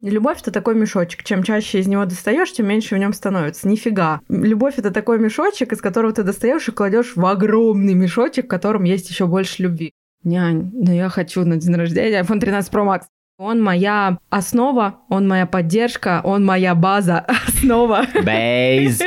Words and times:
Любовь 0.00 0.40
это 0.42 0.52
такой 0.52 0.76
мешочек. 0.76 1.24
Чем 1.24 1.42
чаще 1.42 1.80
из 1.80 1.88
него 1.88 2.04
достаешь, 2.04 2.52
тем 2.52 2.68
меньше 2.68 2.94
в 2.94 2.98
нем 2.98 3.12
становится. 3.12 3.66
Нифига. 3.66 4.20
Любовь 4.28 4.74
это 4.78 4.92
такой 4.92 5.18
мешочек, 5.18 5.72
из 5.72 5.80
которого 5.80 6.12
ты 6.12 6.22
достаешь 6.22 6.68
и 6.68 6.72
кладешь 6.72 7.16
в 7.16 7.26
огромный 7.26 7.94
мешочек, 7.94 8.44
в 8.44 8.48
котором 8.48 8.84
есть 8.84 9.10
еще 9.10 9.26
больше 9.26 9.64
любви. 9.64 9.92
Нянь, 10.22 10.70
но 10.72 10.92
я 10.92 11.08
хочу 11.08 11.44
на 11.44 11.56
день 11.56 11.74
рождения 11.74 12.22
iPhone 12.22 12.38
13 12.38 12.72
Pro 12.72 12.86
Max. 12.86 13.02
Он 13.38 13.62
моя 13.62 14.18
основа, 14.30 15.00
он 15.08 15.26
моя 15.26 15.46
поддержка, 15.46 16.20
он 16.24 16.44
моя 16.44 16.74
база, 16.74 17.24
основа. 17.48 18.04
Бейз. 18.24 19.00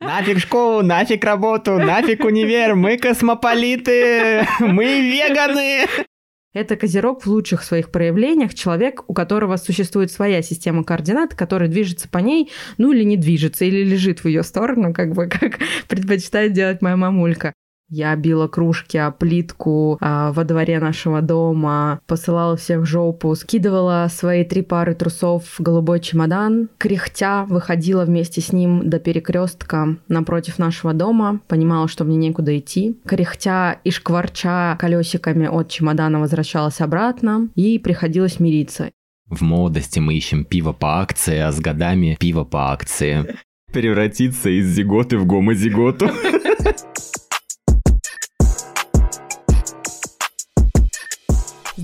Нафиг 0.00 0.38
школу, 0.38 0.82
нафиг 0.82 1.24
работу, 1.24 1.78
нафиг 1.78 2.24
универ, 2.24 2.74
мы 2.74 2.98
космополиты, 2.98 4.46
мы 4.60 5.00
веганы. 5.00 5.86
Это 6.54 6.76
козерог 6.76 7.24
в 7.24 7.26
лучших 7.26 7.62
своих 7.64 7.90
проявлениях, 7.90 8.54
человек, 8.54 9.02
у 9.08 9.12
которого 9.12 9.56
существует 9.56 10.10
своя 10.10 10.40
система 10.40 10.84
координат, 10.84 11.34
который 11.34 11.68
движется 11.68 12.08
по 12.08 12.18
ней, 12.18 12.50
ну 12.78 12.92
или 12.92 13.02
не 13.02 13.16
движется, 13.16 13.64
или 13.64 13.84
лежит 13.84 14.20
в 14.20 14.28
ее 14.28 14.44
сторону, 14.44 14.94
как 14.94 15.12
бы 15.12 15.26
как 15.28 15.58
предпочитает 15.88 16.52
делать 16.52 16.80
моя 16.80 16.96
мамулька. 16.96 17.52
Я 17.88 18.16
била 18.16 18.48
кружки 18.48 18.96
о 18.96 19.10
плитку 19.10 19.98
а, 20.00 20.32
во 20.32 20.44
дворе 20.44 20.80
нашего 20.80 21.20
дома, 21.20 22.00
посылала 22.06 22.56
всех 22.56 22.80
в 22.80 22.84
жопу, 22.86 23.34
скидывала 23.34 24.08
свои 24.10 24.44
три 24.44 24.62
пары 24.62 24.94
трусов 24.94 25.44
в 25.44 25.60
голубой 25.60 26.00
чемодан, 26.00 26.70
кряхтя 26.78 27.44
выходила 27.44 28.04
вместе 28.04 28.40
с 28.40 28.52
ним 28.52 28.88
до 28.88 28.98
перекрестка 28.98 29.96
напротив 30.08 30.58
нашего 30.58 30.94
дома, 30.94 31.40
понимала, 31.46 31.86
что 31.86 32.04
мне 32.04 32.16
некуда 32.16 32.58
идти, 32.58 32.98
кряхтя 33.04 33.78
и 33.84 33.90
шкварча 33.90 34.76
колесиками 34.80 35.46
от 35.46 35.68
чемодана 35.68 36.20
возвращалась 36.20 36.80
обратно 36.80 37.48
и 37.54 37.78
приходилось 37.78 38.40
мириться. 38.40 38.90
В 39.28 39.42
молодости 39.42 39.98
мы 39.98 40.14
ищем 40.14 40.44
пиво 40.44 40.72
по 40.72 41.00
акции, 41.00 41.38
а 41.38 41.52
с 41.52 41.60
годами 41.60 42.16
пиво 42.18 42.44
по 42.44 42.72
акции. 42.72 43.36
Превратиться 43.72 44.50
из 44.50 44.66
зиготы 44.68 45.18
в 45.18 45.26
гомозиготу. 45.26 46.10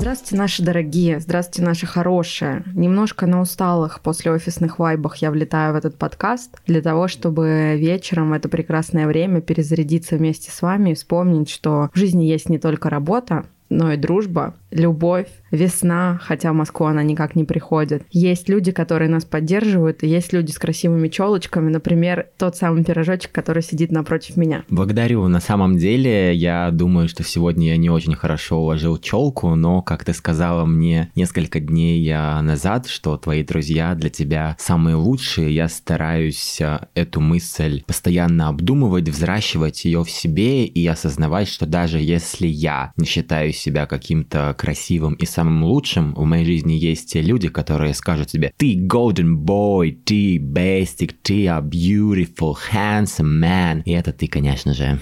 Здравствуйте, 0.00 0.36
наши 0.36 0.62
дорогие, 0.62 1.20
здравствуйте, 1.20 1.62
наши 1.62 1.86
хорошие. 1.86 2.62
Немножко 2.74 3.26
на 3.26 3.42
усталых 3.42 4.00
после 4.00 4.32
офисных 4.32 4.78
вайбах 4.78 5.16
я 5.16 5.30
влетаю 5.30 5.74
в 5.74 5.76
этот 5.76 5.98
подкаст 5.98 6.56
для 6.66 6.80
того, 6.80 7.06
чтобы 7.06 7.76
вечером 7.76 8.30
в 8.30 8.32
это 8.32 8.48
прекрасное 8.48 9.06
время 9.06 9.42
перезарядиться 9.42 10.16
вместе 10.16 10.50
с 10.50 10.62
вами 10.62 10.90
и 10.90 10.94
вспомнить, 10.94 11.50
что 11.50 11.90
в 11.92 11.98
жизни 11.98 12.24
есть 12.24 12.48
не 12.48 12.58
только 12.58 12.88
работа, 12.88 13.44
но 13.68 13.92
и 13.92 13.98
дружба, 13.98 14.54
любовь, 14.70 15.28
весна, 15.50 16.18
хотя 16.22 16.52
в 16.52 16.54
Москву 16.54 16.86
она 16.86 17.02
никак 17.02 17.34
не 17.34 17.44
приходит. 17.44 18.04
Есть 18.10 18.48
люди, 18.48 18.72
которые 18.72 19.08
нас 19.08 19.24
поддерживают, 19.24 20.02
и 20.02 20.08
есть 20.08 20.32
люди 20.32 20.50
с 20.50 20.58
красивыми 20.58 21.08
челочками, 21.08 21.70
например, 21.70 22.28
тот 22.38 22.56
самый 22.56 22.84
пирожочек, 22.84 23.32
который 23.32 23.62
сидит 23.62 23.90
напротив 23.90 24.36
меня. 24.36 24.64
Благодарю. 24.68 25.27
На 25.28 25.40
самом 25.40 25.77
деле, 25.77 26.34
я 26.34 26.70
думаю, 26.70 27.08
что 27.08 27.24
сегодня 27.24 27.68
я 27.68 27.77
не 27.77 27.90
очень 27.90 28.14
хорошо 28.14 28.58
уложил 28.58 28.98
челку, 28.98 29.54
но, 29.54 29.82
как 29.82 30.04
ты 30.04 30.14
сказала 30.14 30.64
мне 30.64 31.10
несколько 31.14 31.60
дней 31.60 32.00
назад, 32.42 32.86
что 32.86 33.16
твои 33.16 33.42
друзья 33.42 33.94
для 33.94 34.10
тебя 34.10 34.56
самые 34.58 34.96
лучшие, 34.96 35.55
я 35.55 35.68
стараюсь 35.68 36.60
э, 36.60 36.86
эту 36.94 37.20
мысль 37.20 37.82
постоянно 37.86 38.48
обдумывать, 38.48 39.08
взращивать 39.08 39.84
ее 39.84 40.05
в 40.05 40.10
себе 40.10 40.64
и 40.64 40.86
осознавать, 40.86 41.48
что 41.48 41.66
даже 41.66 41.98
если 41.98 42.46
я 42.46 42.92
не 42.96 43.06
считаю 43.06 43.52
себя 43.52 43.86
каким-то 43.86 44.55
красивым 44.61 45.14
и 45.14 45.25
самым 45.25 45.64
лучшим, 45.64 46.12
в 46.14 46.27
моей 46.27 46.44
жизни 46.44 46.75
есть 46.75 47.11
те 47.11 47.22
люди, 47.22 47.48
которые 47.48 47.94
скажут 47.94 48.28
тебе, 48.28 48.53
ты 48.58 48.75
golden 48.75 49.34
boy, 49.34 49.92
ты 50.05 50.36
basic, 50.36 51.14
ты 51.22 51.47
a 51.47 51.61
beautiful, 51.61 52.55
handsome 52.70 53.41
man. 53.41 53.83
И 53.86 53.92
это 53.92 54.12
ты, 54.12 54.27
конечно 54.27 54.75
же. 54.75 54.98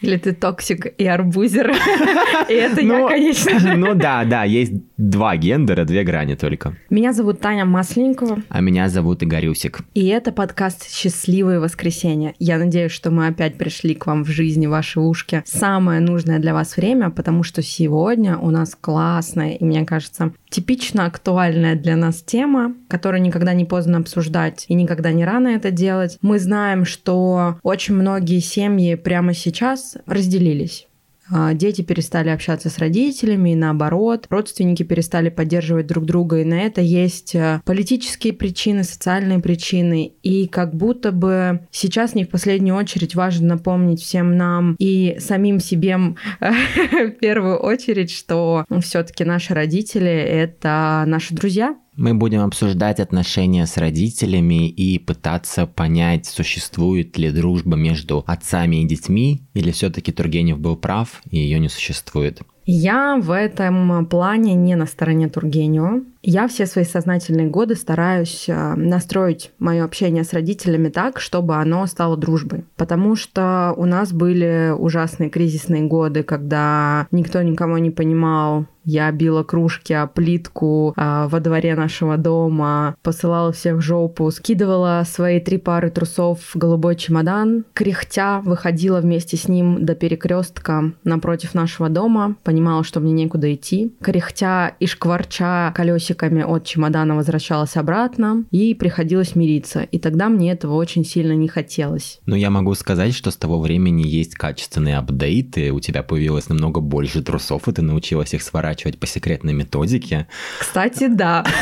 Или 0.00 0.16
ты 0.16 0.32
toxic 0.32 0.86
и 0.98 1.06
арбузер. 1.06 1.70
И 2.48 2.54
это 2.54 2.80
я, 2.80 3.06
конечно. 3.06 3.76
Ну 3.76 3.94
да, 3.94 4.24
да, 4.24 4.44
есть 4.44 4.72
два 5.10 5.36
гендера, 5.36 5.84
две 5.84 6.04
грани 6.04 6.36
только. 6.36 6.76
Меня 6.88 7.12
зовут 7.12 7.40
Таня 7.40 7.64
Масленникова. 7.64 8.42
А 8.48 8.60
меня 8.60 8.88
зовут 8.88 9.22
Игорюсик. 9.22 9.80
И 9.94 10.06
это 10.06 10.30
подкаст 10.30 10.88
«Счастливые 10.88 11.58
воскресенья». 11.58 12.34
Я 12.38 12.58
надеюсь, 12.58 12.92
что 12.92 13.10
мы 13.10 13.26
опять 13.26 13.58
пришли 13.58 13.94
к 13.96 14.06
вам 14.06 14.24
в 14.24 14.28
жизни, 14.28 14.66
ваши 14.66 15.00
ушки. 15.00 15.42
Самое 15.44 16.00
нужное 16.00 16.38
для 16.38 16.54
вас 16.54 16.76
время, 16.76 17.10
потому 17.10 17.42
что 17.42 17.62
сегодня 17.62 18.38
у 18.38 18.50
нас 18.50 18.76
классная 18.80 19.54
и, 19.54 19.64
мне 19.64 19.84
кажется, 19.84 20.32
типично 20.48 21.06
актуальная 21.06 21.74
для 21.74 21.96
нас 21.96 22.22
тема, 22.22 22.74
которую 22.88 23.22
никогда 23.22 23.54
не 23.54 23.64
поздно 23.64 23.98
обсуждать 23.98 24.66
и 24.68 24.74
никогда 24.74 25.12
не 25.12 25.24
рано 25.24 25.48
это 25.48 25.72
делать. 25.72 26.18
Мы 26.22 26.38
знаем, 26.38 26.84
что 26.84 27.58
очень 27.64 27.96
многие 27.96 28.38
семьи 28.38 28.94
прямо 28.94 29.34
сейчас 29.34 29.96
разделились. 30.06 30.86
А, 31.32 31.54
дети 31.54 31.80
перестали 31.80 32.28
общаться 32.28 32.68
с 32.68 32.78
родителями 32.78 33.50
и 33.50 33.56
наоборот, 33.56 34.26
родственники 34.28 34.82
перестали 34.82 35.30
поддерживать 35.30 35.86
друг 35.86 36.04
друга, 36.04 36.40
и 36.40 36.44
на 36.44 36.60
это 36.60 36.82
есть 36.82 37.34
э, 37.34 37.62
политические 37.64 38.34
причины, 38.34 38.84
социальные 38.84 39.38
причины, 39.38 40.12
и 40.22 40.46
как 40.46 40.74
будто 40.74 41.10
бы 41.10 41.66
сейчас 41.70 42.14
не 42.14 42.24
в 42.24 42.28
последнюю 42.28 42.76
очередь 42.76 43.14
важно 43.14 43.48
напомнить 43.48 44.02
всем 44.02 44.36
нам 44.36 44.76
и 44.78 45.16
самим 45.20 45.58
себе 45.58 45.96
в 46.40 47.10
первую 47.20 47.58
очередь, 47.58 48.10
что 48.10 48.66
все-таки 48.80 49.24
наши 49.24 49.54
родители— 49.54 50.10
это 50.10 51.04
наши 51.06 51.34
друзья, 51.34 51.76
мы 51.96 52.14
будем 52.14 52.40
обсуждать 52.40 53.00
отношения 53.00 53.66
с 53.66 53.76
родителями 53.76 54.68
и 54.68 54.98
пытаться 54.98 55.66
понять, 55.66 56.26
существует 56.26 57.18
ли 57.18 57.30
дружба 57.30 57.76
между 57.76 58.24
отцами 58.26 58.82
и 58.82 58.86
детьми, 58.86 59.42
или 59.54 59.70
все-таки 59.70 60.12
Тургенев 60.12 60.58
был 60.58 60.76
прав 60.76 61.22
и 61.30 61.38
ее 61.38 61.58
не 61.58 61.68
существует. 61.68 62.40
Я 62.64 63.16
в 63.20 63.30
этом 63.30 64.06
плане 64.06 64.54
не 64.54 64.76
на 64.76 64.86
стороне 64.86 65.28
Тургенева. 65.28 66.02
Я 66.22 66.46
все 66.46 66.66
свои 66.66 66.84
сознательные 66.84 67.48
годы 67.48 67.74
стараюсь 67.74 68.48
э, 68.48 68.74
настроить 68.74 69.50
мое 69.58 69.82
общение 69.82 70.22
с 70.22 70.32
родителями 70.32 70.88
так, 70.88 71.18
чтобы 71.18 71.56
оно 71.56 71.84
стало 71.86 72.16
дружбой. 72.16 72.64
Потому 72.76 73.16
что 73.16 73.74
у 73.76 73.86
нас 73.86 74.12
были 74.12 74.72
ужасные 74.76 75.30
кризисные 75.30 75.82
годы, 75.82 76.22
когда 76.22 77.08
никто 77.10 77.42
никого 77.42 77.78
не 77.78 77.90
понимал, 77.90 78.66
я 78.84 79.10
била 79.12 79.42
кружки 79.42 79.96
плитку 80.14 80.92
а, 80.96 81.28
во 81.28 81.40
дворе 81.40 81.74
нашего 81.74 82.16
дома, 82.16 82.96
посылала 83.02 83.52
всех 83.52 83.76
в 83.76 83.80
жопу, 83.80 84.30
скидывала 84.30 85.02
свои 85.06 85.40
три 85.40 85.58
пары 85.58 85.90
трусов 85.90 86.40
в 86.40 86.56
голубой 86.56 86.96
чемодан, 86.96 87.64
кряхтя 87.74 88.40
выходила 88.40 89.00
вместе 89.00 89.36
с 89.36 89.48
ним 89.48 89.84
до 89.84 89.94
перекрестка 89.94 90.92
напротив 91.04 91.54
нашего 91.54 91.88
дома, 91.88 92.36
понимала, 92.42 92.82
что 92.82 93.00
мне 93.00 93.12
некуда 93.12 93.54
идти, 93.54 93.94
кряхтя 94.00 94.74
и 94.80 94.86
шкварча 94.86 95.72
колесиками 96.12 96.42
от 96.42 96.64
чемодана 96.64 97.16
возвращалась 97.16 97.76
обратно 97.76 98.44
и 98.50 98.74
приходилось 98.74 99.34
мириться. 99.34 99.82
И 99.82 99.98
тогда 99.98 100.28
мне 100.28 100.52
этого 100.52 100.74
очень 100.74 101.04
сильно 101.04 101.32
не 101.32 101.48
хотелось. 101.48 102.20
Но 102.26 102.36
я 102.36 102.50
могу 102.50 102.74
сказать, 102.74 103.14
что 103.14 103.30
с 103.30 103.36
того 103.36 103.60
времени 103.60 104.06
есть 104.06 104.34
качественные 104.34 104.98
апдейты, 104.98 105.72
у 105.72 105.80
тебя 105.80 106.02
появилось 106.02 106.48
намного 106.48 106.80
больше 106.80 107.22
трусов, 107.22 107.68
и 107.68 107.72
ты 107.72 107.82
научилась 107.82 108.34
их 108.34 108.42
сворачивать 108.42 108.98
по 108.98 109.06
секретной 109.06 109.54
методике. 109.54 110.26
Кстати, 110.60 111.08
да. 111.08 111.44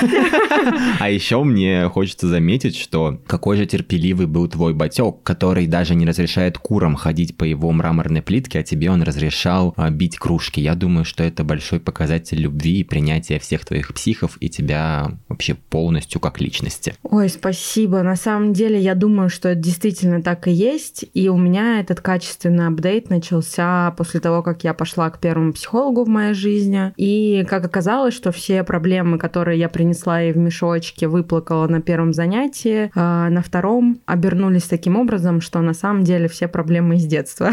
А 0.98 1.08
еще 1.08 1.42
мне 1.42 1.88
хочется 1.88 2.28
заметить, 2.28 2.76
что 2.76 3.20
какой 3.26 3.56
же 3.56 3.66
терпеливый 3.66 4.26
был 4.26 4.48
твой 4.48 4.74
батек, 4.74 5.22
который 5.22 5.66
даже 5.66 5.94
не 5.94 6.06
разрешает 6.06 6.58
курам 6.58 6.96
ходить 6.96 7.36
по 7.36 7.44
его 7.44 7.72
мраморной 7.72 8.22
плитке, 8.22 8.60
а 8.60 8.62
тебе 8.62 8.90
он 8.90 9.02
разрешал 9.02 9.72
а, 9.76 9.90
бить 9.90 10.18
кружки. 10.18 10.60
Я 10.60 10.74
думаю, 10.74 11.04
что 11.04 11.24
это 11.24 11.44
большой 11.44 11.80
показатель 11.80 12.40
любви 12.40 12.80
и 12.80 12.84
принятия 12.84 13.38
всех 13.38 13.64
твоих 13.64 13.94
психов 13.94 14.36
и 14.40 14.48
тебя 14.48 15.12
вообще 15.28 15.54
полностью 15.54 16.20
как 16.20 16.40
личности. 16.40 16.94
Ой, 17.02 17.28
спасибо. 17.28 18.03
На 18.03 18.16
самом 18.16 18.53
деле, 18.54 18.80
я 18.80 18.94
думаю, 18.94 19.28
что 19.28 19.50
это 19.50 19.60
действительно 19.60 20.22
так 20.22 20.48
и 20.48 20.50
есть. 20.50 21.04
И 21.12 21.28
у 21.28 21.36
меня 21.36 21.80
этот 21.80 22.00
качественный 22.00 22.66
апдейт 22.66 23.10
начался 23.10 23.92
после 23.97 24.20
того, 24.20 24.42
как 24.42 24.65
я 24.65 24.72
пошла 24.72 25.10
к 25.10 25.20
первому 25.20 25.53
психологу 25.53 26.04
в 26.04 26.09
моей 26.09 26.32
жизни. 26.32 26.92
И 26.97 27.44
как 27.48 27.65
оказалось, 27.65 28.15
что 28.15 28.32
все 28.32 28.65
проблемы, 28.65 29.18
которые 29.18 29.59
я 29.59 29.68
принесла 29.68 30.20
ей 30.20 30.32
в 30.32 30.38
мешочке, 30.38 31.06
выплакала 31.06 31.68
на 31.68 31.82
первом 31.82 32.15
занятии, 32.15 32.91
а 32.94 33.28
на 33.28 33.42
втором 33.42 34.00
обернулись 34.06 34.65
таким 34.65 34.97
образом, 34.97 35.42
что 35.42 35.60
на 35.60 35.74
самом 35.74 36.03
деле 36.03 36.28
все 36.28 36.48
проблемы 36.48 36.97
из 36.97 37.04
детства. 37.04 37.50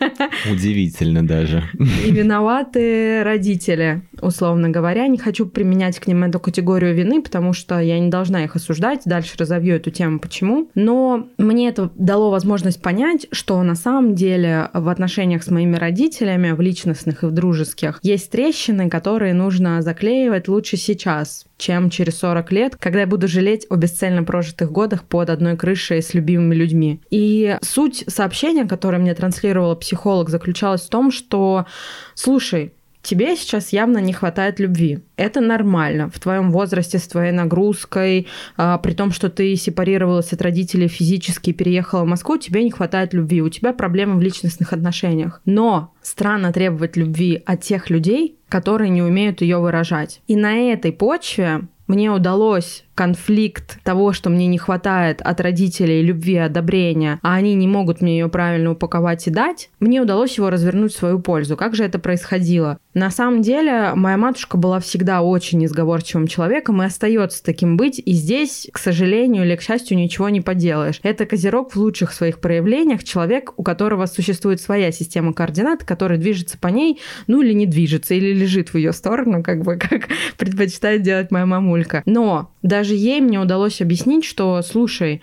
Удивительно 0.50 1.26
даже. 1.26 1.62
И 2.04 2.10
виноваты 2.10 3.22
родители. 3.22 4.02
условно 4.20 4.68
говоря. 4.70 5.06
Не 5.06 5.18
хочу 5.18 5.46
применять 5.46 6.00
к 6.00 6.06
ним 6.08 6.23
эту 6.28 6.40
категорию 6.40 6.94
вины, 6.94 7.22
потому 7.22 7.52
что 7.52 7.78
я 7.78 7.98
не 7.98 8.10
должна 8.10 8.44
их 8.44 8.56
осуждать. 8.56 9.02
Дальше 9.04 9.34
разовью 9.38 9.76
эту 9.76 9.90
тему, 9.90 10.18
почему. 10.18 10.70
Но 10.74 11.28
мне 11.38 11.68
это 11.68 11.90
дало 11.94 12.30
возможность 12.30 12.82
понять, 12.82 13.26
что 13.32 13.62
на 13.62 13.74
самом 13.74 14.14
деле 14.14 14.70
в 14.72 14.88
отношениях 14.88 15.42
с 15.42 15.48
моими 15.48 15.76
родителями, 15.76 16.52
в 16.52 16.60
личностных 16.60 17.22
и 17.22 17.26
в 17.26 17.30
дружеских, 17.30 17.98
есть 18.02 18.30
трещины, 18.30 18.90
которые 18.90 19.34
нужно 19.34 19.82
заклеивать 19.82 20.48
лучше 20.48 20.76
сейчас, 20.76 21.46
чем 21.56 21.90
через 21.90 22.18
40 22.18 22.52
лет, 22.52 22.76
когда 22.76 23.00
я 23.00 23.06
буду 23.06 23.28
жалеть 23.28 23.66
о 23.70 23.76
бесцельно 23.76 24.24
прожитых 24.24 24.72
годах 24.72 25.04
под 25.04 25.30
одной 25.30 25.56
крышей 25.56 26.02
с 26.02 26.14
любимыми 26.14 26.54
людьми. 26.54 27.00
И 27.10 27.56
суть 27.62 28.04
сообщения, 28.08 28.64
которое 28.64 28.98
мне 28.98 29.14
транслировала 29.14 29.74
психолог, 29.74 30.28
заключалась 30.30 30.82
в 30.82 30.90
том, 30.90 31.10
что, 31.10 31.66
слушай, 32.14 32.72
тебе 33.04 33.36
сейчас 33.36 33.72
явно 33.72 33.98
не 33.98 34.12
хватает 34.12 34.58
любви. 34.58 35.00
Это 35.16 35.40
нормально. 35.40 36.10
В 36.12 36.18
твоем 36.18 36.50
возрасте 36.50 36.98
с 36.98 37.06
твоей 37.06 37.32
нагрузкой, 37.32 38.26
а, 38.56 38.78
при 38.78 38.92
том, 38.92 39.12
что 39.12 39.28
ты 39.28 39.54
сепарировалась 39.54 40.32
от 40.32 40.42
родителей 40.42 40.88
физически 40.88 41.50
и 41.50 41.52
переехала 41.52 42.02
в 42.02 42.08
Москву, 42.08 42.36
тебе 42.38 42.64
не 42.64 42.70
хватает 42.70 43.14
любви. 43.14 43.42
У 43.42 43.48
тебя 43.48 43.72
проблемы 43.72 44.16
в 44.16 44.22
личностных 44.22 44.72
отношениях. 44.72 45.40
Но 45.44 45.92
странно 46.02 46.52
требовать 46.52 46.96
любви 46.96 47.42
от 47.44 47.60
тех 47.60 47.90
людей, 47.90 48.36
которые 48.48 48.90
не 48.90 49.02
умеют 49.02 49.42
ее 49.42 49.58
выражать. 49.58 50.20
И 50.26 50.36
на 50.36 50.54
этой 50.72 50.92
почве 50.92 51.68
мне 51.86 52.10
удалось 52.10 52.83
конфликт 52.94 53.78
того, 53.82 54.12
что 54.12 54.30
мне 54.30 54.46
не 54.46 54.58
хватает 54.58 55.20
от 55.20 55.40
родителей 55.40 56.02
любви 56.02 56.36
одобрения, 56.36 57.18
а 57.22 57.34
они 57.34 57.54
не 57.54 57.66
могут 57.66 58.00
мне 58.00 58.18
ее 58.18 58.28
правильно 58.28 58.72
упаковать 58.72 59.26
и 59.26 59.30
дать, 59.30 59.70
мне 59.80 60.00
удалось 60.00 60.36
его 60.36 60.50
развернуть 60.50 60.92
в 60.92 60.98
свою 60.98 61.18
пользу. 61.18 61.56
Как 61.56 61.74
же 61.74 61.84
это 61.84 61.98
происходило? 61.98 62.78
На 62.94 63.10
самом 63.10 63.42
деле, 63.42 63.92
моя 63.94 64.16
матушка 64.16 64.56
была 64.56 64.78
всегда 64.78 65.22
очень 65.22 65.64
изговорчивым 65.64 66.28
человеком 66.28 66.80
и 66.82 66.86
остается 66.86 67.42
таким 67.42 67.76
быть, 67.76 68.00
и 68.04 68.12
здесь, 68.12 68.68
к 68.72 68.78
сожалению 68.78 69.44
или 69.44 69.56
к 69.56 69.62
счастью, 69.62 69.96
ничего 69.96 70.28
не 70.28 70.40
поделаешь. 70.40 71.00
Это 71.02 71.26
козерог 71.26 71.74
в 71.74 71.76
лучших 71.76 72.12
своих 72.12 72.38
проявлениях, 72.38 73.02
человек, 73.02 73.52
у 73.56 73.64
которого 73.64 74.06
существует 74.06 74.60
своя 74.60 74.92
система 74.92 75.32
координат, 75.32 75.82
который 75.82 76.18
движется 76.18 76.56
по 76.56 76.68
ней, 76.68 77.00
ну 77.26 77.42
или 77.42 77.52
не 77.52 77.66
движется, 77.66 78.14
или 78.14 78.32
лежит 78.32 78.68
в 78.68 78.76
ее 78.76 78.92
сторону, 78.92 79.42
как 79.42 79.62
бы 79.62 79.76
как 79.78 80.08
предпочитает 80.38 81.02
делать 81.02 81.32
моя 81.32 81.46
мамулька. 81.46 82.02
Но 82.06 82.52
даже 82.62 82.83
ей 82.92 83.20
мне 83.20 83.40
удалось 83.40 83.80
объяснить, 83.80 84.24
что, 84.24 84.60
слушай, 84.62 85.22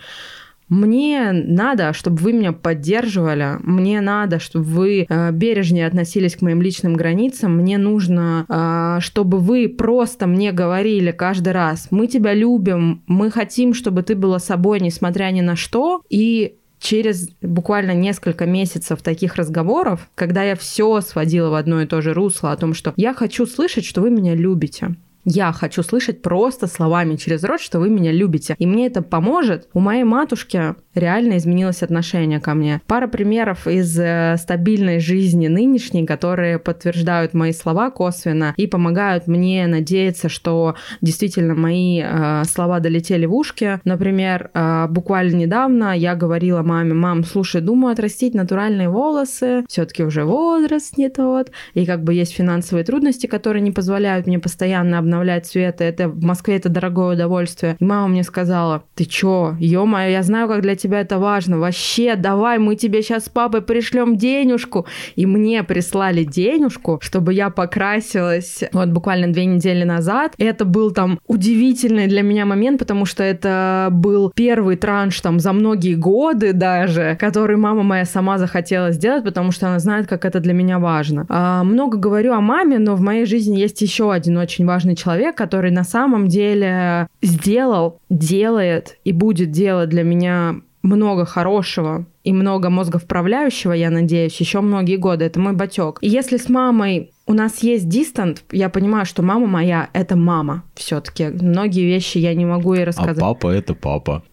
мне 0.71 1.33
надо, 1.33 1.91
чтобы 1.91 2.15
вы 2.21 2.31
меня 2.31 2.53
поддерживали, 2.53 3.57
мне 3.61 3.99
надо, 3.99 4.39
чтобы 4.39 4.63
вы 4.63 5.05
э, 5.07 5.31
бережнее 5.33 5.85
относились 5.85 6.37
к 6.37 6.41
моим 6.41 6.61
личным 6.61 6.93
границам, 6.93 7.57
мне 7.57 7.77
нужно, 7.77 8.45
э, 8.47 9.01
чтобы 9.01 9.39
вы 9.39 9.67
просто 9.67 10.27
мне 10.27 10.53
говорили 10.53 11.11
каждый 11.11 11.51
раз, 11.51 11.89
мы 11.91 12.07
тебя 12.07 12.33
любим, 12.33 13.03
мы 13.05 13.31
хотим, 13.31 13.73
чтобы 13.73 14.01
ты 14.01 14.15
была 14.15 14.39
собой, 14.39 14.79
несмотря 14.79 15.29
ни 15.31 15.41
на 15.41 15.57
что, 15.57 16.03
и 16.09 16.55
через 16.79 17.29
буквально 17.41 17.91
несколько 17.91 18.45
месяцев 18.45 19.01
таких 19.01 19.35
разговоров, 19.35 20.09
когда 20.15 20.43
я 20.43 20.55
все 20.55 21.01
сводила 21.01 21.49
в 21.49 21.55
одно 21.55 21.81
и 21.81 21.85
то 21.85 22.01
же 22.01 22.13
русло 22.13 22.53
о 22.53 22.57
том, 22.57 22.73
что 22.73 22.93
я 22.95 23.13
хочу 23.13 23.45
слышать, 23.45 23.83
что 23.83 23.99
вы 23.99 24.09
меня 24.09 24.35
любите. 24.35 24.95
Я 25.25 25.51
хочу 25.51 25.83
слышать 25.83 26.21
просто 26.21 26.67
словами 26.67 27.15
через 27.15 27.43
рот, 27.43 27.61
что 27.61 27.79
вы 27.79 27.89
меня 27.89 28.11
любите. 28.11 28.55
И 28.57 28.65
мне 28.65 28.87
это 28.87 29.01
поможет. 29.01 29.67
У 29.73 29.79
моей 29.79 30.03
матушки 30.03 30.75
реально 30.95 31.37
изменилось 31.37 31.83
отношение 31.83 32.39
ко 32.39 32.53
мне. 32.53 32.81
Пара 32.87 33.07
примеров 33.07 33.67
из 33.67 33.97
э, 33.99 34.35
стабильной 34.37 34.99
жизни 34.99 35.47
нынешней, 35.47 36.05
которые 36.05 36.59
подтверждают 36.59 37.33
мои 37.33 37.53
слова 37.53 37.91
косвенно 37.91 38.53
и 38.57 38.67
помогают 38.67 39.27
мне 39.27 39.67
надеяться, 39.67 40.27
что 40.27 40.75
действительно 41.01 41.53
мои 41.53 42.01
э, 42.03 42.43
слова 42.45 42.79
долетели 42.79 43.25
в 43.25 43.33
ушки. 43.33 43.79
Например, 43.85 44.49
э, 44.53 44.87
буквально 44.89 45.35
недавно 45.35 45.95
я 45.95 46.15
говорила 46.15 46.61
маме, 46.63 46.93
мам, 46.93 47.23
слушай, 47.23 47.61
думаю 47.61 47.93
отрастить 47.93 48.33
натуральные 48.33 48.89
волосы, 48.89 49.63
все-таки 49.69 50.03
уже 50.03 50.25
возраст 50.25 50.97
не 50.97 51.09
тот, 51.09 51.51
и 51.73 51.85
как 51.85 52.03
бы 52.03 52.13
есть 52.13 52.33
финансовые 52.33 52.83
трудности, 52.83 53.27
которые 53.27 53.61
не 53.61 53.71
позволяют 53.71 54.27
мне 54.27 54.39
постоянно 54.39 54.97
обновлять 54.97 55.10
цветы. 55.43 55.83
Это 55.83 56.09
в 56.09 56.23
Москве 56.23 56.57
это 56.57 56.69
дорогое 56.69 57.13
удовольствие. 57.13 57.75
И 57.79 57.83
мама 57.83 58.07
мне 58.07 58.23
сказала, 58.23 58.83
ты 58.95 59.05
чё, 59.05 59.55
ё-моё, 59.59 60.11
я 60.11 60.23
знаю, 60.23 60.47
как 60.47 60.61
для 60.61 60.75
тебя 60.75 61.01
это 61.01 61.19
важно. 61.19 61.59
Вообще, 61.59 62.15
давай, 62.15 62.57
мы 62.57 62.75
тебе 62.75 63.01
сейчас 63.01 63.25
с 63.25 63.29
папой 63.29 63.61
пришлем 63.61 64.15
денежку. 64.15 64.85
И 65.15 65.25
мне 65.25 65.63
прислали 65.63 66.23
денежку, 66.23 66.99
чтобы 67.01 67.33
я 67.33 67.49
покрасилась 67.49 68.63
вот 68.71 68.89
буквально 68.89 69.31
две 69.31 69.45
недели 69.45 69.83
назад. 69.83 70.33
Это 70.37 70.65
был 70.65 70.91
там 70.91 71.19
удивительный 71.27 72.07
для 72.07 72.21
меня 72.21 72.45
момент, 72.45 72.79
потому 72.79 73.05
что 73.05 73.23
это 73.23 73.89
был 73.91 74.31
первый 74.35 74.75
транш 74.75 75.19
там 75.21 75.39
за 75.39 75.53
многие 75.53 75.95
годы 75.95 76.53
даже, 76.53 77.17
который 77.19 77.57
мама 77.57 77.83
моя 77.83 78.05
сама 78.05 78.37
захотела 78.37 78.91
сделать, 78.91 79.23
потому 79.23 79.51
что 79.51 79.67
она 79.67 79.79
знает, 79.79 80.07
как 80.07 80.25
это 80.25 80.39
для 80.39 80.53
меня 80.53 80.79
важно. 80.79 81.25
А, 81.29 81.63
много 81.63 81.97
говорю 81.97 82.33
о 82.33 82.41
маме, 82.41 82.79
но 82.79 82.95
в 82.95 83.01
моей 83.01 83.25
жизни 83.25 83.57
есть 83.57 83.81
еще 83.81 84.11
один 84.11 84.37
очень 84.37 84.65
важный 84.65 84.95
человек, 85.01 85.35
который 85.35 85.71
на 85.71 85.83
самом 85.83 86.27
деле 86.27 87.07
сделал, 87.21 87.99
делает 88.09 88.97
и 89.03 89.11
будет 89.11 89.51
делать 89.51 89.89
для 89.89 90.03
меня 90.03 90.55
много 90.83 91.25
хорошего 91.25 92.05
и 92.23 92.33
много 92.33 92.69
мозговправляющего, 92.69 93.73
я 93.73 93.89
надеюсь, 93.89 94.39
еще 94.39 94.61
многие 94.61 94.97
годы. 94.97 95.25
Это 95.25 95.39
мой 95.39 95.53
батек. 95.53 95.99
И 96.01 96.09
если 96.09 96.37
с 96.37 96.49
мамой 96.49 97.11
у 97.25 97.33
нас 97.33 97.63
есть 97.63 97.87
дистант, 97.87 98.43
я 98.51 98.69
понимаю, 98.69 99.05
что 99.05 99.21
мама 99.21 99.47
моя— 99.47 99.89
это 99.93 100.15
мама 100.15 100.63
все-таки. 100.75 101.27
Многие 101.27 101.85
вещи 101.85 102.17
я 102.17 102.33
не 102.33 102.45
могу 102.45 102.73
ей 102.73 102.83
рассказать. 102.83 103.17
А 103.17 103.21
папа— 103.21 103.47
это 103.49 103.73
папа. 103.73 104.23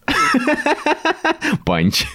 Панч. 1.65 2.05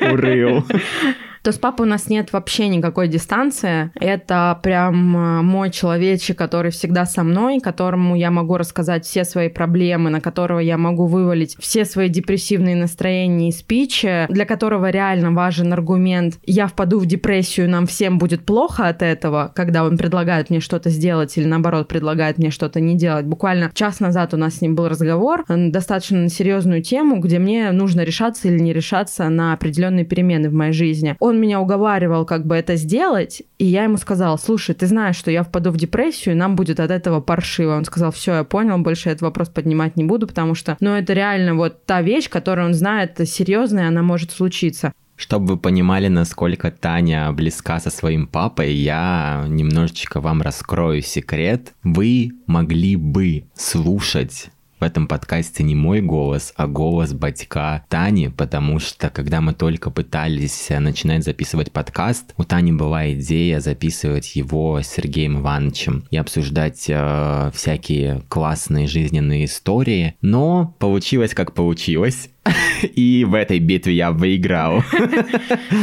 Урыл 0.00 0.64
то 1.46 1.52
с 1.52 1.58
папой 1.58 1.86
у 1.86 1.88
нас 1.88 2.08
нет 2.08 2.32
вообще 2.32 2.66
никакой 2.66 3.06
дистанции. 3.06 3.92
Это 3.94 4.58
прям 4.64 5.16
э, 5.16 5.42
мой 5.42 5.70
человечек, 5.70 6.36
который 6.36 6.72
всегда 6.72 7.06
со 7.06 7.22
мной, 7.22 7.60
которому 7.60 8.16
я 8.16 8.32
могу 8.32 8.56
рассказать 8.56 9.04
все 9.04 9.22
свои 9.22 9.48
проблемы, 9.48 10.10
на 10.10 10.20
которого 10.20 10.58
я 10.58 10.76
могу 10.76 11.06
вывалить 11.06 11.56
все 11.60 11.84
свои 11.84 12.08
депрессивные 12.08 12.74
настроения 12.74 13.50
и 13.50 13.52
спичи, 13.52 14.26
для 14.28 14.44
которого 14.44 14.90
реально 14.90 15.30
важен 15.30 15.72
аргумент 15.72 16.40
«я 16.44 16.66
впаду 16.66 16.98
в 16.98 17.06
депрессию, 17.06 17.70
нам 17.70 17.86
всем 17.86 18.18
будет 18.18 18.44
плохо 18.44 18.88
от 18.88 19.02
этого», 19.02 19.52
когда 19.54 19.84
он 19.84 19.98
предлагает 19.98 20.50
мне 20.50 20.58
что-то 20.58 20.90
сделать 20.90 21.38
или 21.38 21.46
наоборот 21.46 21.86
предлагает 21.86 22.38
мне 22.38 22.50
что-то 22.50 22.80
не 22.80 22.96
делать. 22.96 23.24
Буквально 23.24 23.70
час 23.72 24.00
назад 24.00 24.34
у 24.34 24.36
нас 24.36 24.56
с 24.56 24.62
ним 24.62 24.74
был 24.74 24.88
разговор 24.88 25.44
достаточно 25.46 26.18
на 26.18 26.28
серьезную 26.28 26.82
тему, 26.82 27.20
где 27.20 27.38
мне 27.38 27.70
нужно 27.70 28.00
решаться 28.00 28.48
или 28.48 28.58
не 28.58 28.72
решаться 28.72 29.28
на 29.28 29.52
определенные 29.52 30.04
перемены 30.04 30.50
в 30.50 30.52
моей 30.52 30.72
жизни. 30.72 31.14
Он 31.20 31.35
он 31.36 31.42
меня 31.42 31.60
уговаривал 31.60 32.24
как 32.24 32.46
бы 32.46 32.56
это 32.56 32.76
сделать, 32.76 33.42
и 33.58 33.66
я 33.66 33.84
ему 33.84 33.98
сказала, 33.98 34.36
слушай, 34.36 34.74
ты 34.74 34.86
знаешь, 34.86 35.16
что 35.16 35.30
я 35.30 35.42
впаду 35.42 35.70
в 35.70 35.76
депрессию, 35.76 36.34
и 36.34 36.38
нам 36.38 36.56
будет 36.56 36.80
от 36.80 36.90
этого 36.90 37.20
паршиво. 37.20 37.76
Он 37.76 37.84
сказал, 37.84 38.10
все, 38.10 38.34
я 38.36 38.44
понял, 38.44 38.78
больше 38.78 39.10
этот 39.10 39.22
вопрос 39.22 39.48
поднимать 39.48 39.96
не 39.96 40.04
буду, 40.04 40.26
потому 40.26 40.54
что, 40.54 40.76
ну, 40.80 40.90
это 40.90 41.12
реально 41.12 41.54
вот 41.54 41.84
та 41.84 42.02
вещь, 42.02 42.28
которую 42.28 42.68
он 42.68 42.74
знает 42.74 43.16
серьезная, 43.28 43.88
она 43.88 44.02
может 44.02 44.30
случиться. 44.30 44.92
Чтобы 45.16 45.54
вы 45.54 45.56
понимали, 45.56 46.08
насколько 46.08 46.70
Таня 46.70 47.32
близка 47.32 47.80
со 47.80 47.90
своим 47.90 48.26
папой, 48.26 48.74
я 48.74 49.46
немножечко 49.48 50.20
вам 50.20 50.42
раскрою 50.42 51.00
секрет. 51.00 51.72
Вы 51.82 52.32
могли 52.46 52.96
бы 52.96 53.44
слушать 53.54 54.50
в 54.78 54.84
этом 54.84 55.06
подкасте 55.06 55.62
не 55.62 55.74
мой 55.74 56.00
голос, 56.00 56.52
а 56.56 56.66
голос 56.66 57.12
батька 57.12 57.84
Тани, 57.88 58.28
потому 58.28 58.78
что 58.78 59.10
когда 59.10 59.40
мы 59.40 59.54
только 59.54 59.90
пытались 59.90 60.70
э, 60.70 60.78
начинать 60.78 61.24
записывать 61.24 61.72
подкаст, 61.72 62.34
у 62.36 62.44
Тани 62.44 62.72
была 62.72 63.12
идея 63.12 63.60
записывать 63.60 64.36
его 64.36 64.80
с 64.80 64.86
Сергеем 64.86 65.38
Ивановичем 65.38 66.04
и 66.10 66.16
обсуждать 66.16 66.86
э, 66.88 67.50
всякие 67.54 68.22
классные 68.28 68.86
жизненные 68.86 69.46
истории, 69.46 70.14
но 70.20 70.74
получилось 70.78 71.34
как 71.34 71.54
получилось. 71.54 72.30
И 72.82 73.24
в 73.24 73.34
этой 73.34 73.58
битве 73.58 73.94
я 73.94 74.12
выиграл. 74.12 74.82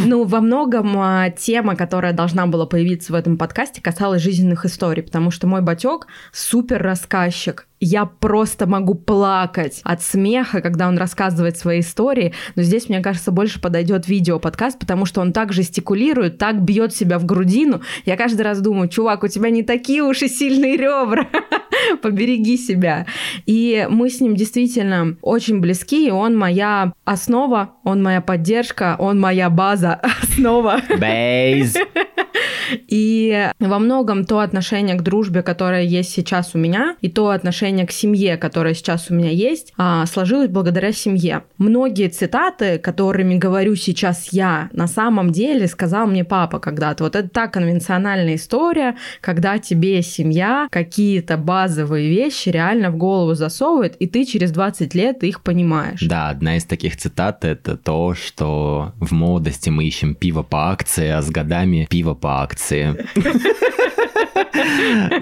Ну, 0.05 0.24
во 0.25 0.41
многом 0.41 0.96
а, 0.98 1.29
тема, 1.29 1.75
которая 1.75 2.13
должна 2.13 2.46
была 2.46 2.65
появиться 2.65 3.12
в 3.12 3.15
этом 3.15 3.38
подкасте, 3.38 3.82
касалась 3.82 4.22
жизненных 4.22 4.65
историй, 4.65 5.03
потому 5.03 5.32
что 5.32 5.48
мой 5.48 5.62
батек 5.62 6.08
супер 6.32 6.82
рассказчик. 6.82 7.67
Я 7.79 8.05
просто 8.05 8.65
могу 8.65 8.96
плакать 8.96 9.82
от 9.84 10.01
смеха, 10.01 10.62
когда 10.62 10.88
он 10.88 10.98
рассказывает 10.98 11.58
свои 11.58 11.82
истории. 11.82 12.34
Но 12.55 12.63
здесь, 12.63 12.88
мне 12.88 13.01
кажется, 13.01 13.32
больше 13.32 13.60
подойдет 13.60 14.08
видео 14.08 14.39
подкаст, 14.39 14.79
потому 14.79 15.05
что 15.05 15.22
он 15.22 15.34
так 15.34 15.51
жестикулирует, 15.51 16.38
так 16.38 16.62
бьет 16.62 16.96
себя 16.96 17.20
в 17.20 17.25
грудину. 17.25 17.82
Я 18.05 18.15
каждый 18.15 18.43
раз 18.43 18.62
думаю, 18.62 18.88
чувак, 18.88 19.24
у 19.24 19.27
тебя 19.27 19.50
не 19.50 19.63
такие 19.63 20.01
уж 20.01 20.22
и 20.22 20.29
сильные 20.29 20.77
ребра. 20.77 21.27
Побереги 22.02 22.58
себя. 22.58 23.06
И 23.46 23.88
мы 23.90 24.10
с 24.10 24.22
ним 24.22 24.36
действительно 24.36 25.18
очень 25.22 25.60
близки, 25.60 26.08
и 26.08 26.12
он 26.12 26.38
моя 26.38 26.94
основа, 27.06 27.75
он 27.84 28.02
моя 28.02 28.22
поддержка, 28.22 28.96
он 29.00 29.20
моя 29.20 29.50
база, 29.50 30.00
основа. 30.22 30.82
Бейз. 31.00 31.75
И 32.88 33.50
во 33.60 33.80
многом 33.80 34.25
то 34.25 34.39
отношение 34.39 34.96
к 34.96 35.01
дружбе, 35.01 35.42
которое 35.42 35.84
есть 35.84 36.12
сейчас 36.12 36.51
у 36.53 36.58
меня, 36.58 36.96
и 37.01 37.10
то 37.10 37.30
отношение 37.30 37.86
к 37.86 37.92
семье, 37.92 38.38
которое 38.38 38.74
сейчас 38.74 39.10
у 39.10 39.13
меня 39.13 39.30
есть, 39.30 39.74
а, 39.77 40.06
сложилось 40.06 40.50
благодаря 40.50 40.92
семье. 40.92 41.44
Многие 41.58 42.10
цитаты, 42.10 42.77
которыми 42.77 43.36
говорю 43.36 43.75
сейчас 43.75 44.30
я, 44.32 44.70
на 44.74 44.88
самом 44.88 45.32
деле 45.32 45.68
сказал 45.68 46.08
мне 46.08 46.24
папа 46.24 46.60
когда-то. 46.60 47.03
Вот 47.03 47.15
это 47.15 47.30
та 47.30 47.48
конвенциональная 47.48 48.36
история, 48.36 48.96
когда 49.22 49.58
тебе 49.58 50.01
семья 50.01 50.68
какие-то 50.70 51.38
базовые 51.38 52.10
вещи 52.10 52.50
реально 52.50 52.92
в 52.92 52.98
голову 52.98 53.34
засовывает, 53.34 53.96
и 53.98 54.08
ты 54.08 54.25
через 54.25 54.51
20 54.51 54.96
лет 54.96 55.24
их 55.24 55.42
понимаешь. 55.42 56.01
Да, 56.01 56.30
одна 56.30 56.58
из 56.58 56.65
таких 56.65 56.98
цитат 56.98 57.46
это 57.46 57.77
то, 57.77 58.13
что 58.15 58.94
в 59.00 59.12
молодости 59.12 59.70
мы 59.70 59.86
ищем 59.86 60.15
пиво 60.15 60.44
по 60.44 60.72
акции, 60.72 61.10
а 61.10 61.22
с 61.22 61.30
годами 61.30 61.88
пиво 61.89 62.13
по 62.13 62.42
акции. 62.42 62.62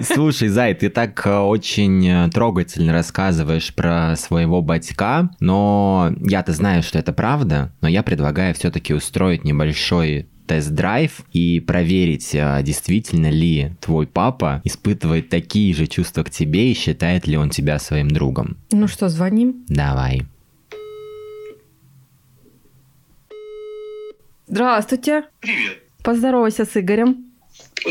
Слушай, 0.02 0.48
Зай, 0.48 0.74
ты 0.74 0.88
так 0.88 1.26
э, 1.26 1.38
очень 1.38 2.06
э, 2.06 2.28
трогательно 2.30 2.92
рассказываешь 2.92 3.74
про 3.74 4.14
своего 4.16 4.62
батька, 4.62 5.30
но 5.40 6.12
я-то 6.20 6.52
знаю, 6.52 6.82
что 6.82 6.98
это 6.98 7.12
правда, 7.12 7.72
но 7.80 7.88
я 7.88 8.02
предлагаю 8.02 8.54
все-таки 8.54 8.94
устроить 8.94 9.44
небольшой 9.44 10.26
тест-драйв 10.46 11.22
и 11.32 11.60
проверить, 11.60 12.34
э, 12.34 12.60
действительно 12.62 13.30
ли 13.30 13.72
твой 13.80 14.06
папа 14.06 14.60
испытывает 14.64 15.28
такие 15.28 15.74
же 15.74 15.86
чувства 15.86 16.24
к 16.24 16.30
тебе 16.30 16.70
и 16.70 16.74
считает 16.74 17.26
ли 17.26 17.36
он 17.36 17.50
тебя 17.50 17.78
своим 17.78 18.10
другом. 18.10 18.56
Ну 18.70 18.86
что, 18.88 19.08
звоним? 19.08 19.64
Давай. 19.68 20.22
Здравствуйте. 24.46 25.24
Привет. 25.40 25.78
Поздоровайся 26.02 26.64
с 26.64 26.76
Игорем. 26.76 27.31
О, 27.84 27.90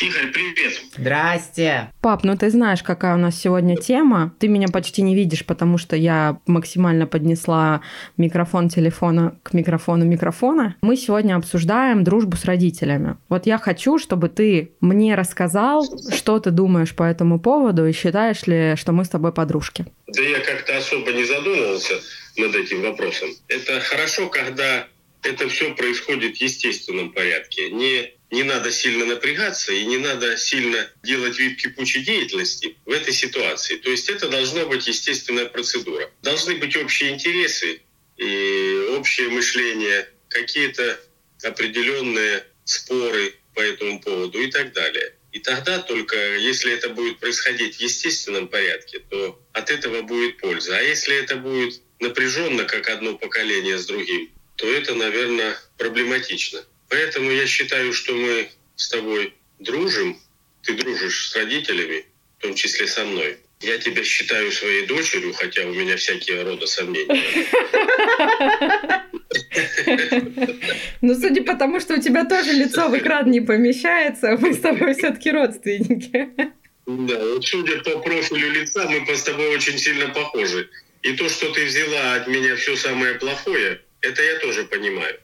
Игорь, 0.00 0.32
привет. 0.32 0.80
Здрасте. 0.96 1.92
Пап, 2.00 2.24
ну 2.24 2.36
ты 2.36 2.50
знаешь, 2.50 2.82
какая 2.82 3.14
у 3.14 3.18
нас 3.18 3.38
сегодня 3.38 3.76
тема. 3.76 4.34
Ты 4.38 4.48
меня 4.48 4.68
почти 4.68 5.02
не 5.02 5.14
видишь, 5.14 5.44
потому 5.44 5.78
что 5.78 5.96
я 5.96 6.38
максимально 6.46 7.06
поднесла 7.06 7.82
микрофон 8.16 8.68
телефона 8.68 9.38
к 9.42 9.52
микрофону 9.52 10.04
микрофона. 10.04 10.76
Мы 10.80 10.96
сегодня 10.96 11.36
обсуждаем 11.36 12.04
дружбу 12.04 12.36
с 12.36 12.44
родителями. 12.44 13.16
Вот 13.28 13.46
я 13.46 13.58
хочу, 13.58 13.98
чтобы 13.98 14.28
ты 14.28 14.72
мне 14.80 15.14
рассказал, 15.14 15.86
что 16.14 16.38
ты 16.40 16.50
думаешь 16.50 16.94
по 16.94 17.02
этому 17.02 17.40
поводу 17.40 17.86
и 17.86 17.92
считаешь 17.92 18.46
ли, 18.46 18.74
что 18.76 18.92
мы 18.92 19.04
с 19.04 19.08
тобой 19.08 19.32
подружки. 19.32 19.86
Да 20.06 20.22
я 20.22 20.40
как-то 20.40 20.76
особо 20.76 21.12
не 21.12 21.24
задумывался 21.24 21.94
над 22.36 22.54
этим 22.54 22.82
вопросом. 22.82 23.28
Это 23.48 23.80
хорошо, 23.80 24.28
когда 24.28 24.86
это 25.22 25.48
все 25.48 25.74
происходит 25.74 26.36
в 26.36 26.40
естественном 26.40 27.12
порядке. 27.12 27.70
Не 27.70 28.15
не 28.30 28.42
надо 28.42 28.72
сильно 28.72 29.04
напрягаться 29.06 29.72
и 29.72 29.84
не 29.84 29.98
надо 29.98 30.36
сильно 30.36 30.90
делать 31.02 31.38
вид 31.38 31.60
кипучей 31.60 32.00
деятельности 32.00 32.76
в 32.84 32.90
этой 32.90 33.12
ситуации. 33.12 33.76
То 33.76 33.90
есть 33.90 34.08
это 34.08 34.28
должна 34.28 34.64
быть 34.66 34.86
естественная 34.86 35.46
процедура. 35.46 36.10
Должны 36.22 36.56
быть 36.56 36.76
общие 36.76 37.10
интересы 37.10 37.82
и 38.16 38.88
общее 38.96 39.28
мышление, 39.28 40.08
какие-то 40.28 40.98
определенные 41.42 42.44
споры 42.64 43.34
по 43.54 43.60
этому 43.60 44.00
поводу 44.00 44.40
и 44.40 44.50
так 44.50 44.72
далее. 44.72 45.14
И 45.32 45.38
тогда 45.38 45.78
только, 45.78 46.16
если 46.36 46.72
это 46.72 46.88
будет 46.88 47.18
происходить 47.18 47.76
в 47.76 47.80
естественном 47.80 48.48
порядке, 48.48 49.00
то 49.10 49.38
от 49.52 49.70
этого 49.70 50.02
будет 50.02 50.38
польза. 50.38 50.76
А 50.76 50.80
если 50.80 51.14
это 51.16 51.36
будет 51.36 51.80
напряженно, 52.00 52.64
как 52.64 52.88
одно 52.88 53.16
поколение 53.16 53.78
с 53.78 53.86
другим, 53.86 54.30
то 54.56 54.66
это, 54.66 54.94
наверное, 54.94 55.58
проблематично. 55.76 56.64
Поэтому 56.88 57.30
я 57.30 57.46
считаю, 57.46 57.92
что 57.92 58.14
мы 58.14 58.48
с 58.76 58.88
тобой 58.88 59.34
дружим, 59.58 60.18
ты 60.62 60.74
дружишь 60.74 61.30
с 61.30 61.36
родителями, 61.36 62.04
в 62.38 62.42
том 62.42 62.54
числе 62.54 62.86
со 62.86 63.04
мной. 63.04 63.38
Я 63.60 63.78
тебя 63.78 64.04
считаю 64.04 64.52
своей 64.52 64.86
дочерью, 64.86 65.32
хотя 65.32 65.66
у 65.66 65.72
меня 65.72 65.96
всякие 65.96 66.42
рода 66.42 66.66
сомнения. 66.66 67.24
Ну, 71.00 71.14
судя 71.14 71.42
по 71.42 71.54
тому, 71.54 71.80
что 71.80 71.94
у 71.94 72.00
тебя 72.00 72.24
тоже 72.24 72.52
лицо 72.52 72.88
в 72.88 72.98
экран 72.98 73.30
не 73.30 73.40
помещается, 73.40 74.36
мы 74.40 74.52
с 74.52 74.60
тобой 74.60 74.94
все-таки 74.94 75.30
родственники. 75.30 76.28
Да, 76.86 77.18
вот 77.18 77.44
судя 77.46 77.78
по 77.78 77.98
профилю 77.98 78.50
лица, 78.52 78.88
мы 78.88 79.16
с 79.16 79.22
тобой 79.22 79.48
очень 79.54 79.78
сильно 79.78 80.08
похожи. 80.08 80.68
И 81.02 81.12
то, 81.12 81.28
что 81.28 81.50
ты 81.52 81.64
взяла 81.64 82.14
от 82.14 82.28
меня 82.28 82.56
все 82.56 82.76
самое 82.76 83.14
плохое, 83.14 83.80
это 84.00 84.22
я 84.22 84.38
тоже 84.38 84.64
понимаю. 84.64 85.18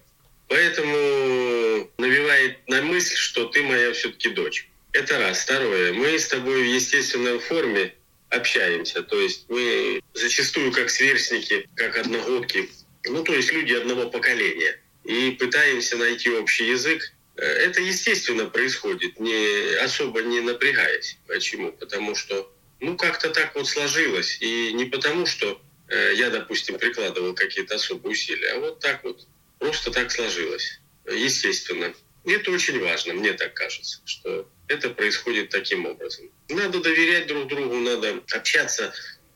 Поэтому 0.52 1.90
навевает 1.97 2.59
на 2.68 2.82
мысль, 2.82 3.16
что 3.16 3.47
ты 3.47 3.62
моя 3.62 3.90
все-таки 3.94 4.28
дочь. 4.28 4.68
Это 4.92 5.18
раз. 5.18 5.44
Второе. 5.44 5.94
Мы 5.94 6.18
с 6.18 6.28
тобой 6.28 6.62
в 6.62 6.66
естественной 6.66 7.38
форме 7.38 7.94
общаемся. 8.28 9.02
То 9.02 9.18
есть 9.18 9.47
мы 9.49 10.02
зачастую 10.12 10.71
как 10.71 10.90
сверстники, 10.90 11.66
как 11.75 11.97
одногодки, 11.97 12.68
ну 13.06 13.25
то 13.25 13.32
есть 13.32 13.50
люди 13.50 13.73
одного 13.73 14.11
поколения. 14.11 14.78
И 15.04 15.30
пытаемся 15.30 15.97
найти 15.97 16.28
общий 16.28 16.68
язык. 16.68 17.14
Это 17.37 17.80
естественно 17.80 18.44
происходит, 18.44 19.18
не, 19.18 19.76
особо 19.76 20.21
не 20.21 20.40
напрягаясь. 20.40 21.16
Почему? 21.28 21.73
Потому 21.73 22.14
что 22.14 22.52
ну 22.78 22.99
как-то 22.99 23.30
так 23.30 23.54
вот 23.54 23.66
сложилось. 23.66 24.37
И 24.42 24.75
не 24.75 24.85
потому, 24.85 25.25
что 25.25 25.59
э, 25.88 26.12
я, 26.14 26.28
допустим, 26.28 26.76
прикладывал 26.76 27.32
какие-то 27.32 27.76
особые 27.76 28.12
усилия, 28.12 28.50
а 28.50 28.61
вот 28.61 28.80
так 28.80 29.02
вот 29.02 29.26
Просто 29.62 29.92
так 29.92 30.11
сложилось. 30.11 30.81
Естественно. 31.07 31.95
И 32.25 32.33
это 32.33 32.50
очень 32.50 32.81
важно, 32.81 33.14
мне 33.14 33.33
так 33.33 33.54
кажется, 33.54 34.00
что 34.04 34.49
это 34.66 34.90
происходит 34.90 35.50
таким 35.50 35.87
образом. 35.87 36.31
Надо 36.49 36.81
доверять 36.81 37.28
друг 37.28 37.47
другу, 37.47 37.76
надо 37.76 38.21
общаться, 38.33 38.92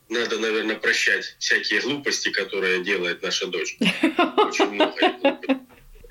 надо, 0.09 0.37
наверное, 0.37 0.75
прощать 0.75 1.35
всякие 1.39 1.79
глупости, 1.79 2.29
которые 2.29 2.83
делает 2.83 3.21
наша 3.21 3.47
дочь. 3.47 3.77
Очень 3.79 4.71
много. 4.71 5.61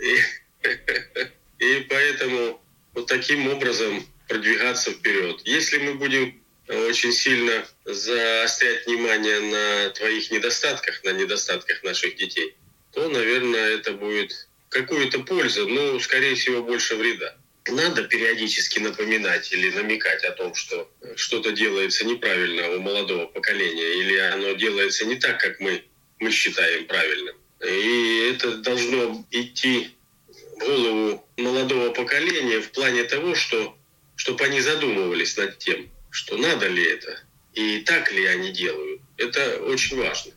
И, 0.01 0.19
и 1.65 1.81
поэтому 1.89 2.63
вот 2.95 3.07
таким 3.07 3.49
образом 3.49 4.07
продвигаться 4.29 4.93
вперед. 4.93 5.43
Если 5.45 5.77
мы 5.77 5.95
будем 5.95 6.43
очень 6.69 7.13
сильно 7.13 7.67
заострять 7.85 8.87
внимание 8.87 9.41
на 9.41 9.91
твоих 9.91 10.31
недостатках, 10.31 11.05
на 11.05 11.13
недостатках 11.13 11.83
наших 11.83 12.17
детей, 12.17 12.57
то, 12.97 13.11
наверное, 13.11 13.75
это 13.75 13.93
будет 13.93 14.49
какую-то 14.71 15.21
пользу, 15.21 15.69
но, 15.69 16.00
скорее 16.00 16.35
всего, 16.35 16.62
больше 16.62 16.97
вреда. 16.97 17.37
Надо 17.69 18.05
периодически 18.05 18.79
напоминать 18.79 19.53
или 19.53 19.71
намекать 19.71 20.25
о 20.25 20.31
том, 20.31 20.55
что 20.55 20.91
что-то 21.15 21.53
делается 21.53 22.07
неправильно 22.07 22.71
у 22.71 22.81
молодого 22.81 23.26
поколения, 23.26 24.00
или 24.00 24.17
оно 24.17 24.53
делается 24.53 25.05
не 25.05 25.17
так, 25.17 25.38
как 25.38 25.61
мы, 25.61 25.85
мы 26.21 26.31
считаем 26.31 26.87
правильным. 26.87 27.37
И 27.62 28.31
это 28.33 28.57
должно 28.59 29.26
идти 29.31 29.91
в 30.29 30.59
голову 30.59 31.29
молодого 31.37 31.93
поколения 31.93 32.62
в 32.62 32.71
плане 32.71 33.05
того, 33.05 33.35
что, 33.35 33.76
чтобы 34.15 34.43
они 34.43 34.62
задумывались 34.62 35.37
над 35.37 35.59
тем, 35.59 35.91
что 36.11 36.38
надо 36.38 36.67
ли 36.67 36.83
это, 36.83 37.21
и 37.53 37.81
так 37.81 38.11
ли 38.11 38.25
они 38.25 38.53
делают. 38.53 39.03
Это 39.19 39.61
очень 39.65 39.99
важно 39.99 40.33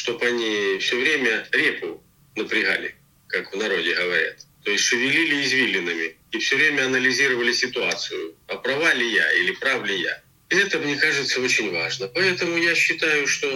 чтобы 0.00 0.24
они 0.24 0.78
все 0.78 0.96
время 0.98 1.46
репу 1.52 2.02
напрягали, 2.34 2.94
как 3.26 3.52
в 3.52 3.56
народе 3.56 3.94
говорят. 3.94 4.36
То 4.64 4.70
есть 4.70 4.84
шевелили 4.84 5.44
извилинами 5.44 6.16
и 6.32 6.38
все 6.38 6.56
время 6.56 6.86
анализировали 6.86 7.52
ситуацию, 7.52 8.34
а 8.46 8.56
права 8.56 8.94
ли 8.94 9.12
я 9.12 9.30
или 9.32 9.52
прав 9.52 9.84
ли 9.84 10.00
я. 10.00 10.22
Это, 10.48 10.78
мне 10.78 10.96
кажется, 10.96 11.38
очень 11.40 11.70
важно. 11.70 12.08
Поэтому 12.08 12.56
я 12.56 12.74
считаю, 12.74 13.26
что 13.26 13.46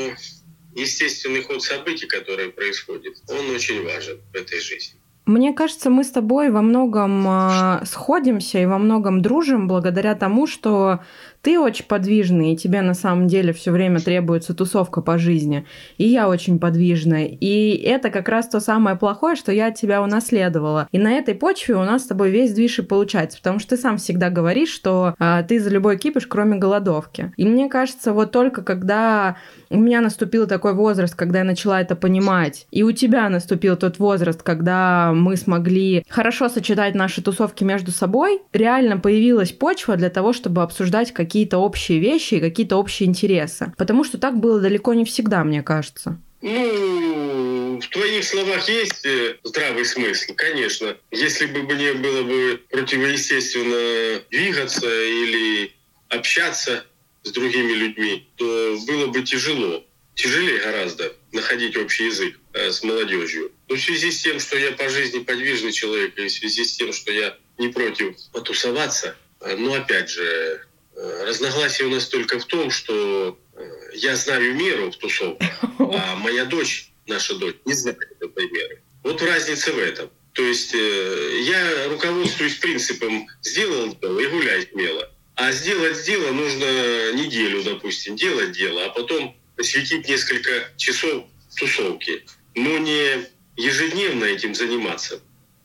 естественный 0.75 1.43
ход 1.43 1.63
событий, 1.63 2.07
который 2.07 2.51
происходит, 2.51 3.15
он 3.29 3.49
очень 3.51 3.83
важен 3.83 4.21
в 4.33 4.37
этой 4.37 4.61
жизни. 4.61 5.01
Мне 5.25 5.55
кажется, 5.55 5.89
мы 5.89 6.05
с 6.05 6.11
тобой 6.11 6.51
во 6.51 6.61
многом 6.61 7.27
э, 7.27 7.87
сходимся 7.87 8.59
и 8.59 8.67
во 8.67 8.77
многом 8.77 9.23
дружим 9.23 9.67
благодаря 9.67 10.15
тому, 10.15 10.47
что 10.47 11.01
ты 11.45 11.61
очень 11.61 11.85
подвижный, 11.85 12.55
и 12.55 12.57
тебе 12.57 12.81
на 12.81 12.95
самом 12.95 13.29
деле 13.29 13.53
все 13.53 13.71
время 13.71 14.01
требуется 14.01 14.55
тусовка 14.55 15.03
по 15.03 15.19
жизни. 15.19 15.67
И 15.99 16.09
я 16.09 16.31
очень 16.31 16.59
подвижная. 16.59 17.27
И 17.27 17.77
это 17.85 18.09
как 18.09 18.31
раз 18.31 18.49
то 18.49 18.61
самое 18.61 18.97
плохое, 18.97 19.37
что 19.37 19.53
я 19.53 19.67
от 19.67 19.75
тебя 19.75 20.03
унаследовала. 20.03 20.89
И 20.91 20.99
на 20.99 21.13
этой 21.13 21.35
почве 21.35 21.77
у 21.77 21.85
нас 21.85 22.05
с 22.05 22.07
тобой 22.07 22.31
весь 22.31 22.55
движ 22.55 22.79
и 22.79 22.83
получается, 22.83 23.37
потому 23.39 23.59
что 23.59 23.77
ты 23.77 23.77
сам 23.77 23.99
всегда 23.99 24.31
говоришь, 24.31 24.71
что 24.71 25.15
а, 25.19 25.43
ты 25.43 25.61
за 25.61 25.69
любой 25.69 25.99
кипиш, 25.99 26.27
кроме 26.27 26.57
голодовки. 26.57 27.35
И 27.37 27.45
мне 27.45 27.69
кажется, 27.69 28.15
вот 28.15 28.33
только 28.33 28.63
когда 28.63 29.37
у 29.69 29.79
меня 29.79 30.01
наступил 30.01 30.47
такой 30.47 30.73
возраст, 30.73 31.15
когда 31.15 31.41
я 31.41 31.45
начала 31.45 31.79
это 31.79 31.95
понимать, 31.95 32.67
и 32.71 32.83
у 32.83 32.93
тебя 32.93 33.29
наступил 33.29 33.77
тот 33.77 33.99
возраст, 33.99 34.43
когда 34.43 35.13
мы 35.13 35.37
смогли 35.37 36.07
хорошо 36.09 36.49
сочетать 36.49 36.95
наши 36.95 37.21
тусовки 37.21 37.65
между 37.65 37.91
собой, 37.91 38.41
реально 38.55 38.97
появилась 38.97 39.53
почва 39.53 39.97
для 39.97 40.09
того, 40.09 40.33
чтобы 40.33 40.63
обсуждать 40.63 41.13
какие 41.13 41.34
какие-то 41.35 41.59
общие 41.59 41.99
вещи 41.99 42.35
и 42.35 42.41
какие-то 42.41 42.77
общие 42.77 43.09
интересы. 43.09 43.73
Потому 43.77 44.05
что 44.05 44.19
так 44.19 44.39
было 44.39 44.61
далеко 44.61 44.95
не 44.95 45.05
всегда, 45.05 45.43
мне 45.43 45.65
кажется. 45.65 46.17
Ну, 46.43 47.81
в 47.81 47.89
твоих 47.89 48.23
словах 48.23 48.69
есть 48.69 49.05
э, 49.05 49.35
здравый 49.43 49.85
смысл, 49.85 50.33
конечно. 50.37 50.97
Если 51.11 51.47
бы 51.47 51.63
мне 51.63 51.93
было 51.95 52.23
бы 52.23 52.61
противоестественно 52.71 54.23
двигаться 54.31 54.87
или 54.87 55.73
общаться 56.09 56.85
с 57.25 57.33
другими 57.33 57.73
людьми, 57.73 58.29
то 58.37 58.79
было 58.87 59.09
бы 59.09 59.23
тяжело. 59.23 59.85
Тяжелее 60.15 60.61
гораздо 60.61 61.17
находить 61.33 61.77
общий 61.77 62.07
язык 62.07 62.39
э, 62.53 62.71
с 62.71 62.85
молодежью. 62.85 63.51
Но 63.69 63.75
в 63.75 63.81
связи 63.81 64.13
с 64.13 64.23
тем, 64.23 64.39
что 64.39 64.57
я 64.57 64.71
по 64.71 64.89
жизни 64.89 65.19
подвижный 65.19 65.73
человек, 65.73 66.17
и 66.17 66.29
в 66.29 66.31
связи 66.31 66.63
с 66.63 66.77
тем, 66.77 66.93
что 66.93 67.11
я 67.11 67.37
не 67.59 67.71
против 67.71 68.15
потусоваться, 68.33 69.17
э, 69.41 69.57
но 69.57 69.75
опять 69.75 70.11
же, 70.11 70.61
разногласие 70.97 71.89
у 71.89 71.91
нас 71.91 72.09
только 72.09 72.39
в 72.39 72.45
том, 72.45 72.71
что 72.71 73.39
э, 73.57 73.71
я 73.95 74.17
знаю 74.17 74.55
меру 74.55 74.91
в 74.91 74.97
тусовках, 74.97 75.49
а 75.79 76.17
моя 76.17 76.45
дочь, 76.45 76.91
наша 77.07 77.35
дочь, 77.37 77.57
не 77.65 77.75
знает 77.75 77.99
этой 78.21 78.51
меры. 78.51 78.83
Вот 79.03 79.23
разница 79.23 79.73
в 79.73 79.79
этом. 79.79 80.11
То 80.33 80.43
есть 80.43 80.75
э, 80.75 81.41
я 81.43 81.89
руководствуюсь 81.89 82.57
принципом 82.57 83.27
«сделал 83.43 83.95
дело 83.97 84.19
и 84.19 84.27
гуляй 84.27 84.69
смело». 84.73 85.11
А 85.37 85.51
сделать 85.53 86.05
дело 86.05 86.31
нужно 86.33 87.13
неделю, 87.13 87.63
допустим, 87.63 88.15
делать 88.15 88.53
дело, 88.53 88.85
а 88.85 88.91
потом 88.91 89.37
посвятить 89.57 90.09
несколько 90.09 90.71
часов 90.77 91.25
тусовке. 91.59 92.25
Но 92.55 92.79
не 92.79 93.27
ежедневно 93.57 94.25
этим 94.25 94.55
заниматься. 94.55 95.21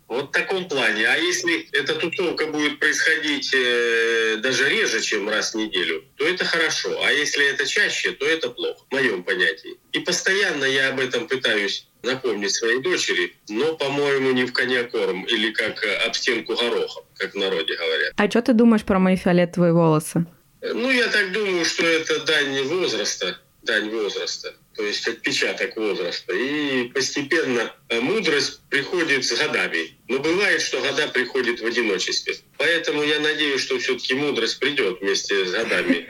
Вот 0.09 0.29
в 0.29 0.31
таком 0.31 0.67
плане. 0.67 1.07
А 1.07 1.15
если 1.15 1.69
эта 1.71 1.93
тусовка 1.93 2.47
будет 2.47 2.79
происходить 2.79 3.53
э, 3.53 4.37
даже 4.41 4.67
реже, 4.67 5.01
чем 5.01 5.29
раз 5.29 5.53
в 5.53 5.57
неделю, 5.57 6.03
то 6.17 6.27
это 6.27 6.43
хорошо. 6.45 6.99
А 7.03 7.11
если 7.11 7.47
это 7.47 7.67
чаще, 7.67 8.11
то 8.13 8.25
это 8.25 8.49
плохо, 8.49 8.79
в 8.89 8.91
моем 8.91 9.23
понятии. 9.23 9.77
И 9.91 9.99
постоянно 9.99 10.65
я 10.65 10.89
об 10.89 10.99
этом 10.99 11.27
пытаюсь 11.27 11.87
напомнить 12.01 12.55
своей 12.55 12.81
дочери, 12.81 13.35
но, 13.49 13.75
по-моему, 13.75 14.31
не 14.31 14.45
в 14.45 14.53
коня 14.53 14.83
корм 14.83 15.25
или 15.25 15.51
как 15.51 15.85
об 16.05 16.15
стенку 16.15 16.55
горохом, 16.55 17.03
как 17.15 17.33
в 17.33 17.37
народе 17.37 17.75
говорят. 17.75 18.13
А 18.17 18.29
что 18.29 18.41
ты 18.41 18.53
думаешь 18.53 18.83
про 18.83 18.97
мои 18.97 19.15
фиолетовые 19.15 19.73
волосы? 19.73 20.25
Ну, 20.61 20.89
я 20.89 21.07
так 21.09 21.31
думаю, 21.31 21.63
что 21.65 21.85
это 21.85 22.25
дань 22.25 22.63
возраста, 22.63 23.37
дань 23.61 23.89
возраста 23.91 24.55
то 24.79 24.85
есть 24.85 25.05
отпечаток 25.05 25.75
возраста. 25.75 26.33
И 26.33 26.85
постепенно 26.93 27.75
э, 27.89 27.99
мудрость 27.99 28.61
приходит 28.69 29.25
с 29.25 29.37
годами. 29.37 29.97
Но 30.07 30.19
бывает, 30.19 30.61
что 30.61 30.79
года 30.79 31.09
приходят 31.09 31.59
в 31.59 31.65
одиночестве. 31.65 32.37
Поэтому 32.57 33.03
я 33.03 33.19
надеюсь, 33.19 33.59
что 33.59 33.77
все-таки 33.77 34.13
мудрость 34.13 34.57
придет 34.57 35.01
вместе 35.01 35.45
с 35.45 35.51
годами 35.51 36.07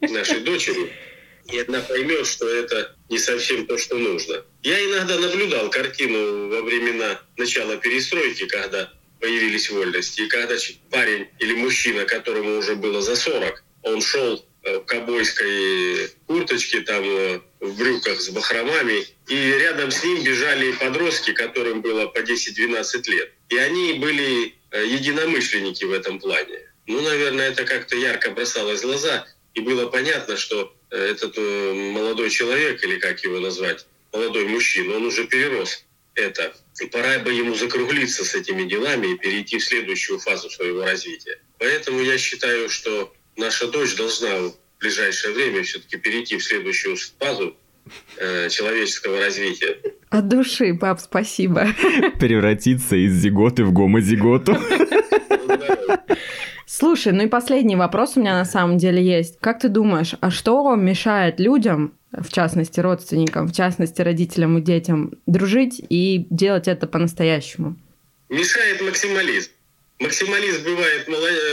нашей 0.10 0.40
дочери. 0.40 0.90
И 1.52 1.58
она 1.58 1.80
поймет, 1.80 2.26
что 2.26 2.48
это 2.48 2.96
не 3.10 3.18
совсем 3.18 3.66
то, 3.66 3.76
что 3.76 3.98
нужно. 3.98 4.46
Я 4.62 4.82
иногда 4.82 5.18
наблюдал 5.18 5.68
картину 5.68 6.48
во 6.48 6.62
времена 6.62 7.20
начала 7.36 7.76
перестройки, 7.76 8.46
когда 8.46 8.90
появились 9.20 9.68
вольности. 9.68 10.22
И 10.22 10.28
когда 10.28 10.54
парень 10.90 11.28
или 11.38 11.52
мужчина, 11.52 12.06
которому 12.06 12.56
уже 12.56 12.76
было 12.76 13.02
за 13.02 13.14
40, 13.14 13.62
он 13.82 14.00
шел 14.00 14.42
Э, 14.62 14.78
в 14.78 14.84
кобойской 14.84 16.10
курточке, 16.26 16.80
там 16.80 17.02
э, 17.02 17.40
в 17.60 17.76
брюках 17.76 18.20
с 18.20 18.28
бахромами. 18.30 19.06
И 19.28 19.34
рядом 19.34 19.90
с 19.90 20.02
ним 20.02 20.22
бежали 20.22 20.72
подростки, 20.72 21.32
которым 21.32 21.82
было 21.82 22.06
по 22.06 22.18
10-12 22.18 23.10
лет. 23.10 23.32
И 23.48 23.56
они 23.56 23.94
были 23.94 24.54
э, 24.70 24.86
единомышленники 24.86 25.84
в 25.84 25.92
этом 25.92 26.18
плане. 26.18 26.66
Ну, 26.86 27.00
наверное, 27.02 27.50
это 27.50 27.64
как-то 27.64 27.96
ярко 27.96 28.30
бросалось 28.30 28.80
в 28.80 28.84
глаза. 28.84 29.26
И 29.54 29.60
было 29.60 29.86
понятно, 29.86 30.36
что 30.36 30.74
этот 30.90 31.36
молодой 31.36 32.30
человек, 32.30 32.82
или 32.82 32.98
как 32.98 33.22
его 33.22 33.38
назвать, 33.38 33.86
молодой 34.12 34.46
мужчина, 34.46 34.96
он 34.96 35.06
уже 35.06 35.26
перерос 35.26 35.84
это. 36.14 36.54
И 36.80 36.86
пора 36.86 37.18
бы 37.18 37.32
ему 37.32 37.54
закруглиться 37.54 38.24
с 38.24 38.34
этими 38.34 38.68
делами 38.68 39.14
и 39.14 39.18
перейти 39.18 39.58
в 39.58 39.64
следующую 39.64 40.18
фазу 40.18 40.50
своего 40.50 40.84
развития. 40.84 41.38
Поэтому 41.58 42.00
я 42.00 42.18
считаю, 42.18 42.68
что 42.68 43.12
наша 43.36 43.66
дочь 43.68 43.94
должна 43.96 44.52
в 44.80 44.82
ближайшее 44.82 45.34
время 45.34 45.62
все-таки 45.62 45.98
перейти 45.98 46.38
в 46.38 46.42
следующую 46.42 46.96
фазу 47.18 47.54
э, 48.16 48.48
человеческого 48.48 49.20
развития. 49.20 49.76
От 50.08 50.28
души, 50.28 50.72
пап, 50.74 51.00
спасибо. 51.00 51.68
Превратиться 52.18 52.96
из 52.96 53.12
зиготы 53.12 53.64
в 53.64 53.72
гомозиготу. 53.72 54.56
Слушай, 56.66 57.12
ну 57.12 57.24
и 57.24 57.26
последний 57.26 57.76
вопрос 57.76 58.16
у 58.16 58.20
меня 58.20 58.32
на 58.32 58.46
самом 58.46 58.78
деле 58.78 59.04
есть. 59.04 59.38
Как 59.40 59.60
ты 59.60 59.68
думаешь, 59.68 60.14
а 60.18 60.30
что 60.30 60.74
мешает 60.76 61.38
людям, 61.38 61.92
в 62.10 62.32
частности 62.32 62.80
родственникам, 62.80 63.48
в 63.48 63.52
частности 63.52 64.00
родителям 64.00 64.56
и 64.56 64.62
детям, 64.62 65.12
дружить 65.26 65.82
и 65.90 66.26
делать 66.30 66.68
это 66.68 66.86
по-настоящему? 66.86 67.76
Мешает 68.30 68.80
максимализм. 68.80 69.50
Максимализм 69.98 70.64
бывает 70.64 71.06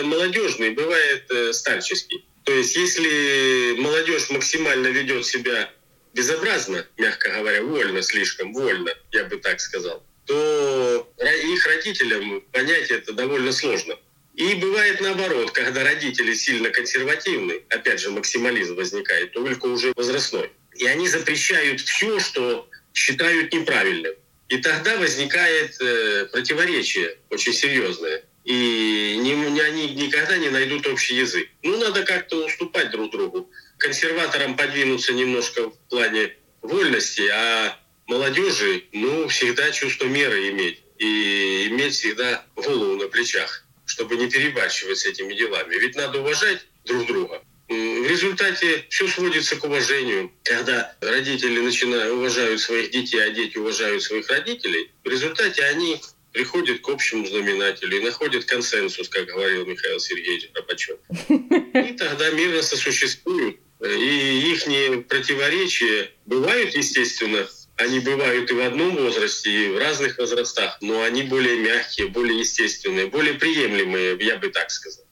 молодежный, 0.06 0.70
бывает 0.70 1.26
э, 1.30 1.52
старческий. 1.52 2.27
То 2.48 2.54
есть 2.54 2.78
если 2.78 3.76
молодежь 3.78 4.30
максимально 4.30 4.88
ведет 4.88 5.26
себя 5.26 5.70
безобразно, 6.14 6.88
мягко 6.98 7.30
говоря, 7.30 7.62
вольно 7.62 8.02
слишком, 8.02 8.54
вольно, 8.54 8.90
я 9.12 9.26
бы 9.26 9.36
так 9.36 9.60
сказал, 9.60 10.02
то 10.26 11.14
их 11.20 11.68
родителям 11.68 12.40
понять 12.54 12.90
это 12.90 13.12
довольно 13.12 13.52
сложно. 13.52 13.96
И 14.36 14.54
бывает 14.56 15.02
наоборот, 15.02 15.52
когда 15.52 15.84
родители 15.84 16.34
сильно 16.36 16.70
консервативны, 16.70 17.64
опять 17.68 18.00
же 18.00 18.12
максимализм 18.12 18.76
возникает, 18.76 19.34
только 19.34 19.66
уже 19.66 19.92
возрастной. 19.98 20.50
И 20.78 20.86
они 20.86 21.10
запрещают 21.10 21.82
все, 21.82 22.18
что 22.22 22.70
считают 22.94 23.52
неправильным. 23.52 24.14
И 24.48 24.58
тогда 24.60 24.96
возникает 24.96 25.76
э, 25.82 26.28
противоречие 26.32 27.18
очень 27.30 27.52
серьезное 27.52 28.24
и 28.48 29.18
не, 29.18 29.36
не, 29.36 29.60
они 29.60 29.90
никогда 29.90 30.38
не 30.38 30.50
найдут 30.50 30.88
общий 30.88 31.16
язык. 31.16 31.50
Ну, 31.64 31.78
надо 31.78 32.04
как-то 32.04 32.46
уступать 32.46 32.92
друг 32.92 33.12
другу. 33.12 33.52
Консерваторам 33.78 34.56
подвинуться 34.56 35.12
немножко 35.12 35.70
в 35.70 35.78
плане 35.90 36.34
вольности, 36.62 37.28
а 37.28 37.78
молодежи, 38.08 38.86
ну, 38.94 39.28
всегда 39.28 39.70
чувство 39.72 40.06
меры 40.06 40.50
иметь. 40.52 40.82
И 40.98 41.68
иметь 41.68 41.94
всегда 41.96 42.46
голову 42.56 42.96
на 42.96 43.10
плечах, 43.10 43.66
чтобы 43.86 44.16
не 44.16 44.30
перебарщивать 44.30 45.00
с 45.00 45.06
этими 45.06 45.34
делами. 45.34 45.76
Ведь 45.76 45.98
надо 45.98 46.22
уважать 46.22 46.66
друг 46.86 47.06
друга. 47.06 47.42
В 47.68 48.08
результате 48.08 48.86
все 48.88 49.10
сводится 49.10 49.58
к 49.58 49.66
уважению. 49.66 50.32
Когда 50.44 50.96
родители 51.02 51.60
начинают 51.60 52.14
уважают 52.14 52.62
своих 52.62 52.92
детей, 52.92 53.22
а 53.22 53.30
дети 53.30 53.58
уважают 53.58 54.04
своих 54.04 54.30
родителей, 54.30 54.90
в 55.04 55.10
результате 55.10 55.64
они 55.64 56.00
приходит 56.38 56.82
к 56.82 56.90
общему 56.90 57.26
знаменателю 57.26 57.98
и 57.98 58.06
находит 58.06 58.46
консенсус, 58.46 59.10
как 59.10 59.26
говорил 59.26 59.66
Михаил 59.66 60.00
Сергеевич 60.00 60.52
Горбачев. 60.54 61.00
И 61.30 61.94
тогда 61.98 62.30
мирно 62.30 62.62
сосуществуют. 62.62 63.58
И 63.82 64.52
их 64.52 65.08
противоречия 65.08 66.12
бывают, 66.28 66.76
естественно, 66.76 67.48
они 67.78 68.02
бывают 68.02 68.52
и 68.52 68.54
в 68.54 68.60
одном 68.60 68.98
возрасте, 68.98 69.50
и 69.50 69.70
в 69.70 69.80
разных 69.80 70.20
возрастах, 70.20 70.78
но 70.82 71.02
они 71.02 71.24
более 71.24 71.58
мягкие, 71.58 72.08
более 72.08 72.40
естественные, 72.40 73.08
более 73.08 73.34
приемлемые, 73.34 74.16
я 74.20 74.38
бы 74.38 74.50
так 74.50 74.70
сказал. 74.70 75.06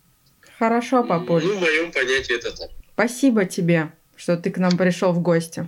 Хорошо, 0.60 1.04
папуль. 1.04 1.44
Ну, 1.44 1.56
в 1.56 1.60
моем 1.60 1.92
понятии 1.92 2.36
это 2.36 2.52
так. 2.56 2.70
Спасибо 2.94 3.46
тебе, 3.46 3.92
что 4.16 4.38
ты 4.38 4.52
к 4.52 4.58
нам 4.60 4.78
пришел 4.78 5.12
в 5.12 5.22
гости. 5.22 5.68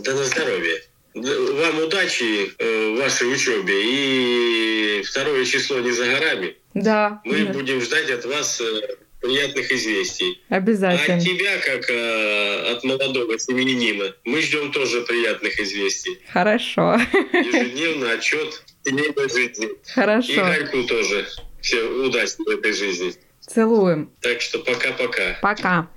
Да 0.00 0.12
на 0.12 0.24
здоровье. 0.24 0.82
Вам 1.16 1.78
удачи 1.82 2.52
э, 2.58 2.90
в 2.90 2.98
вашей 2.98 3.32
учебе. 3.32 3.74
И 3.74 5.02
второе 5.02 5.44
число 5.46 5.78
не 5.80 5.90
за 5.90 6.04
горами. 6.06 6.56
Да. 6.74 7.22
Мы 7.24 7.46
да. 7.46 7.52
будем 7.54 7.80
ждать 7.80 8.10
от 8.10 8.26
вас 8.26 8.60
э, 8.60 8.96
приятных 9.22 9.72
известий. 9.72 10.42
Обязательно. 10.50 11.14
А 11.14 11.16
от 11.16 11.24
тебя, 11.24 11.58
как 11.58 11.88
э, 11.88 12.72
от 12.72 12.84
молодого 12.84 13.38
семьянина, 13.38 14.14
мы 14.24 14.42
ждем 14.42 14.70
тоже 14.72 15.02
приятных 15.02 15.58
известий. 15.58 16.18
Хорошо. 16.30 17.00
Ежедневно 17.32 18.12
отчет 18.12 18.62
семейной 18.84 19.28
жизни. 19.30 19.68
Хорошо. 19.94 20.32
И 20.32 20.36
Гарьку 20.36 20.82
тоже. 20.84 21.26
Все 21.62 21.82
удачи 21.82 22.34
в 22.38 22.48
этой 22.48 22.72
жизни. 22.74 23.14
Целуем. 23.40 24.10
Так 24.20 24.42
что 24.42 24.58
пока-пока. 24.58 25.38
Пока. 25.40 25.88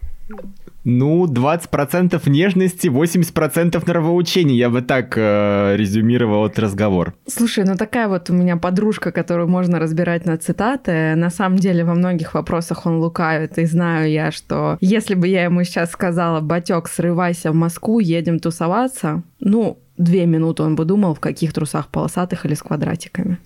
Ну, 0.90 1.28
20% 1.28 2.30
нежности, 2.30 2.88
80% 2.88 3.84
нравоучения. 3.86 4.56
Я 4.56 4.70
бы 4.70 4.82
так 4.82 5.14
э, 5.18 5.76
резюмировал 5.76 6.48
этот 6.48 6.60
разговор. 6.60 7.14
Слушай, 7.28 7.64
ну 7.64 7.76
такая 7.76 8.08
вот 8.08 8.30
у 8.32 8.34
меня 8.34 8.58
подружка, 8.58 9.12
которую 9.12 9.48
можно 9.48 9.80
разбирать 9.80 10.26
на 10.26 10.38
цитаты. 10.38 11.14
На 11.16 11.30
самом 11.30 11.60
деле 11.60 11.84
во 11.84 11.94
многих 11.94 12.34
вопросах 12.34 12.88
он 12.88 12.98
лукавит. 12.98 13.60
И 13.60 13.66
знаю 13.66 14.10
я, 14.10 14.32
что 14.32 14.78
если 14.82 15.14
бы 15.14 15.28
я 15.28 15.44
ему 15.44 15.64
сейчас 15.64 15.92
сказала, 15.92 16.42
Батек, 16.42 16.88
срывайся 16.88 17.52
в 17.52 17.56
Москву, 17.56 18.00
едем 18.00 18.40
тусоваться, 18.40 19.22
ну, 19.40 19.78
две 19.98 20.26
минуты 20.26 20.64
он 20.64 20.76
бы 20.76 20.86
думал, 20.86 21.14
в 21.14 21.20
каких 21.20 21.54
трусах 21.54 21.90
полосатых 21.90 22.46
или 22.46 22.56
с 22.56 22.64
квадратиками. 22.64 23.38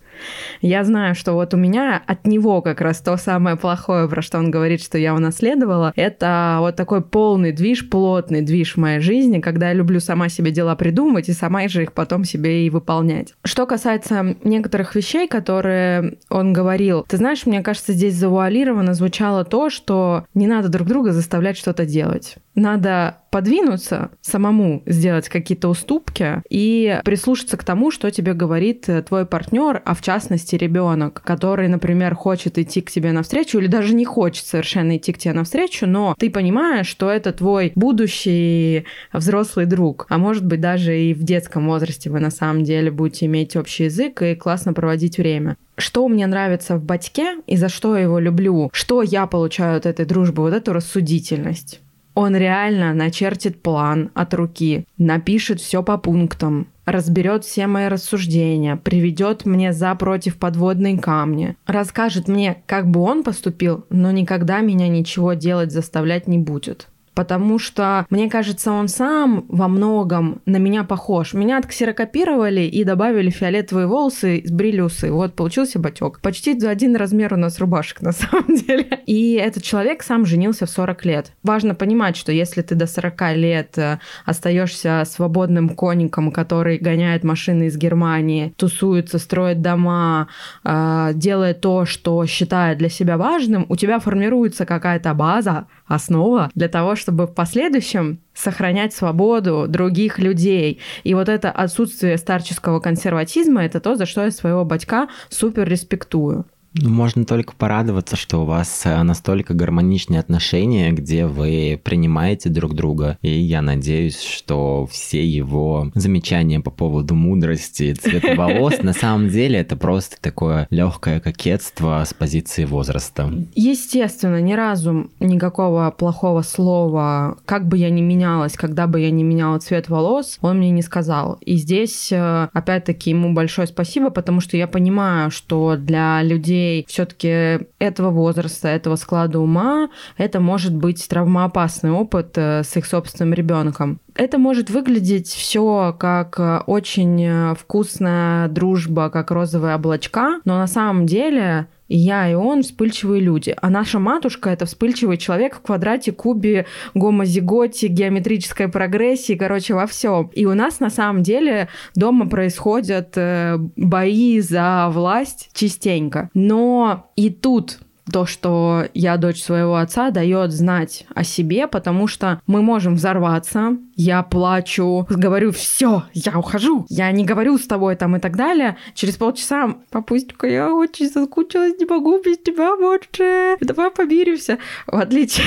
Я 0.62 0.84
знаю, 0.84 1.16
что 1.16 1.34
вот 1.34 1.54
у 1.54 1.58
меня 1.58 2.02
от 2.06 2.26
него 2.26 2.62
как 2.62 2.82
раз 2.82 3.02
то 3.02 3.18
самое 3.18 3.56
плохое, 3.56 4.08
про 4.08 4.22
что 4.22 4.38
он 4.38 4.52
говорит, 4.52 4.82
что 4.82 4.98
я 4.98 5.14
унаследовала, 5.14 5.92
это 5.96 6.58
вот 6.60 6.76
такой 6.76 7.02
полный 7.02 7.52
движ, 7.52 7.90
плотный 7.90 8.42
движ 8.42 8.74
в 8.74 8.78
моей 8.78 9.00
жизни, 9.00 9.40
когда 9.40 9.70
я 9.70 9.74
люблю 9.74 10.00
сама 10.00 10.30
себе 10.30 10.52
дела 10.52 10.76
придумывать 10.76 11.30
и 11.30 11.34
сама 11.34 11.68
же 11.68 11.84
их 11.84 11.94
потом 11.94 12.24
себе 12.24 12.66
и 12.66 12.70
выполнять. 12.70 13.34
Что 13.44 13.66
касается 13.66 14.36
некоторых 14.44 14.96
вещей, 14.96 15.28
которые 15.28 16.18
он 16.30 16.54
говорил, 16.54 17.06
ты 17.08 17.18
знаешь, 17.18 17.46
мне 17.46 17.62
кажется, 17.62 17.94
здесь 17.94 18.16
завуалированно 18.16 18.94
звучало 18.94 19.46
то, 19.46 19.70
что 19.70 20.26
не 20.34 20.48
надо 20.48 20.70
друг 20.70 20.88
друга 20.88 21.12
заставлять 21.12 21.58
что-то 21.58 21.86
делать. 21.86 22.36
Надо 22.56 23.18
подвинуться, 23.34 24.12
самому 24.22 24.84
сделать 24.86 25.28
какие-то 25.28 25.68
уступки 25.68 26.44
и 26.52 27.02
прислушаться 27.04 27.58
к 27.58 27.64
тому, 27.64 27.90
что 27.90 28.12
тебе 28.12 28.34
говорит 28.34 28.88
э, 28.88 29.02
твой 29.02 29.26
партнер, 29.26 29.82
а 29.84 29.96
в 29.96 30.03
частности 30.04 30.56
ребенок, 30.56 31.22
который, 31.24 31.68
например, 31.68 32.14
хочет 32.14 32.58
идти 32.60 32.82
к 32.82 32.92
тебе 32.92 33.12
навстречу 33.12 33.58
или 33.58 33.68
даже 33.68 33.96
не 33.96 34.06
хочет 34.06 34.46
совершенно 34.46 34.98
идти 34.98 35.14
к 35.14 35.18
тебе 35.18 35.34
навстречу, 35.34 35.88
но 35.88 36.16
ты 36.20 36.30
понимаешь, 36.30 36.88
что 36.88 37.10
это 37.10 37.32
твой 37.32 37.72
будущий 37.76 38.86
взрослый 39.12 39.66
друг, 39.66 40.06
а 40.10 40.18
может 40.18 40.46
быть 40.46 40.62
даже 40.62 41.00
и 41.00 41.14
в 41.14 41.24
детском 41.24 41.68
возрасте 41.68 42.10
вы 42.10 42.20
на 42.20 42.30
самом 42.30 42.64
деле 42.64 42.92
будете 42.92 43.26
иметь 43.26 43.56
общий 43.56 43.86
язык 43.86 44.22
и 44.22 44.36
классно 44.36 44.74
проводить 44.74 45.18
время. 45.18 45.58
Что 45.78 46.08
мне 46.08 46.28
нравится 46.28 46.76
в 46.76 46.84
батьке 46.84 47.38
и 47.48 47.56
за 47.56 47.70
что 47.70 47.96
я 47.96 48.04
его 48.04 48.20
люблю, 48.20 48.70
что 48.74 49.02
я 49.02 49.26
получаю 49.26 49.78
от 49.78 49.86
этой 49.86 50.06
дружбы, 50.06 50.44
вот 50.44 50.54
эту 50.54 50.74
рассудительность. 50.74 51.80
Он 52.16 52.36
реально 52.36 52.94
начертит 52.94 53.62
план 53.62 54.12
от 54.14 54.34
руки, 54.36 54.86
напишет 54.98 55.60
все 55.60 55.82
по 55.82 55.98
пунктам, 55.98 56.68
разберет 56.86 57.44
все 57.44 57.68
мои 57.68 57.88
рассуждения, 57.88 58.76
приведет 58.76 59.46
мне 59.46 59.74
за 59.74 59.94
против 59.96 60.38
подводные 60.38 60.98
камни, 60.98 61.56
расскажет 61.66 62.28
мне, 62.28 62.62
как 62.66 62.90
бы 62.90 63.02
он 63.02 63.24
поступил, 63.24 63.86
но 63.90 64.12
никогда 64.12 64.62
меня 64.62 64.88
ничего 64.88 65.34
делать 65.34 65.72
заставлять 65.72 66.28
не 66.28 66.38
будет 66.38 66.88
потому 67.14 67.60
что, 67.60 68.06
мне 68.10 68.30
кажется, 68.30 68.72
он 68.72 68.88
сам 68.88 69.46
во 69.48 69.68
многом 69.68 70.42
на 70.46 70.58
меня 70.58 70.84
похож. 70.84 71.34
Меня 71.34 71.58
отксерокопировали 71.58 72.62
и 72.62 72.84
добавили 72.84 73.30
фиолетовые 73.30 73.88
волосы, 73.88 74.42
сбрили 74.46 74.82
усы. 74.82 75.12
Вот, 75.12 75.34
получился 75.36 75.80
батек. 75.80 76.20
Почти 76.22 76.54
один 76.66 76.96
размер 76.96 77.34
у 77.34 77.38
нас 77.38 77.60
рубашек, 77.60 78.02
на 78.02 78.12
самом 78.14 78.56
деле. 78.56 79.00
И 79.06 79.34
этот 79.34 79.64
человек 79.64 80.04
сам 80.04 80.26
женился 80.26 80.66
в 80.66 80.70
40 80.70 81.06
лет. 81.06 81.32
Важно 81.44 81.76
понимать, 81.76 82.16
что 82.16 82.32
если 82.32 82.62
ты 82.62 82.76
до 82.76 82.88
40 82.88 83.36
лет 83.36 83.78
э, 83.78 84.00
остаешься 84.26 85.04
свободным 85.06 85.70
конником, 85.70 86.32
который 86.32 86.78
гоняет 86.78 87.24
машины 87.24 87.68
из 87.68 87.78
Германии, 87.78 88.54
тусуется, 88.58 89.20
строит 89.20 89.62
дома, 89.62 90.28
э, 90.64 91.12
делает 91.14 91.62
то, 91.62 91.86
что 91.86 92.26
считает 92.26 92.78
для 92.78 92.90
себя 92.90 93.18
важным, 93.18 93.66
у 93.70 93.76
тебя 93.76 94.00
формируется 94.00 94.66
какая-то 94.66 95.14
база, 95.14 95.68
основа 95.88 96.50
для 96.56 96.68
того, 96.68 96.96
чтобы 96.96 97.28
в 97.28 97.34
последующем 97.34 98.20
сохранять 98.34 98.94
свободу 98.94 99.66
других 99.68 100.20
людей. 100.20 100.80
И 101.04 101.14
вот 101.14 101.30
это 101.30 101.52
отсутствие 101.52 102.18
старческого 102.18 102.80
консерватизма— 102.80 103.64
это 103.66 103.80
то, 103.80 103.96
за 103.96 104.06
что 104.06 104.24
я 104.24 104.32
своего 104.32 104.66
батька 104.66 105.08
супер 105.30 105.68
респектую. 105.68 106.46
Ну, 106.76 106.90
можно 106.90 107.24
только 107.24 107.54
порадоваться, 107.54 108.16
что 108.16 108.42
у 108.42 108.46
вас 108.46 108.82
э, 108.86 109.04
настолько 109.04 109.54
гармоничные 109.54 110.20
отношения, 110.20 110.92
где 110.92 111.28
вы 111.28 111.80
принимаете 111.84 112.50
друг 112.50 112.74
друга. 112.74 113.18
И 113.22 113.30
я 113.30 113.62
надеюсь, 113.62 114.20
что 114.20 114.88
все 114.90 115.26
его 115.26 115.92
замечания 115.94 116.60
по 116.60 116.72
поводу 116.72 117.14
мудрости, 117.14 117.94
цвета 117.94 118.36
волос, 118.36 118.82
на 118.82 118.94
самом 118.94 119.30
деле 119.30 119.60
это 119.60 119.76
просто 119.76 120.18
такое 120.20 120.68
легкое 120.72 121.20
кокетство 121.20 122.04
с 122.06 122.14
позиции 122.14 122.66
возраста. 122.66 123.32
Естественно, 123.54 124.42
ни 124.42 124.54
разу 124.54 125.12
никакого 125.20 125.92
плохого 125.92 126.42
слова, 126.42 127.38
как 127.46 127.68
бы 127.68 127.78
я 127.78 127.92
ни 127.92 128.02
менялась, 128.02 128.54
когда 128.54 128.88
бы 128.88 129.00
я 129.00 129.12
ни 129.12 129.22
меняла 129.22 129.60
цвет 129.60 129.90
волос, 129.90 130.40
он 130.42 130.58
мне 130.58 130.72
не 130.72 130.82
сказал. 130.82 131.38
И 131.42 131.56
здесь, 131.56 132.12
э, 132.12 132.48
опять-таки, 132.52 133.12
ему 133.12 133.34
большое 133.34 133.68
спасибо, 133.68 134.10
потому 134.10 134.42
что 134.42 134.58
я 134.58 134.68
понимаю, 134.68 135.30
что 135.30 135.76
для 135.78 136.24
людей 136.24 136.63
людей 136.64 136.86
все-таки 136.88 137.68
этого 137.80 138.10
возраста, 138.10 138.68
этого 138.68 138.96
склада 138.96 139.40
ума, 139.40 139.90
это 140.18 140.40
может 140.40 140.74
быть 140.74 141.08
травмоопасный 141.08 141.92
опыт 141.92 142.38
э, 142.38 142.64
с 142.64 142.76
их 142.78 142.86
собственным 142.86 143.34
ребенком. 143.34 144.00
Это 144.16 144.38
может 144.38 144.70
выглядеть 144.70 145.28
все 145.28 145.96
как 145.98 146.40
э, 146.40 146.60
очень 146.66 147.22
э, 147.24 147.56
вкусная 147.56 148.48
дружба, 148.48 149.10
как 149.10 149.32
розовые 149.32 149.76
облачка, 149.76 150.42
но 150.46 150.58
на 150.58 150.68
самом 150.68 151.06
деле 151.06 151.68
и 151.88 151.98
я, 151.98 152.30
и 152.30 152.34
он 152.34 152.64
вспыльчивые 152.64 153.22
люди. 153.22 153.56
А 153.62 153.70
наша 153.70 154.00
матушка— 154.00 154.50
это 154.52 154.66
вспыльчивый 154.66 155.18
человек 155.18 155.56
в 155.56 155.62
квадрате, 155.62 156.12
кубе, 156.12 156.66
гомозиготе, 156.94 157.88
геометрической 157.88 158.68
прогрессии, 158.68 159.34
короче, 159.34 159.74
во 159.74 159.86
всем. 159.88 160.30
И 160.34 160.46
у 160.46 160.54
нас 160.54 160.80
на 160.80 160.90
самом 160.90 161.24
деле 161.24 161.68
дома 161.96 162.28
происходят 162.28 163.14
э, 163.16 163.58
бои 163.76 164.40
за 164.40 164.90
власть 164.92 165.50
частенько. 165.54 166.30
Но 166.34 167.12
и 167.16 167.30
тут 167.30 167.80
то, 168.12 168.26
что 168.26 168.86
я 168.94 169.18
дочь 169.18 169.42
своего 169.42 169.76
отца, 169.76 170.12
дает 170.12 170.52
знать 170.52 171.06
о 171.14 171.24
себе, 171.24 171.68
потому 171.68 172.08
что 172.08 172.42
мы 172.48 172.62
можем 172.62 172.96
взорваться, 172.96 173.78
я 173.96 174.24
плачу, 174.24 175.06
говорю, 175.10 175.52
все, 175.52 176.04
я 176.14 176.38
ухожу, 176.38 176.86
я 176.90 177.12
не 177.12 177.26
говорю 177.26 177.58
с 177.58 177.66
тобой 177.68 177.96
там 177.96 178.16
и 178.16 178.20
так 178.20 178.36
далее. 178.36 178.78
Через 178.94 179.18
полчаса, 179.18 179.76
папустика, 179.90 180.48
я 180.48 180.74
очень 180.74 181.10
соскучилась, 181.10 181.80
не 181.80 181.86
могу 181.86 182.22
без 182.22 182.38
тебя 182.40 182.76
больше, 182.76 183.58
давай 183.62 183.92
помиримся. 183.92 184.58
В 184.88 184.98
отличие, 184.98 185.46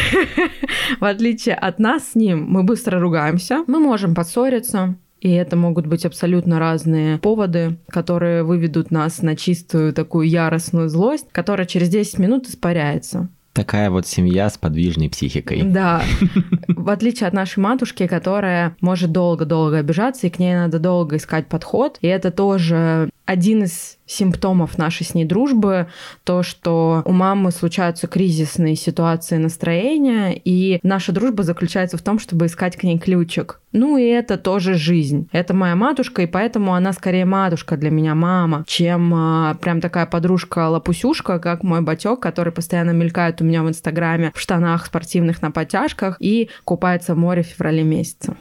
в 1.01 1.05
отличие 1.05 1.55
от 1.55 1.79
нас 1.79 2.13
с 2.13 2.15
ним, 2.15 2.47
мы 2.49 2.63
быстро 2.63 3.01
ругаемся, 3.01 3.65
мы 3.67 3.81
можем 3.81 4.15
поссориться, 4.15 4.97
и 5.27 5.31
это 5.33 5.57
могут 5.57 5.89
быть 5.89 6.07
абсолютно 6.07 6.61
разные 6.61 7.19
поводы, 7.19 7.79
которые 7.89 8.45
выведут 8.45 8.93
нас 8.93 9.23
на 9.23 9.35
чистую 9.35 9.93
такую 9.93 10.29
яростную 10.29 10.89
злость, 10.89 11.27
которая 11.33 11.67
через 11.67 11.89
10 11.89 12.21
минут 12.21 12.47
испаряется. 12.47 13.29
Такая 13.53 13.91
вот 13.91 14.07
семья 14.07 14.49
с 14.49 14.57
подвижной 14.57 15.09
психикой. 15.09 15.63
Да. 15.63 16.03
В 16.69 16.91
отличие 16.91 17.27
от 17.27 17.35
нашей 17.35 17.59
матушки, 17.59 18.07
которая 18.07 18.77
может 18.81 19.11
долго-долго 19.11 19.79
обижаться, 19.79 20.29
и 20.29 20.31
к 20.31 20.39
ней 20.39 20.55
надо 20.55 20.79
долго 20.79 21.17
искать 21.17 21.49
подход. 21.49 21.99
И 22.03 22.07
это 22.07 22.31
тоже 22.31 23.11
один 23.27 23.65
из 23.65 23.99
симптомов 24.07 24.79
нашей 24.79 25.05
с 25.05 25.15
ней 25.15 25.25
дружбы 25.25 25.89
то, 26.25 26.45
что 26.45 27.03
у 27.05 27.13
мамы 27.13 27.51
случаются 27.51 28.07
кризисные 28.07 28.77
ситуации 28.77 29.37
настроения, 29.37 30.41
и 30.43 30.79
наша 30.83 31.13
дружба 31.13 31.43
заключается 31.43 31.99
в 31.99 32.03
том, 32.03 32.21
чтобы 32.21 32.47
искать 32.47 32.77
к 32.77 32.85
ней 32.85 32.99
ключик. 32.99 33.61
Ну 33.73 33.99
и 33.99 34.05
это 34.05 34.39
тоже 34.39 34.75
жизнь. 34.75 35.29
Это 35.33 35.53
моя 35.53 35.75
матушка, 35.75 36.23
и 36.23 36.27
поэтому 36.27 36.73
она 36.75 36.93
скорее 36.93 37.25
матушка 37.25 37.77
для 37.77 37.91
меня, 37.91 38.15
мама, 38.15 38.65
чем 38.67 39.13
а, 39.13 39.55
прям 39.61 39.81
такая 39.81 40.07
подружка-лопусюшка, 40.07 41.41
как 41.41 41.63
мой 41.63 41.83
батек, 41.83 42.21
который 42.21 42.53
постоянно 42.53 42.93
мелькает 42.93 43.41
у 43.43 43.45
меня 43.45 43.63
в 43.63 43.69
Инстаграме 43.69 44.33
в 44.35 44.41
штанах 44.41 44.87
спортивных 44.87 45.43
на 45.43 45.51
подтяжках 45.51 46.17
и 46.21 46.49
купается 46.65 47.15
в 47.15 47.19
море 47.19 47.43
в 47.43 47.47
феврале 47.47 47.83
месяце. 47.83 48.37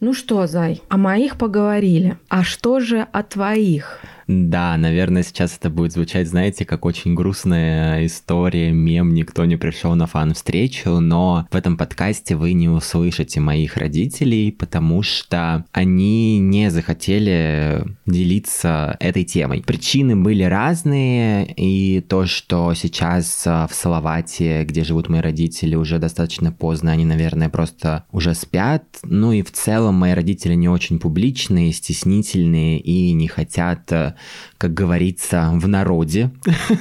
Ну 0.00 0.14
что, 0.14 0.46
Зай, 0.46 0.80
о 0.88 0.96
моих 0.96 1.36
поговорили. 1.36 2.16
А 2.30 2.42
что 2.42 2.80
же 2.80 3.06
о 3.12 3.22
твоих? 3.22 4.00
Да, 4.32 4.76
наверное, 4.76 5.24
сейчас 5.24 5.56
это 5.56 5.70
будет 5.70 5.90
звучать, 5.92 6.28
знаете, 6.28 6.64
как 6.64 6.84
очень 6.84 7.16
грустная 7.16 8.06
история, 8.06 8.70
мем, 8.70 9.12
никто 9.12 9.44
не 9.44 9.56
пришел 9.56 9.96
на 9.96 10.06
фан-встречу, 10.06 11.00
но 11.00 11.48
в 11.50 11.56
этом 11.56 11.76
подкасте 11.76 12.36
вы 12.36 12.52
не 12.52 12.68
услышите 12.68 13.40
моих 13.40 13.76
родителей, 13.76 14.52
потому 14.52 15.02
что 15.02 15.64
они 15.72 16.38
не 16.38 16.70
захотели 16.70 17.84
делиться 18.06 18.96
этой 19.00 19.24
темой. 19.24 19.64
Причины 19.66 20.14
были 20.14 20.44
разные, 20.44 21.52
и 21.56 22.00
то, 22.00 22.26
что 22.26 22.72
сейчас 22.74 23.42
а, 23.48 23.66
в 23.66 23.74
Салавате, 23.74 24.62
где 24.62 24.84
живут 24.84 25.08
мои 25.08 25.22
родители, 25.22 25.74
уже 25.74 25.98
достаточно 25.98 26.52
поздно, 26.52 26.92
они, 26.92 27.04
наверное, 27.04 27.48
просто 27.48 28.04
уже 28.12 28.34
спят. 28.34 28.84
Ну 29.02 29.32
и 29.32 29.42
в 29.42 29.50
целом 29.50 29.96
мои 29.96 30.12
родители 30.12 30.54
не 30.54 30.68
очень 30.68 31.00
публичные, 31.00 31.72
стеснительные 31.72 32.78
и 32.78 33.10
не 33.10 33.26
хотят 33.26 33.92
а, 33.92 34.14
как 34.58 34.74
говорится, 34.74 35.50
в 35.54 35.68
народе 35.68 36.30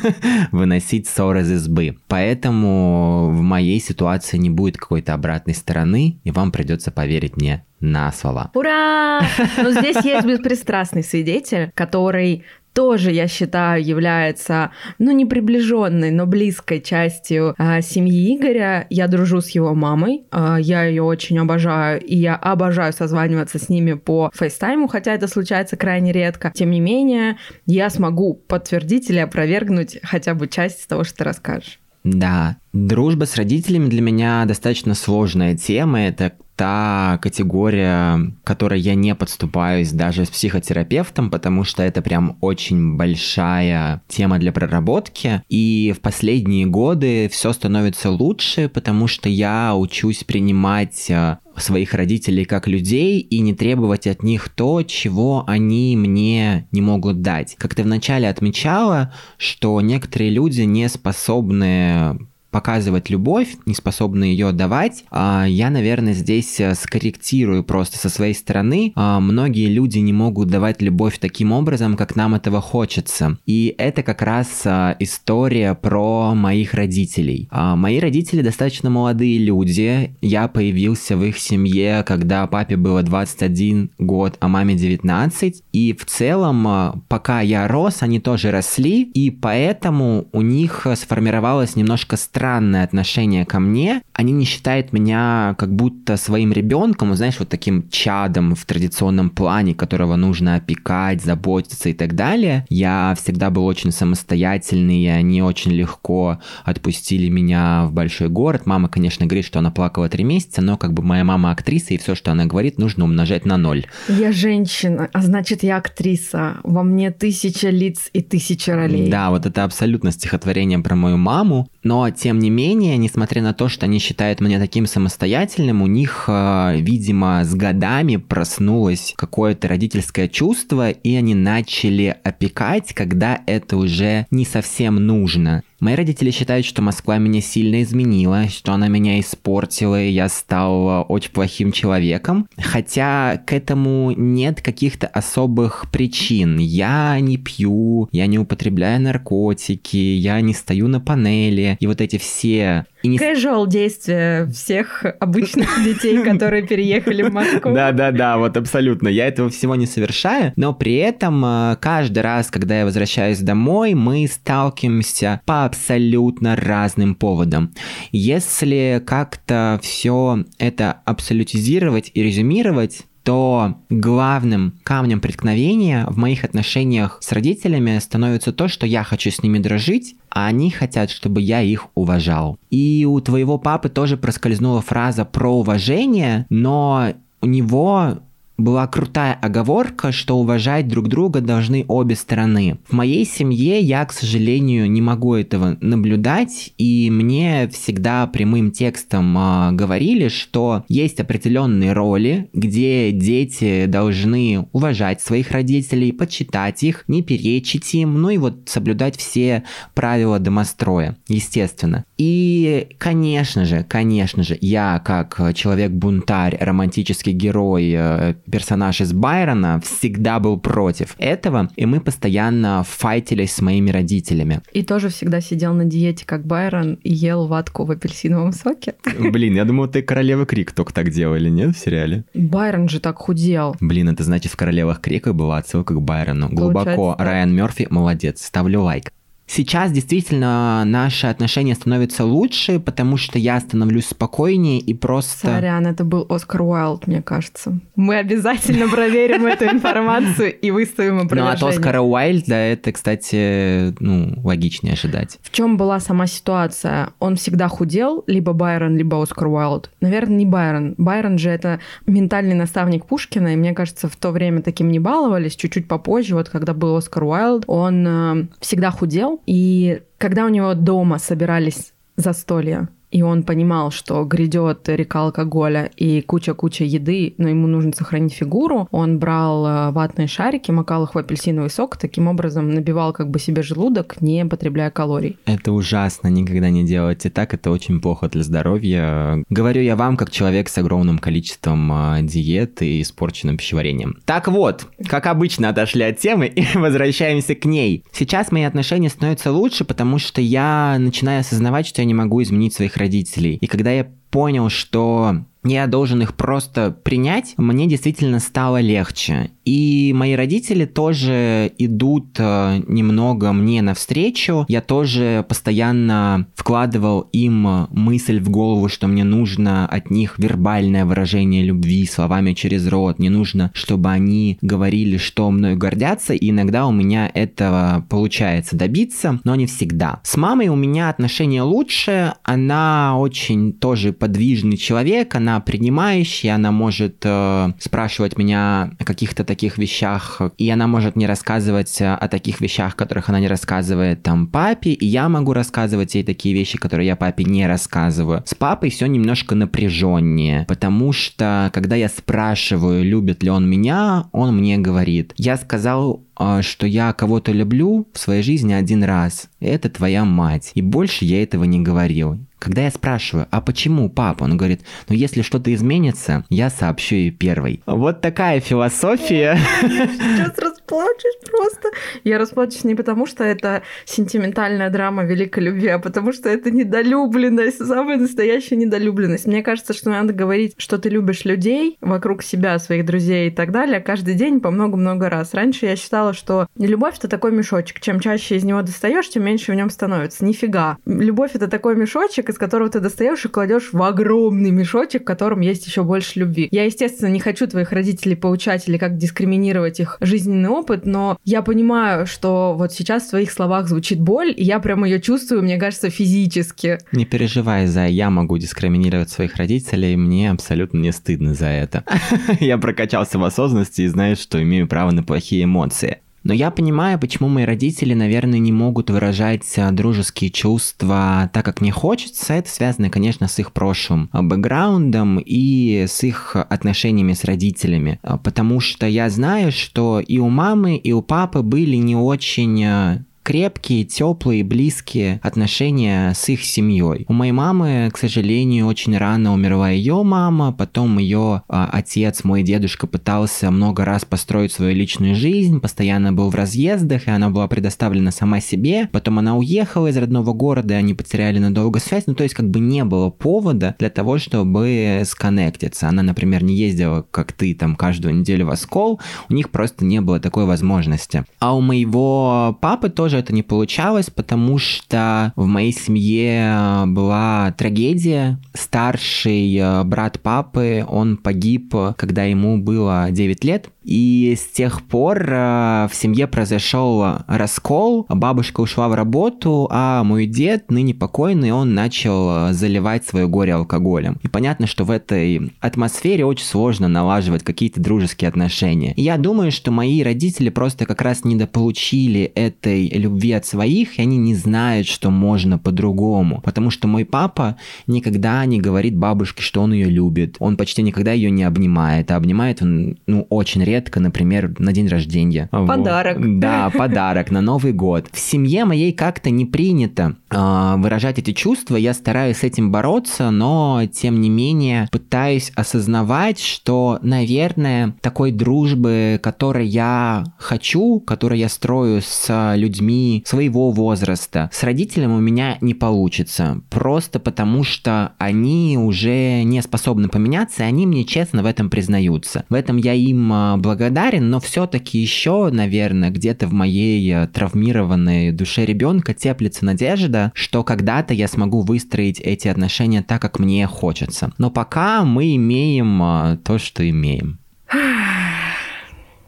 выносить 0.51 1.07
ссор 1.07 1.37
из 1.37 1.51
избы. 1.51 1.97
Поэтому 2.07 3.29
в 3.31 3.41
моей 3.41 3.79
ситуации 3.79 4.37
не 4.37 4.49
будет 4.49 4.77
какой-то 4.77 5.13
обратной 5.13 5.53
стороны, 5.53 6.19
и 6.23 6.31
вам 6.31 6.51
придется 6.51 6.91
поверить 6.91 7.37
мне 7.37 7.65
на 7.79 8.11
слова. 8.11 8.51
Ура! 8.53 9.21
Но 9.57 9.71
здесь 9.71 10.03
есть 10.03 10.25
беспристрастный 10.25 11.03
свидетель, 11.03 11.71
который 11.73 12.43
тоже, 12.73 13.11
я 13.11 13.27
считаю, 13.27 13.83
является, 13.83 14.71
ну, 14.97 15.11
не 15.11 15.25
приближенной, 15.25 16.11
но 16.11 16.25
близкой 16.25 16.81
частью 16.81 17.55
э, 17.57 17.81
семьи 17.81 18.35
Игоря. 18.35 18.87
Я 18.89 19.07
дружу 19.07 19.41
с 19.41 19.49
его 19.49 19.73
мамой, 19.73 20.25
э, 20.31 20.57
я 20.59 20.85
ее 20.85 21.03
очень 21.03 21.37
обожаю, 21.39 22.01
и 22.01 22.15
я 22.15 22.35
обожаю 22.35 22.93
созваниваться 22.93 23.59
с 23.59 23.69
ними 23.69 23.93
по 23.93 24.31
фейстайму, 24.33 24.87
хотя 24.87 25.13
это 25.13 25.27
случается 25.27 25.77
крайне 25.77 26.11
редко. 26.11 26.51
Тем 26.53 26.71
не 26.71 26.79
менее, 26.79 27.37
я 27.65 27.89
смогу 27.89 28.33
подтвердить 28.33 29.09
или 29.09 29.19
опровергнуть 29.19 29.99
хотя 30.03 30.33
бы 30.33 30.47
часть 30.47 30.87
того, 30.87 31.03
что 31.03 31.17
ты 31.17 31.23
расскажешь. 31.23 31.79
Да, 32.03 32.57
дружба 32.73 33.25
с 33.25 33.35
родителями 33.35 33.89
для 33.89 34.01
меня 34.01 34.45
достаточно 34.45 34.93
сложная 34.93 35.57
тема. 35.57 36.01
Это 36.01 36.33
та 36.59 37.17
категория, 37.21 38.33
которой 38.43 38.81
я 38.81 38.93
не 38.93 39.15
подступаюсь 39.15 39.93
даже 39.93 40.25
с 40.25 40.29
психотерапевтом, 40.29 41.31
потому 41.31 41.63
что 41.63 41.83
это 41.83 42.01
прям 42.01 42.37
очень 42.41 42.97
большая 42.97 44.01
тема 44.09 44.39
для 44.39 44.51
проработки. 44.51 45.41
И 45.47 45.93
в 45.95 46.01
последние 46.01 46.65
годы 46.65 47.29
все 47.31 47.53
становится 47.53 48.11
лучше, 48.11 48.67
потому 48.67 49.07
что 49.07 49.29
я 49.29 49.73
учусь 49.73 50.25
принимать 50.25 51.09
э, 51.09 51.37
своих 51.55 51.93
родителей 51.93 52.43
как 52.43 52.67
людей 52.67 53.21
и 53.21 53.39
не 53.39 53.53
требовать 53.53 54.05
от 54.05 54.21
них 54.23 54.49
то, 54.49 54.83
чего 54.83 55.45
они 55.47 55.95
мне 55.95 56.67
не 56.73 56.81
могут 56.81 57.21
дать. 57.21 57.55
Как 57.57 57.73
ты 57.73 57.83
вначале 57.83 58.27
отмечала, 58.27 59.13
что 59.37 59.79
некоторые 59.79 60.29
люди 60.29 60.63
не 60.63 60.89
способны 60.89 62.19
показывать 62.51 63.09
любовь, 63.09 63.57
не 63.65 63.73
способны 63.73 64.23
ее 64.25 64.51
давать, 64.51 65.05
а 65.11 65.45
я, 65.45 65.69
наверное, 65.69 66.13
здесь 66.13 66.59
э, 66.59 66.73
скорректирую 66.73 67.63
просто 67.63 67.97
со 67.97 68.09
своей 68.09 68.33
стороны. 68.33 68.91
А, 68.95 69.19
многие 69.19 69.67
люди 69.67 69.99
не 69.99 70.13
могут 70.13 70.49
давать 70.49 70.81
любовь 70.81 71.19
таким 71.19 71.51
образом, 71.51 71.95
как 71.95 72.15
нам 72.15 72.35
этого 72.35 72.61
хочется. 72.61 73.37
И 73.45 73.75
это 73.77 74.03
как 74.03 74.21
раз 74.21 74.47
а, 74.65 74.95
история 74.99 75.75
про 75.75 76.33
моих 76.33 76.73
родителей. 76.73 77.47
Мои 77.51 77.99
родители 77.99 78.41
достаточно 78.41 78.89
молодые 78.89 79.37
люди. 79.37 80.15
Я 80.21 80.47
появился 80.47 81.17
в 81.17 81.23
их 81.23 81.37
семье, 81.37 82.03
когда 82.05 82.45
папе 82.47 82.75
было 82.77 83.03
21 83.03 83.91
год, 83.99 84.37
а 84.39 84.47
маме 84.47 84.75
19. 84.75 85.63
И 85.71 85.93
в 85.93 86.05
целом, 86.05 87.03
пока 87.07 87.41
я 87.41 87.67
рос, 87.67 88.01
они 88.01 88.19
тоже 88.19 88.51
росли, 88.51 89.03
и 89.03 89.29
поэтому 89.29 90.27
у 90.31 90.41
них 90.41 90.87
сформировалось 90.95 91.75
немножко 91.75 92.17
странное 92.17 92.38
странное 92.39 92.85
отношение 92.85 93.45
ко 93.45 93.59
мне. 93.59 94.01
Они 94.13 94.31
не 94.31 94.45
считают 94.45 94.93
меня 94.93 95.55
как 95.57 95.75
будто 95.75 96.15
своим 96.15 96.53
ребенком, 96.53 97.13
знаешь, 97.15 97.37
вот 97.37 97.49
таким 97.49 97.89
чадом 97.89 98.55
в 98.55 98.63
традиционном 98.63 99.29
плане, 99.29 99.75
которого 99.75 100.15
нужно 100.15 100.55
опекать, 100.55 101.21
заботиться 101.21 101.89
и 101.89 101.93
так 101.93 102.15
далее. 102.15 102.65
Я 102.69 103.13
всегда 103.21 103.49
был 103.49 103.65
очень 103.65 103.91
самостоятельный, 103.91 105.03
и 105.03 105.07
они 105.07 105.41
очень 105.41 105.71
легко 105.71 106.39
отпустили 106.63 107.27
меня 107.27 107.85
в 107.87 107.91
большой 107.91 108.29
город. 108.29 108.65
Мама, 108.65 108.87
конечно, 108.87 109.25
говорит, 109.25 109.45
что 109.45 109.59
она 109.59 109.69
плакала 109.69 110.07
три 110.07 110.23
месяца, 110.23 110.61
но 110.61 110.77
как 110.77 110.93
бы 110.93 111.03
моя 111.03 111.25
мама 111.25 111.51
актриса, 111.51 111.93
и 111.93 111.97
все, 111.97 112.15
что 112.15 112.31
она 112.31 112.45
говорит, 112.45 112.77
нужно 112.77 113.03
умножать 113.03 113.45
на 113.45 113.57
ноль. 113.57 113.85
Я 114.07 114.31
женщина, 114.31 115.09
а 115.11 115.21
значит, 115.21 115.63
я 115.63 115.75
актриса. 115.75 116.55
Во 116.63 116.83
мне 116.83 117.11
тысяча 117.11 117.69
лиц 117.69 118.09
и 118.13 118.21
тысяча 118.21 118.75
ролей. 118.75 119.09
Да, 119.09 119.29
вот 119.29 119.45
это 119.45 119.65
абсолютно 119.65 120.13
стихотворение 120.13 120.79
про 120.79 120.95
мою 120.95 121.17
маму. 121.17 121.67
Но, 121.83 122.09
тем 122.09 122.39
не 122.39 122.49
менее, 122.49 122.97
несмотря 122.97 123.41
на 123.41 123.53
то, 123.53 123.69
что 123.69 123.85
они 123.85 123.99
считают 123.99 124.41
меня 124.41 124.59
таким 124.59 124.85
самостоятельным, 124.85 125.81
у 125.81 125.87
них, 125.87 126.25
э, 126.27 126.77
видимо, 126.79 127.43
с 127.45 127.55
годами 127.55 128.17
проснулось 128.17 129.13
какое-то 129.15 129.67
родительское 129.67 130.27
чувство, 130.27 130.89
и 130.89 131.15
они 131.15 131.35
начали 131.35 132.17
опекать, 132.23 132.93
когда 132.93 133.41
это 133.45 133.77
уже 133.77 134.27
не 134.29 134.45
совсем 134.45 134.95
нужно. 134.95 135.63
Мои 135.79 135.95
родители 135.95 136.31
считают, 136.31 136.65
что 136.65 136.81
Москва 136.81 137.17
меня 137.17 137.39
сильно 137.41 137.81
изменила, 137.81 138.49
что 138.49 138.73
она 138.73 138.89
меня 138.89 139.19
испортила, 139.19 140.01
и 140.01 140.09
я 140.09 140.27
стал 140.27 141.05
очень 141.07 141.31
плохим 141.31 141.71
человеком. 141.71 142.47
Хотя 142.57 143.41
к 143.45 143.53
этому 143.53 144.11
нет 144.11 144.61
каких-то 144.61 145.07
особых 145.07 145.89
причин. 145.89 146.57
Я 146.57 147.17
не 147.21 147.37
пью, 147.37 148.09
я 148.11 148.25
не 148.27 148.39
употребляю 148.39 149.01
наркотики, 149.01 149.97
я 149.97 150.41
не 150.41 150.53
стою 150.53 150.87
на 150.89 150.99
панели. 150.99 151.77
И 151.79 151.87
вот 151.87 152.01
эти 152.01 152.17
все 152.17 152.85
и 153.01 153.07
не... 153.07 153.17
Casual 153.17 153.67
действия 153.67 154.47
всех 154.47 155.05
обычных 155.19 155.69
детей, 155.83 156.23
которые 156.23 156.67
переехали 156.67 157.23
в 157.23 157.33
Москву. 157.33 157.73
Да-да-да, 157.73 158.37
вот 158.37 158.57
абсолютно. 158.57 159.07
Я 159.07 159.27
этого 159.27 159.49
всего 159.49 159.75
не 159.75 159.85
совершаю, 159.85 160.53
но 160.55 160.73
при 160.73 160.95
этом 160.95 161.43
э, 161.45 161.77
каждый 161.79 162.19
раз, 162.19 162.49
когда 162.49 162.79
я 162.79 162.85
возвращаюсь 162.85 163.39
домой, 163.39 163.93
мы 163.93 164.27
сталкиваемся 164.27 165.41
по 165.45 165.65
абсолютно 165.65 166.55
разным 166.55 167.15
поводам. 167.15 167.73
Если 168.11 169.01
как-то 169.05 169.79
все 169.81 170.45
это 170.57 171.01
абсолютизировать 171.05 172.11
и 172.13 172.23
резюмировать, 172.23 173.05
то 173.29 173.75
главным 173.91 174.79
камнем 174.81 175.21
преткновения 175.21 176.07
в 176.09 176.17
моих 176.17 176.43
отношениях 176.43 177.19
с 177.21 177.31
родителями 177.31 177.99
становится 177.99 178.51
то, 178.51 178.67
что 178.67 178.87
я 178.87 179.03
хочу 179.03 179.29
с 179.29 179.43
ними 179.43 179.59
дружить, 179.59 180.15
а 180.31 180.47
они 180.47 180.71
хотят, 180.71 181.11
чтобы 181.11 181.39
я 181.39 181.61
их 181.61 181.89
уважал. 181.93 182.57
И 182.71 183.05
у 183.07 183.21
твоего 183.21 183.59
папы 183.59 183.89
тоже 183.89 184.17
проскользнула 184.17 184.81
фраза 184.81 185.25
про 185.25 185.59
уважение, 185.59 186.47
но 186.49 187.13
у 187.41 187.45
него 187.45 188.17
была 188.59 188.87
крутая 188.87 189.33
оговорка, 189.33 190.11
что 190.11 190.37
уважать 190.37 190.87
друг 190.87 191.07
друга 191.07 191.41
должны 191.41 191.85
обе 191.87 192.15
стороны. 192.15 192.77
В 192.87 192.93
моей 192.93 193.25
семье 193.25 193.79
я, 193.79 194.05
к 194.05 194.11
сожалению, 194.11 194.89
не 194.89 195.01
могу 195.01 195.35
этого 195.35 195.77
наблюдать, 195.81 196.73
и 196.77 197.09
мне 197.09 197.69
всегда 197.69 198.27
прямым 198.27 198.71
текстом 198.71 199.37
э, 199.37 199.71
говорили, 199.71 200.27
что 200.27 200.83
есть 200.89 201.19
определенные 201.19 201.93
роли, 201.93 202.49
где 202.53 203.11
дети 203.11 203.85
должны 203.85 204.67
уважать 204.71 205.21
своих 205.21 205.51
родителей, 205.51 206.11
почитать 206.11 206.83
их, 206.83 207.05
не 207.07 207.21
перечить 207.21 207.93
им, 207.95 208.21
ну 208.21 208.29
и 208.29 208.37
вот 208.37 208.67
соблюдать 208.67 209.17
все 209.17 209.63
правила 209.93 210.39
домостроя, 210.39 211.17
естественно. 211.27 212.03
И, 212.17 212.89
конечно 212.97 213.65
же, 213.65 213.85
конечно 213.87 214.43
же, 214.43 214.57
я 214.59 215.01
как 215.03 215.53
человек-бунтарь, 215.53 216.57
романтический 216.59 217.31
герой, 217.31 217.93
э, 217.95 218.33
персонаж 218.49 219.01
из 219.01 219.13
Байрона 219.13 219.81
всегда 219.81 220.39
был 220.39 220.59
против 220.59 221.15
этого, 221.17 221.69
и 221.75 221.85
мы 221.85 222.01
постоянно 222.01 222.83
файтились 222.87 223.53
с 223.53 223.61
моими 223.61 223.91
родителями. 223.91 224.61
И 224.73 224.83
тоже 224.83 225.09
всегда 225.09 225.41
сидел 225.41 225.73
на 225.73 225.85
диете, 225.85 226.25
как 226.25 226.45
Байрон, 226.45 226.95
и 227.03 227.13
ел 227.13 227.47
ватку 227.47 227.85
в 227.85 227.91
апельсиновом 227.91 228.51
соке. 228.51 228.95
Блин, 229.19 229.55
я 229.55 229.65
думал, 229.65 229.87
ты 229.87 230.01
Королева 230.01 230.45
Крик 230.45 230.71
только 230.71 230.93
так 230.93 231.09
делали, 231.11 231.49
нет, 231.49 231.75
в 231.75 231.79
сериале? 231.79 232.25
Байрон 232.33 232.89
же 232.89 232.99
так 232.99 233.17
худел. 233.17 233.75
Блин, 233.79 234.09
это 234.09 234.23
значит 234.23 234.51
в 234.51 234.55
Королевах 234.55 235.01
Крика 235.01 235.33
была 235.33 235.57
отсылка 235.57 235.93
к 235.93 236.01
Байрону. 236.01 236.49
Глубоко. 236.49 237.15
Райан 237.17 237.53
Мерфи 237.53 237.87
молодец. 237.89 238.43
Ставлю 238.43 238.81
лайк. 238.81 239.11
Сейчас 239.51 239.91
действительно 239.91 240.83
наши 240.85 241.25
отношения 241.25 241.73
становятся 241.73 242.23
лучше, 242.23 242.79
потому 242.79 243.17
что 243.17 243.39
я 243.39 243.59
становлюсь 243.59 244.05
спокойнее 244.05 244.79
и 244.79 244.93
просто... 244.93 245.47
Сорян, 245.47 245.87
это 245.87 246.03
был 246.03 246.27
Оскар 246.29 246.61
Уайлд, 246.61 247.07
мне 247.07 247.23
кажется. 247.23 247.79
Мы 247.95 248.17
обязательно 248.17 248.87
проверим 248.87 249.47
эту 249.47 249.65
информацию 249.65 250.55
и 250.55 250.69
выставим 250.69 251.21
опровержение. 251.21 251.57
Ну, 251.59 251.67
от 251.67 251.75
Оскара 251.75 252.01
Уайлда 252.01 252.53
это, 252.53 252.91
кстати, 252.91 253.95
ну, 253.99 254.39
логичнее 254.43 254.93
ожидать. 254.93 255.39
В 255.41 255.49
чем 255.49 255.77
была 255.77 255.99
сама 255.99 256.27
ситуация? 256.27 257.09
Он 257.17 257.35
всегда 257.35 257.69
худел, 257.69 258.23
либо 258.27 258.53
Байрон, 258.53 258.97
либо 258.97 259.19
Оскар 259.19 259.47
Уайлд. 259.47 259.89
Наверное, 259.99 260.37
не 260.37 260.45
Байрон. 260.45 260.93
Байрон 260.99 261.39
же 261.39 261.49
это 261.49 261.79
ментальный 262.05 262.55
наставник 262.55 263.05
Пушкина, 263.07 263.53
и 263.53 263.55
мне 263.55 263.73
кажется, 263.73 264.09
в 264.09 264.15
то 264.15 264.29
время 264.29 264.61
таким 264.61 264.91
не 264.91 264.99
баловались. 264.99 265.55
Чуть-чуть 265.55 265.87
попозже, 265.87 266.35
вот 266.35 266.49
когда 266.49 266.75
был 266.75 266.95
Оскар 266.95 267.23
Уайлд, 267.23 267.63
он 267.65 268.07
э, 268.07 268.47
всегда 268.59 268.91
худел, 268.91 269.38
и 269.45 270.03
когда 270.17 270.45
у 270.45 270.49
него 270.49 270.73
дома 270.73 271.17
собирались 271.19 271.93
застолья, 272.15 272.89
и 273.11 273.21
он 273.21 273.43
понимал, 273.43 273.91
что 273.91 274.23
грядет 274.23 274.87
река 274.87 275.21
алкоголя 275.21 275.89
и 275.95 276.21
куча-куча 276.21 276.83
еды, 276.83 277.33
но 277.37 277.49
ему 277.49 277.67
нужно 277.67 277.91
сохранить 277.93 278.33
фигуру. 278.33 278.87
Он 278.91 279.19
брал 279.19 279.65
э, 279.65 279.91
ватные 279.91 280.27
шарики, 280.27 280.71
макал 280.71 281.05
их 281.05 281.15
в 281.15 281.17
апельсиновый 281.17 281.69
сок, 281.69 281.97
таким 281.97 282.27
образом 282.27 282.69
набивал 282.69 283.13
как 283.13 283.29
бы 283.29 283.39
себе 283.39 283.63
желудок, 283.63 284.21
не 284.21 284.45
потребляя 284.45 284.91
калорий. 284.91 285.37
Это 285.45 285.71
ужасно, 285.71 286.27
никогда 286.27 286.69
не 286.69 286.85
делайте 286.85 287.29
так, 287.29 287.53
это 287.53 287.71
очень 287.71 287.99
плохо 287.99 288.29
для 288.29 288.43
здоровья. 288.43 289.43
Говорю 289.49 289.81
я 289.81 289.95
вам, 289.95 290.15
как 290.15 290.29
человек 290.29 290.69
с 290.69 290.77
огромным 290.77 291.17
количеством 291.17 291.91
э, 291.91 292.21
диет 292.23 292.81
и 292.81 293.01
испорченным 293.01 293.57
пищеварением. 293.57 294.17
Так 294.25 294.47
вот, 294.47 294.85
как 295.07 295.25
обычно 295.25 295.69
отошли 295.69 296.03
от 296.03 296.19
темы 296.19 296.47
и 296.47 296.65
возвращаемся 296.77 297.55
к 297.55 297.65
ней. 297.65 298.03
Сейчас 298.11 298.51
мои 298.51 298.63
отношения 298.63 299.09
становятся 299.09 299.51
лучше, 299.51 299.83
потому 299.83 300.19
что 300.19 300.41
я 300.41 300.97
начинаю 300.99 301.41
осознавать, 301.41 301.87
что 301.87 302.01
я 302.01 302.05
не 302.05 302.13
могу 302.13 302.41
изменить 302.43 302.73
своих 302.73 302.98
родителей. 302.99 303.55
И 303.55 303.67
когда 303.67 303.91
я 303.91 304.11
понял, 304.29 304.69
что 304.69 305.45
я 305.63 305.87
должен 305.87 306.21
их 306.21 306.35
просто 306.35 306.91
принять, 306.91 307.53
мне 307.57 307.87
действительно 307.87 308.39
стало 308.39 308.79
легче. 308.79 309.51
И 309.65 310.13
мои 310.15 310.33
родители 310.33 310.85
тоже 310.85 311.71
идут 311.77 312.37
э, 312.39 312.81
немного 312.87 313.51
мне 313.51 313.81
навстречу. 313.81 314.65
Я 314.67 314.81
тоже 314.81 315.45
постоянно 315.47 316.47
вкладывал 316.55 317.29
им 317.33 317.87
мысль 317.91 318.39
в 318.39 318.49
голову, 318.49 318.87
что 318.89 319.07
мне 319.07 319.23
нужно 319.23 319.85
от 319.85 320.09
них 320.09 320.39
вербальное 320.39 321.05
выражение 321.05 321.63
любви 321.63 322.05
словами 322.05 322.53
через 322.53 322.87
рот. 322.87 323.19
Не 323.19 323.29
нужно, 323.29 323.71
чтобы 323.73 324.09
они 324.09 324.57
говорили, 324.61 325.17
что 325.17 325.51
мной 325.51 325.75
гордятся. 325.75 326.33
И 326.33 326.49
иногда 326.49 326.87
у 326.87 326.91
меня 326.91 327.29
этого 327.33 328.05
получается 328.09 328.75
добиться, 328.75 329.39
но 329.43 329.55
не 329.55 329.67
всегда. 329.67 330.19
С 330.23 330.37
мамой 330.37 330.69
у 330.69 330.75
меня 330.75 331.09
отношения 331.09 331.61
лучше. 331.61 332.33
Она 332.43 333.17
очень 333.19 333.73
тоже 333.73 334.13
подвижный 334.13 334.77
человек. 334.77 335.35
Она 335.35 335.48
принимающая. 335.59 336.55
Она 336.55 336.71
может 336.71 337.17
э, 337.23 337.71
спрашивать 337.79 338.37
меня 338.37 338.91
о 338.99 339.05
каких-то 339.05 339.43
таких 339.43 339.77
вещах, 339.77 340.41
и 340.57 340.69
она 340.69 340.87
может 340.87 341.15
не 341.15 341.25
рассказывать 341.27 342.01
о 342.01 342.27
таких 342.27 342.61
вещах, 342.61 342.95
которых 342.95 343.29
она 343.29 343.39
не 343.39 343.47
рассказывает 343.47 344.21
там 344.23 344.47
папе, 344.47 344.91
и 344.91 345.05
я 345.05 345.29
могу 345.29 345.53
рассказывать 345.53 346.15
ей 346.15 346.23
такие 346.23 346.53
вещи, 346.53 346.77
которые 346.77 347.07
я 347.07 347.15
папе 347.15 347.43
не 347.43 347.65
рассказываю. 347.67 348.43
С 348.45 348.53
папой 348.53 348.89
все 348.89 349.07
немножко 349.07 349.55
напряженнее, 349.55 350.65
потому 350.67 351.11
что 351.13 351.71
когда 351.73 351.95
я 351.95 352.09
спрашиваю, 352.09 353.03
любит 353.03 353.43
ли 353.43 353.49
он 353.49 353.69
меня, 353.69 354.25
он 354.31 354.55
мне 354.55 354.77
говорит, 354.77 355.33
я 355.37 355.57
сказал 355.57 356.23
что 356.61 356.87
я 356.87 357.13
кого-то 357.13 357.51
люблю 357.51 358.07
в 358.13 358.19
своей 358.19 358.43
жизни 358.43 358.73
один 358.73 359.03
раз. 359.03 359.49
Это 359.59 359.89
твоя 359.89 360.25
мать. 360.25 360.71
И 360.73 360.81
больше 360.81 361.25
я 361.25 361.43
этого 361.43 361.65
не 361.65 361.79
говорил. 361.79 362.39
Когда 362.59 362.83
я 362.83 362.91
спрашиваю, 362.91 363.47
а 363.51 363.61
почему 363.61 364.09
папа? 364.09 364.43
Он 364.43 364.57
говорит, 364.57 364.81
ну 365.07 365.15
если 365.15 365.41
что-то 365.41 365.73
изменится, 365.73 366.43
я 366.49 366.69
сообщу 366.69 367.15
ей 367.15 367.31
первой. 367.31 367.81
Вот 367.85 368.19
такая 368.19 368.59
философия. 368.59 369.57
Сейчас 369.81 370.57
расплачусь 370.57 371.37
просто. 371.49 371.89
Я 372.25 372.37
расплачусь 372.37 372.83
не 372.83 372.95
потому, 372.95 373.25
что 373.27 373.45
это 373.45 373.83
сентиментальная 374.03 374.89
драма 374.89 375.23
великой 375.23 375.63
любви, 375.63 375.87
а 375.87 375.99
потому 375.99 376.33
что 376.33 376.49
это 376.49 376.69
недолюбленность, 376.69 377.85
самая 377.85 378.17
настоящая 378.17 378.75
недолюбленность. 378.75 379.47
Мне 379.47 379.63
кажется, 379.63 379.93
что 379.93 380.09
надо 380.09 380.33
говорить, 380.33 380.73
что 380.77 380.97
ты 380.97 381.07
любишь 381.07 381.45
людей 381.45 381.97
вокруг 382.01 382.43
себя, 382.43 382.77
своих 382.79 383.05
друзей 383.05 383.47
и 383.47 383.51
так 383.51 383.71
далее, 383.71 384.01
каждый 384.01 384.33
день 384.33 384.59
по 384.59 384.69
много-много 384.69 385.29
раз. 385.29 385.53
Раньше 385.53 385.85
я 385.85 385.95
считала, 385.95 386.28
что 386.33 386.67
любовь 386.77 387.17
это 387.17 387.27
такой 387.27 387.51
мешочек. 387.51 387.99
Чем 387.99 388.19
чаще 388.19 388.55
из 388.55 388.63
него 388.63 388.81
достаешь, 388.81 389.29
тем 389.29 389.43
меньше 389.43 389.71
в 389.71 389.75
нем 389.75 389.89
становится. 389.89 390.45
Нифига. 390.45 390.97
Любовь 391.05 391.51
это 391.53 391.67
такой 391.67 391.95
мешочек, 391.95 392.49
из 392.49 392.57
которого 392.57 392.89
ты 392.89 392.99
достаешь 392.99 393.45
и 393.45 393.47
кладешь 393.47 393.89
в 393.91 394.01
огромный 394.01 394.71
мешочек, 394.71 395.21
в 395.23 395.25
котором 395.25 395.61
есть 395.61 395.85
еще 395.87 396.03
больше 396.03 396.39
любви. 396.39 396.67
Я, 396.71 396.85
естественно, 396.85 397.29
не 397.29 397.39
хочу 397.39 397.67
твоих 397.67 397.91
родителей 397.91 398.35
поучать 398.35 398.87
или 398.87 398.97
как 398.97 399.17
дискриминировать 399.17 399.99
их 399.99 400.17
жизненный 400.21 400.69
опыт, 400.69 401.05
но 401.05 401.37
я 401.45 401.61
понимаю, 401.61 402.25
что 402.25 402.75
вот 402.77 402.93
сейчас 402.93 403.23
в 403.23 403.29
твоих 403.31 403.51
словах 403.51 403.87
звучит 403.87 404.19
боль, 404.19 404.53
и 404.55 404.63
я 404.63 404.79
прям 404.79 405.05
ее 405.05 405.21
чувствую, 405.21 405.63
мне 405.63 405.77
кажется, 405.77 406.09
физически. 406.09 406.99
Не 407.11 407.25
переживай, 407.25 407.87
за 407.87 408.05
я 408.05 408.29
могу 408.29 408.57
дискриминировать 408.57 409.29
своих 409.29 409.55
родителей, 409.55 410.15
мне 410.15 410.51
абсолютно 410.51 410.97
не 410.97 411.11
стыдно 411.11 411.53
за 411.53 411.67
это. 411.67 412.03
Я 412.59 412.77
прокачался 412.77 413.39
в 413.39 413.43
осознанности 413.43 414.01
и 414.01 414.07
знаю, 414.07 414.35
что 414.35 414.61
имею 414.61 414.87
право 414.87 415.11
на 415.11 415.23
плохие 415.23 415.63
эмоции. 415.63 416.18
Но 416.43 416.53
я 416.53 416.71
понимаю, 416.71 417.19
почему 417.19 417.49
мои 417.49 417.65
родители, 417.65 418.13
наверное, 418.13 418.59
не 418.59 418.71
могут 418.71 419.09
выражать 419.09 419.77
а, 419.77 419.91
дружеские 419.91 420.49
чувства 420.49 421.49
так, 421.53 421.65
как 421.65 421.81
мне 421.81 421.91
хочется. 421.91 422.53
Это 422.53 422.69
связано, 422.69 423.09
конечно, 423.09 423.47
с 423.47 423.59
их 423.59 423.71
прошлым 423.71 424.29
а, 424.31 424.41
бэкграундом 424.41 425.39
и 425.39 426.05
с 426.07 426.23
их 426.23 426.55
отношениями 426.55 427.33
с 427.33 427.43
родителями. 427.43 428.19
А, 428.23 428.37
потому 428.37 428.79
что 428.79 429.05
я 429.05 429.29
знаю, 429.29 429.71
что 429.71 430.19
и 430.19 430.37
у 430.37 430.49
мамы, 430.49 430.97
и 430.97 431.11
у 431.11 431.21
папы 431.21 431.61
были 431.61 431.95
не 431.95 432.15
очень 432.15 433.25
крепкие, 433.43 434.03
теплые, 434.03 434.63
близкие 434.63 435.39
отношения 435.43 436.33
с 436.33 436.49
их 436.49 436.63
семьей. 436.63 437.25
У 437.27 437.33
моей 437.33 437.51
мамы, 437.51 438.09
к 438.13 438.17
сожалению, 438.17 438.87
очень 438.87 439.17
рано 439.17 439.53
умерла 439.53 439.89
ее 439.89 440.23
мама, 440.23 440.71
потом 440.71 441.17
ее 441.17 441.63
а, 441.67 441.89
отец, 441.91 442.43
мой 442.43 442.63
дедушка, 442.63 443.07
пытался 443.07 443.71
много 443.71 444.05
раз 444.05 444.25
построить 444.25 444.71
свою 444.71 444.95
личную 444.95 445.35
жизнь, 445.35 445.79
постоянно 445.79 446.33
был 446.33 446.49
в 446.49 446.55
разъездах, 446.55 447.27
и 447.27 447.31
она 447.31 447.49
была 447.49 447.67
предоставлена 447.67 448.31
сама 448.31 448.59
себе. 448.59 449.09
Потом 449.11 449.39
она 449.39 449.57
уехала 449.57 450.07
из 450.07 450.17
родного 450.17 450.53
города, 450.53 450.93
и 450.93 450.97
они 450.97 451.13
потеряли 451.13 451.59
надолго 451.59 451.99
связь. 451.99 452.25
Ну, 452.27 452.35
то 452.35 452.43
есть, 452.43 452.55
как 452.55 452.69
бы 452.69 452.79
не 452.79 453.03
было 453.03 453.29
повода 453.29 453.95
для 453.99 454.09
того, 454.09 454.37
чтобы 454.37 455.23
сконнектиться. 455.25 456.07
Она, 456.07 456.23
например, 456.23 456.63
не 456.63 456.75
ездила, 456.75 457.25
как 457.31 457.53
ты, 457.53 457.73
там, 457.73 457.95
каждую 457.95 458.35
неделю 458.35 458.67
в 458.67 458.69
Оскол, 458.69 459.19
у 459.49 459.53
них 459.53 459.69
просто 459.69 460.05
не 460.05 460.21
было 460.21 460.39
такой 460.39 460.65
возможности. 460.65 461.45
А 461.59 461.75
у 461.75 461.81
моего 461.81 462.77
папы 462.81 463.09
тоже 463.09 463.38
это 463.39 463.53
не 463.53 463.63
получалось, 463.63 464.29
потому 464.29 464.77
что 464.77 465.53
в 465.55 465.65
моей 465.65 465.91
семье 465.91 467.03
была 467.07 467.73
трагедия. 467.77 468.59
Старший 468.73 469.75
э, 469.75 470.03
брат 470.03 470.39
папы, 470.39 471.05
он 471.09 471.37
погиб, 471.37 471.95
когда 472.17 472.43
ему 472.43 472.77
было 472.77 473.27
9 473.31 473.63
лет. 473.63 473.89
И 474.09 474.55
с 474.57 474.65
тех 474.65 475.03
пор 475.03 475.45
э, 475.47 476.07
в 476.11 476.15
семье 476.15 476.47
произошел 476.47 477.43
раскол, 477.45 478.25
бабушка 478.27 478.81
ушла 478.81 479.07
в 479.07 479.13
работу, 479.13 479.87
а 479.91 480.23
мой 480.23 480.47
дед, 480.47 480.89
ныне 480.89 481.13
покойный, 481.13 481.71
он 481.71 481.93
начал 481.93 482.73
заливать 482.73 483.27
свое 483.27 483.47
горе 483.47 483.75
алкоголем. 483.75 484.39
И 484.41 484.47
понятно, 484.47 484.87
что 484.87 485.03
в 485.03 485.11
этой 485.11 485.73
атмосфере 485.79 486.43
очень 486.43 486.65
сложно 486.65 487.07
налаживать 487.07 487.63
какие-то 487.63 488.01
дружеские 488.01 488.47
отношения. 488.47 489.13
И 489.13 489.21
я 489.21 489.37
думаю, 489.37 489.71
что 489.71 489.91
мои 489.91 490.23
родители 490.23 490.69
просто 490.69 491.05
как 491.05 491.21
раз 491.21 491.45
недополучили 491.45 492.51
этой 492.55 493.09
любви 493.09 493.51
от 493.51 493.67
своих, 493.67 494.17
и 494.17 494.23
они 494.23 494.37
не 494.37 494.55
знают, 494.55 495.05
что 495.05 495.29
можно 495.29 495.77
по-другому. 495.77 496.61
Потому 496.63 496.89
что 496.89 497.07
мой 497.07 497.25
папа 497.25 497.75
никогда 498.07 498.65
не 498.65 498.81
говорит 498.81 499.15
бабушке, 499.15 499.61
что 499.61 499.83
он 499.83 499.93
ее 499.93 500.09
любит. 500.09 500.55
Он 500.57 500.77
почти 500.77 501.03
никогда 501.03 501.31
ее 501.31 501.51
не 501.51 501.63
обнимает, 501.63 502.31
а 502.31 502.37
обнимает 502.37 502.81
он, 502.81 503.19
ну, 503.27 503.45
очень 503.51 503.83
редко 503.83 503.98
редко, 503.99 504.21
например, 504.21 504.73
на 504.79 504.93
день 504.93 505.07
рождения. 505.07 505.67
Подарок. 505.71 506.37
Вот. 506.37 506.59
Да, 506.59 506.89
подарок 506.97 507.51
на 507.51 507.59
Новый 507.59 507.91
год. 507.91 508.27
В 508.31 508.39
семье 508.39 508.85
моей 508.85 509.11
как-то 509.11 509.49
не 509.49 509.65
принято 509.65 510.35
э, 510.49 510.93
выражать 510.97 511.37
эти 511.37 511.51
чувства. 511.51 511.97
Я 511.97 512.13
стараюсь 512.13 512.57
с 512.57 512.63
этим 512.63 512.91
бороться, 512.91 513.51
но 513.51 514.03
тем 514.11 514.39
не 514.39 514.49
менее 514.49 515.09
пытаюсь 515.11 515.73
осознавать, 515.75 516.59
что, 516.59 517.19
наверное, 517.21 518.15
такой 518.21 518.51
дружбы, 518.53 519.37
которой 519.43 519.85
я 519.85 520.45
хочу, 520.57 521.19
которую 521.19 521.59
я 521.59 521.67
строю 521.67 522.21
с 522.23 522.73
людьми 522.75 523.43
своего 523.45 523.91
возраста, 523.91 524.69
с 524.71 524.81
родителями 524.83 525.33
у 525.33 525.39
меня 525.39 525.77
не 525.81 525.93
получится. 525.93 526.81
Просто 526.89 527.39
потому, 527.39 527.83
что 527.83 528.31
они 528.37 528.97
уже 528.97 529.63
не 529.63 529.81
способны 529.81 530.29
поменяться, 530.29 530.83
и 530.83 530.85
они 530.85 531.05
мне 531.05 531.25
честно 531.25 531.63
в 531.63 531.65
этом 531.65 531.89
признаются. 531.89 532.63
В 532.69 532.73
этом 532.73 532.95
я 532.95 533.13
им 533.13 533.51
а, 533.51 533.77
благодарен, 533.79 534.49
но 534.49 534.59
все-таки 534.59 535.17
еще, 535.17 535.69
наверное, 535.71 536.29
где-то 536.29 536.67
в 536.67 536.73
моей 536.73 537.31
э, 537.33 537.47
травмированной 537.47 538.51
душе 538.51 538.85
ребенка 538.85 539.33
теплится 539.33 539.85
надежда, 539.85 540.51
что 540.53 540.83
когда-то 540.83 541.33
я 541.33 541.47
смогу 541.47 541.81
выстроить 541.81 542.39
эти 542.39 542.67
отношения 542.67 543.23
так, 543.23 543.41
как 543.41 543.59
мне 543.59 543.87
хочется. 543.87 544.51
Но 544.57 544.69
пока 544.69 545.23
мы 545.23 545.55
имеем 545.55 546.21
э, 546.21 546.57
то, 546.63 546.77
что 546.77 547.07
имеем. 547.09 547.59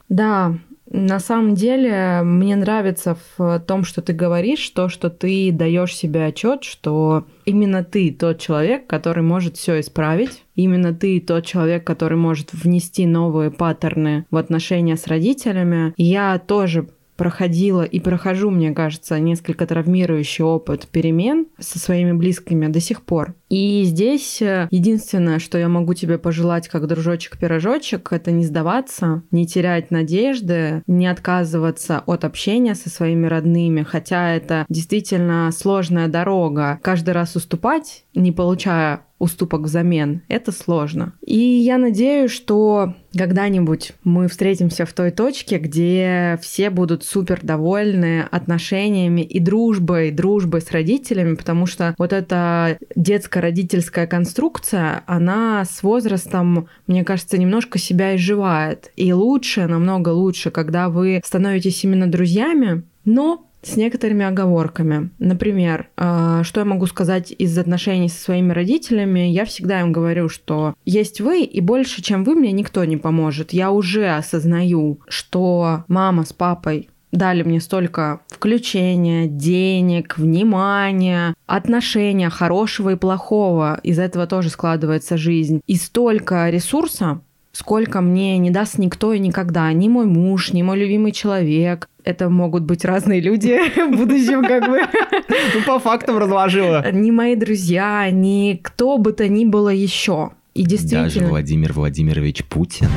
Да, 0.10 0.58
на 0.94 1.20
самом 1.20 1.56
деле, 1.56 2.22
мне 2.22 2.58
нравится 2.58 3.18
в 3.38 3.60
том, 3.66 3.86
что 3.86 4.02
ты 4.02 4.12
говоришь, 4.12 4.70
то, 4.72 4.90
что 4.90 5.10
ты 5.10 5.52
даешь 5.54 5.96
себе 5.96 6.26
отчет, 6.26 6.66
что 6.66 7.26
именно 7.46 7.84
ты 7.84 8.12
тот 8.12 8.40
человек, 8.40 8.88
который 8.88 9.24
может 9.24 9.56
все 9.56 9.80
исправить. 9.80 10.44
Именно 10.56 10.94
ты 10.94 11.22
тот 11.22 11.46
человек, 11.46 11.86
который 11.86 12.18
может 12.18 12.52
внести 12.52 13.06
новые 13.06 13.52
паттерны 13.52 14.26
в 14.32 14.36
отношения 14.36 14.98
с 14.98 15.08
родителями. 15.08 15.94
Я 15.96 16.38
тоже 16.40 16.90
проходила 17.22 17.84
и 17.84 18.00
прохожу, 18.00 18.50
мне 18.50 18.72
кажется, 18.72 19.20
несколько 19.20 19.68
травмирующий 19.68 20.44
опыт 20.44 20.88
перемен 20.88 21.46
со 21.60 21.78
своими 21.78 22.14
близкими 22.14 22.66
до 22.66 22.80
сих 22.80 23.04
пор. 23.04 23.36
И 23.48 23.84
здесь 23.84 24.42
э, 24.42 24.68
единственное, 24.72 25.38
что 25.38 25.60
я 25.60 25.68
могу 25.68 25.94
тебе 25.94 26.18
пожелать 26.18 26.68
как 26.68 26.88
дружочек-пирожочек, 26.88 28.12
это 28.12 28.32
не 28.32 28.44
сдаваться, 28.44 29.22
не 29.30 29.46
терять 29.46 29.92
надежды, 29.92 30.82
не 30.88 31.06
отказываться 31.06 32.02
от 32.08 32.26
общения 32.26 32.74
со 32.74 32.90
своими 32.90 33.28
родными, 33.28 33.84
хотя 33.84 34.34
это 34.34 34.66
действительно 34.68 35.52
сложная 35.52 36.08
дорога. 36.08 36.80
Каждый 36.82 37.12
раз 37.12 37.36
уступать, 37.36 38.04
не 38.16 38.32
получая 38.32 39.02
уступок 39.22 39.62
взамен, 39.62 40.24
это 40.28 40.52
сложно. 40.52 41.14
И 41.26 41.38
я 41.38 41.78
надеюсь, 41.78 42.32
что 42.32 42.96
когда-нибудь 43.16 43.94
мы 44.04 44.28
встретимся 44.28 44.86
в 44.86 44.94
той 44.94 45.12
точке, 45.12 45.58
где 45.60 46.40
все 46.42 46.70
будут 46.70 47.04
супер 47.04 47.40
довольны 47.44 48.22
отношениями 48.32 49.22
и 49.22 49.40
дружбой, 49.40 50.12
дружбой 50.12 50.62
с 50.62 50.72
родителями, 50.72 51.36
потому 51.36 51.68
что 51.68 51.94
вот 51.98 52.14
эта 52.14 52.80
детско-родительская 52.96 54.08
конструкция, 54.08 55.04
она 55.06 55.66
с 55.66 55.84
возрастом, 55.84 56.68
мне 56.88 57.04
кажется, 57.04 57.38
немножко 57.38 57.78
себя 57.78 58.16
изживает. 58.16 58.92
И 58.96 59.14
лучше, 59.14 59.68
намного 59.68 60.10
лучше, 60.10 60.50
когда 60.50 60.90
вы 60.90 61.22
становитесь 61.24 61.84
именно 61.84 62.10
друзьями, 62.10 62.84
но 63.06 63.51
с 63.62 63.76
некоторыми 63.76 64.26
оговорками. 64.26 65.10
Например, 65.20 65.90
э, 65.98 66.42
что 66.44 66.62
я 66.62 66.66
могу 66.66 66.86
сказать 66.88 67.34
из 67.38 67.58
отношений 67.58 68.10
со 68.10 68.22
своими 68.22 68.52
родителями? 68.52 69.20
Я 69.20 69.46
всегда 69.46 69.82
им 69.82 69.92
говорю, 69.92 70.30
что 70.30 70.76
есть 70.86 71.22
вы, 71.22 71.44
и 71.44 71.62
больше, 71.62 72.02
чем 72.02 72.24
вы, 72.24 72.36
мне 72.36 72.52
никто 72.52 72.84
не 72.86 72.98
поможет. 72.98 73.54
Я 73.54 73.72
уже 73.72 74.10
осознаю, 74.10 75.00
что 75.08 75.84
мама 75.88 76.26
с 76.26 76.34
папой 76.34 76.90
дали 77.12 77.44
мне 77.44 77.60
столько 77.60 78.22
включения, 78.30 79.28
денег, 79.28 80.18
внимания, 80.18 81.36
отношения 81.46 82.30
хорошего 82.30 82.92
и 82.92 82.96
плохого. 82.96 83.80
Из 83.84 84.00
этого 84.00 84.28
тоже 84.28 84.50
складывается 84.50 85.18
жизнь. 85.18 85.62
И 85.68 85.76
столько 85.76 86.50
ресурса, 86.50 87.22
сколько 87.52 88.02
мне 88.02 88.38
не 88.38 88.50
даст 88.50 88.78
никто 88.78 89.14
и 89.14 89.20
никогда. 89.20 89.72
Ни 89.74 89.88
мой 89.88 90.06
муж, 90.06 90.54
ни 90.54 90.62
мой 90.62 90.78
любимый 90.78 91.12
человек. 91.12 91.88
Это 92.04 92.30
могут 92.30 92.64
быть 92.64 92.84
разные 92.86 93.22
люди 93.22 93.60
в 93.76 93.98
будущем, 93.98 94.44
как 94.44 94.68
бы. 94.68 94.82
Ну, 95.30 95.62
по 95.66 95.80
фактам 95.80 96.18
разложила. 96.18 96.92
Ни 96.92 97.12
мои 97.12 97.36
друзья, 97.36 98.10
ни 98.12 98.60
кто 98.62 98.98
бы 98.98 99.14
то 99.14 99.28
ни 99.28 99.46
было 99.46 99.70
еще. 99.70 100.32
И 100.54 100.64
действительно... 100.64 101.04
Даже 101.04 101.26
Владимир 101.26 101.74
Владимирович 101.74 102.44
Путин. 102.46 102.88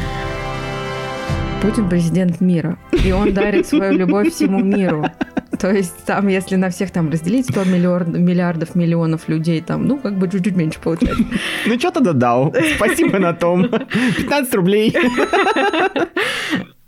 Путин 1.62 1.88
президент 1.88 2.40
мира, 2.40 2.78
и 3.04 3.10
он 3.12 3.32
дарит 3.32 3.66
свою 3.66 3.96
любовь 3.96 4.32
всему 4.32 4.62
миру. 4.62 5.06
То 5.58 5.72
есть 5.72 6.04
там, 6.04 6.28
если 6.28 6.56
на 6.56 6.70
всех 6.70 6.90
там 6.90 7.10
разделить 7.10 7.50
100 7.50 7.64
миллиард, 7.64 8.08
миллиардов, 8.08 8.74
миллионов 8.74 9.28
людей, 9.28 9.60
там, 9.60 9.86
ну, 9.86 9.98
как 9.98 10.18
бы 10.18 10.28
чуть-чуть 10.28 10.56
меньше 10.56 10.80
получается. 10.80 11.24
Ну, 11.66 11.78
что 11.78 11.90
тогда 11.90 12.12
дал? 12.12 12.54
Спасибо 12.76 13.18
на 13.18 13.32
том. 13.32 13.68
15 14.16 14.54
рублей. 14.54 14.94